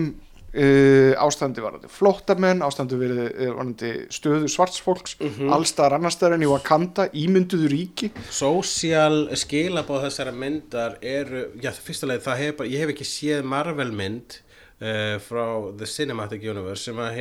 [0.57, 5.53] uh, ástandi varandi flóttamenn ástandi eh, varandi stöðu svartsfólks mm Mhm.
[5.53, 12.43] allstaðar annarstaðar en í Wakanda ímynduðu ríki Social skilabóð þessara myndar eru, já, fyrstulega það
[12.43, 14.39] hef bara, ég hef ekki séð Marvel mynd
[14.81, 15.47] uh, frá
[15.77, 17.21] The Cinematic Universe sem að,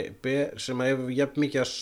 [0.86, 1.74] hefur jafn mikið að,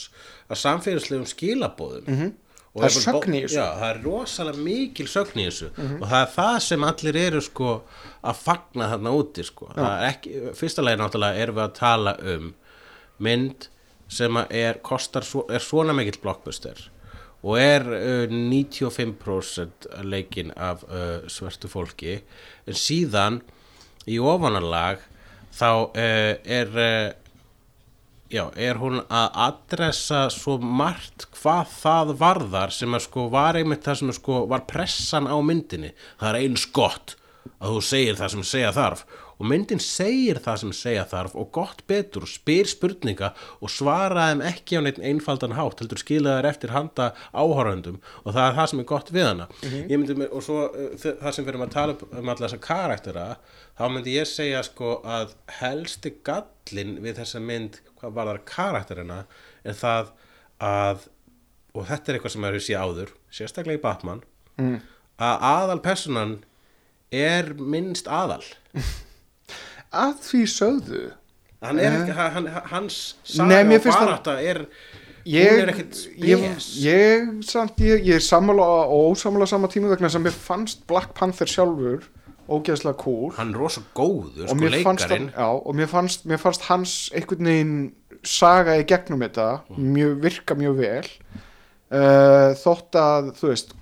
[0.50, 2.34] að samfélagslegum skilabóðum mm -hmm.
[2.74, 3.58] Það er sögn í þessu.
[3.60, 5.68] Já, það er rosalega mikil sögn í þessu
[6.02, 7.84] og það er það sem allir eru sko
[8.24, 9.70] að fagna þarna úti sko.
[9.76, 12.50] er ekki, fyrstulega náttúrulega erum við að tala um
[13.24, 13.70] mynd
[14.12, 16.90] sem er, kostar, er svona mikill blockbuster
[17.44, 22.22] og er uh, 95% leikin af uh, svörtu fólki.
[22.64, 23.42] En síðan
[24.08, 25.04] í ofanarlag
[25.52, 27.10] þá uh, er uh,
[28.32, 33.84] já, er hún að adressa svo margt hvað það varðar sem að sko var einmitt
[33.86, 35.92] það sem að sko var pressan á myndinni.
[36.22, 37.18] Það er eins gott
[37.60, 39.04] að þú segir það sem segja þarf.
[39.42, 44.44] Og myndin segir það sem segja þarf og gott betur spyr spurninga og svara þeim
[44.46, 48.70] ekki á neitt einfaldan hátt heldur skila þær eftir handa áhorfendum og það er það
[48.72, 49.48] sem er gott við hana.
[49.64, 52.62] Ég myndi með, og svo uh, það sem við erum að tala um alla þessa
[52.68, 53.26] karaktera
[53.80, 59.20] þá myndi ég segja sko að helsti gallin við þessa mynd hvað var þar karakterina
[59.66, 60.14] er það
[60.64, 61.10] að
[61.74, 64.20] og þetta er eitthvað sem maður hefur séð áður sérstaklega í Batman
[64.62, 64.76] mm.
[65.26, 66.36] að aðal personan
[67.14, 68.44] er minnst aðal.
[69.94, 71.04] Að því sögðu?
[71.64, 73.48] Hann er ekki, hann, hans Eh.
[73.48, 74.66] Nei, saga mér og barátta er
[75.24, 76.72] ég, hún er ég, spes.
[76.84, 77.30] ég,
[77.80, 82.04] ég, ég er sammála og ósammála sama tíma vegna sem mér fannst Black Panther sjálfur
[82.50, 83.32] ógeðslega cool.
[83.38, 87.78] Hann er rosa góður, sko leikarin já, og mér fannst, mér fannst hans einhvern veginn
[88.24, 91.08] saga í gegnum þetta mjög, virka mjög vel.
[91.94, 93.74] Uh, þótt að þú veist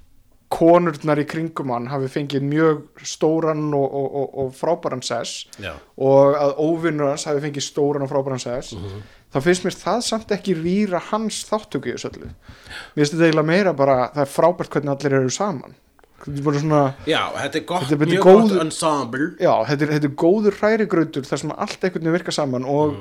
[0.51, 5.73] konurnar í kringum hann hafi fengið mjög stóran og, og, og, og frábæran sess Já.
[5.97, 9.01] og að óvinnur hans hafi fengið stóran og frábæran sess Mhm.
[9.31, 13.29] þá finnst mér það samt ekki rýra hans þáttöku í þessu öllu mér finnst þetta
[13.29, 15.75] eiginlega meira bara það er frábært hvernig allir eru saman
[16.21, 20.17] svona já, þetta er gott, Þetta mjög gott góður- ensemble Já, þetta er, þetta er
[20.21, 22.95] góður hrærigrautur þar sem allt einhvern veginn virka saman og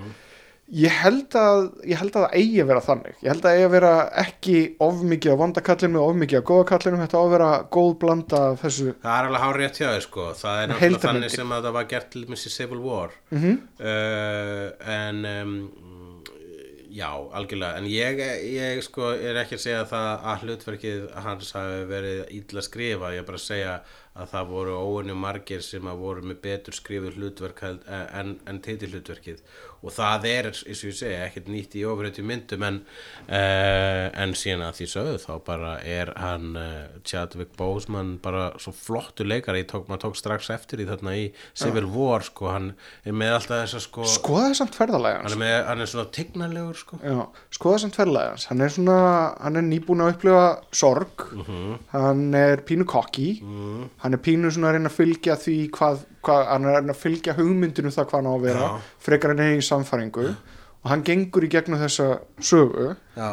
[0.70, 3.18] ég, held að, ég held að það eigi að vera þannig.
[3.20, 3.92] Ég held að eigi að vera
[4.22, 4.56] ekki
[4.86, 8.42] of mikið af vondakallinu og of mikið af góðakallinu þetta á að vera góð blanda
[8.62, 10.26] þessu Það er alveg hár rétt hjá þér sko.
[10.40, 13.16] Það er náttúrulega þannig sem að það var gert til í Civil War.
[13.30, 13.56] Mhm.
[13.80, 14.66] uh,
[15.00, 15.56] En um,
[16.90, 17.78] Já, algjörlega.
[17.78, 18.18] En ég,
[18.50, 23.22] ég sko er ekki að segja það að hlutverkið hans hafi verið illa skrifa Ég
[23.22, 23.74] er bara að segja
[24.18, 28.58] að það voru óunni margir sem að voru með betur skrifuð hlutverk held- en, en
[28.64, 29.38] titilhlutverkið.
[29.80, 32.80] Og það er, eins og ég segja, ekkert nýtt í ofrætti myndum en,
[33.30, 38.74] uh, en síðan að því sögðu þá bara er hann uh, Chadwick Boseman bara svo
[38.76, 41.24] flottu leikari, tók, maður tók strax eftir því þarna í
[41.56, 42.68] Civil War sko, hann
[43.08, 46.12] er með alltaf þessa sko skoða þessam ferðalega hann hans er, með, hann er svona
[46.18, 47.00] tignalegur sko.
[47.00, 47.16] Já,
[47.56, 48.46] skoða þessam ferðalega hans.
[48.50, 48.98] Hann er svona,
[49.46, 50.44] hann er nýbúin að upplifa
[50.82, 51.24] sorg.
[51.94, 53.30] Hann er pínu kokki
[54.02, 56.94] hann er pínu svona að reyna að fylgja því hvað, hvað hann er að reyna
[56.96, 58.88] að fylgja hugmyndinu það hvað hann á að vera Já.
[59.06, 62.08] frekar en eigin samfæringu og hann gengur í gegnum þessa
[62.40, 63.30] sögu Já.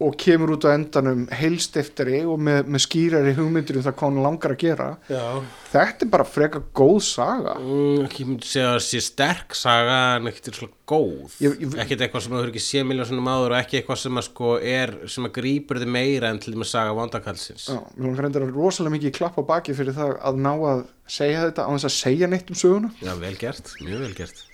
[0.00, 4.22] Og kemur út á endanum heilstiftari og með, með skýrari hugmyndir um það hvað hann
[4.24, 4.86] langar að gera.
[5.12, 5.24] Já.
[5.70, 7.54] þetta er bara frekar góð saga.
[7.60, 11.36] Mm, ekki myndi segja að sé sterk saga en ekkert er svona góð.
[11.44, 14.00] Ég- ég- ekkert eitthvað sem þú hefur ekki sé miljón svona máður og ekki eitthvað
[14.02, 17.78] sem að sko er sem að grípur þið meira en til þess saga vandakallsins Já,
[17.96, 21.44] mér langar reyndar að rosalega mikið klapp á baki fyrir það að ná að segja
[21.50, 22.90] þetta á þess að segja neitt um söguna.
[23.04, 24.46] Já, vel gert, mjög vel gert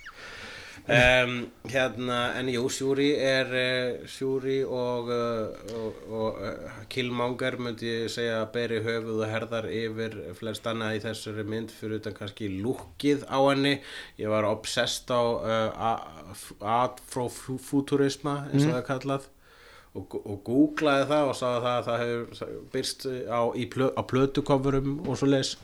[0.87, 1.33] um,
[1.67, 8.11] Hérna, en jú, Sjúri er uh, Sjúri og, uh, og, og uh, Killmonger myndi ég
[8.13, 12.51] segja að beri höfuð og herðar yfir flest annað í þessari mynd fyrir utan kannski
[12.61, 13.77] lúkið á henni.
[14.21, 15.95] Ég var obsessed á uh,
[16.61, 19.31] afrofuturisma eins og það er kallað
[19.97, 23.41] og, og googlaði það og sagði það að það hefur byrst á,
[23.73, 25.57] plö, á plötukofurum og svo leis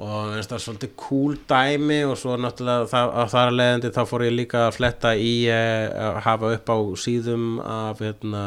[0.00, 4.24] og það svolítið cool dæmi og svo náttúrulega það, að þar að leiðandi þá fór
[4.24, 8.44] ég líka að fletta í eh, að hafa upp á síðum af hérna,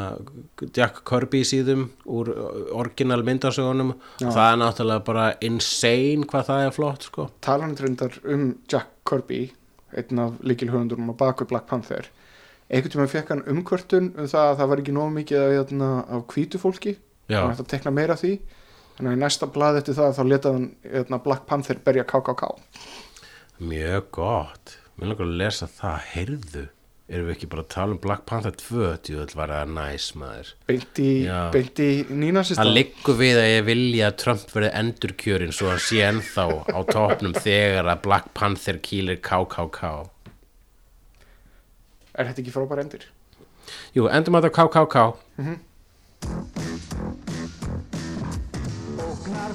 [0.66, 2.34] Jack Kirby síðum úr
[2.76, 3.94] orginal myndasögunum.
[4.26, 7.30] Og það er náttúrulega bara insane hvað það er flott sko.
[7.46, 9.46] Talan reyndar um Jack Kirby
[9.96, 12.10] einn af líkilhöfundurum á baku Black Panther
[12.66, 15.90] einhvern tímann fekk hann umkvörtun um það að það var ekki nóg mikið af, hérna,
[16.10, 16.96] af hvítu fólki.
[17.30, 17.42] Já.
[17.42, 18.36] hann ætti að tekna meira því
[18.96, 22.54] þannig að í næsta blað eftir það þá letaði hann hérna, Black Panther berja KKK.
[23.66, 24.78] Mjög gott.
[24.96, 26.66] Mér langar að lesa það, heyrðu
[27.06, 30.48] Erum við ekki bara að tala um Black Panther 2 Djúðl var það næs maður.
[30.66, 31.10] Beint í,
[31.86, 36.02] í nínasista Það liggur við að ég vilja að Trump verði endurkjörin svo hann sé
[36.08, 39.92] ennþá á topnum þegar að Black Panther kýlir KKK.
[42.16, 43.06] Er þetta ekki frábær endur?
[43.94, 44.40] Jú, endum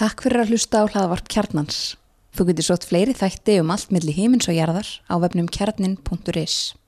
[0.00, 1.78] Takk fyrir að hlusta á hlaðvarp kjarnans.
[2.32, 6.79] Þú getur sótt fleiri þætti um allt milli himins og jarðar á vefnum kjarnin.is.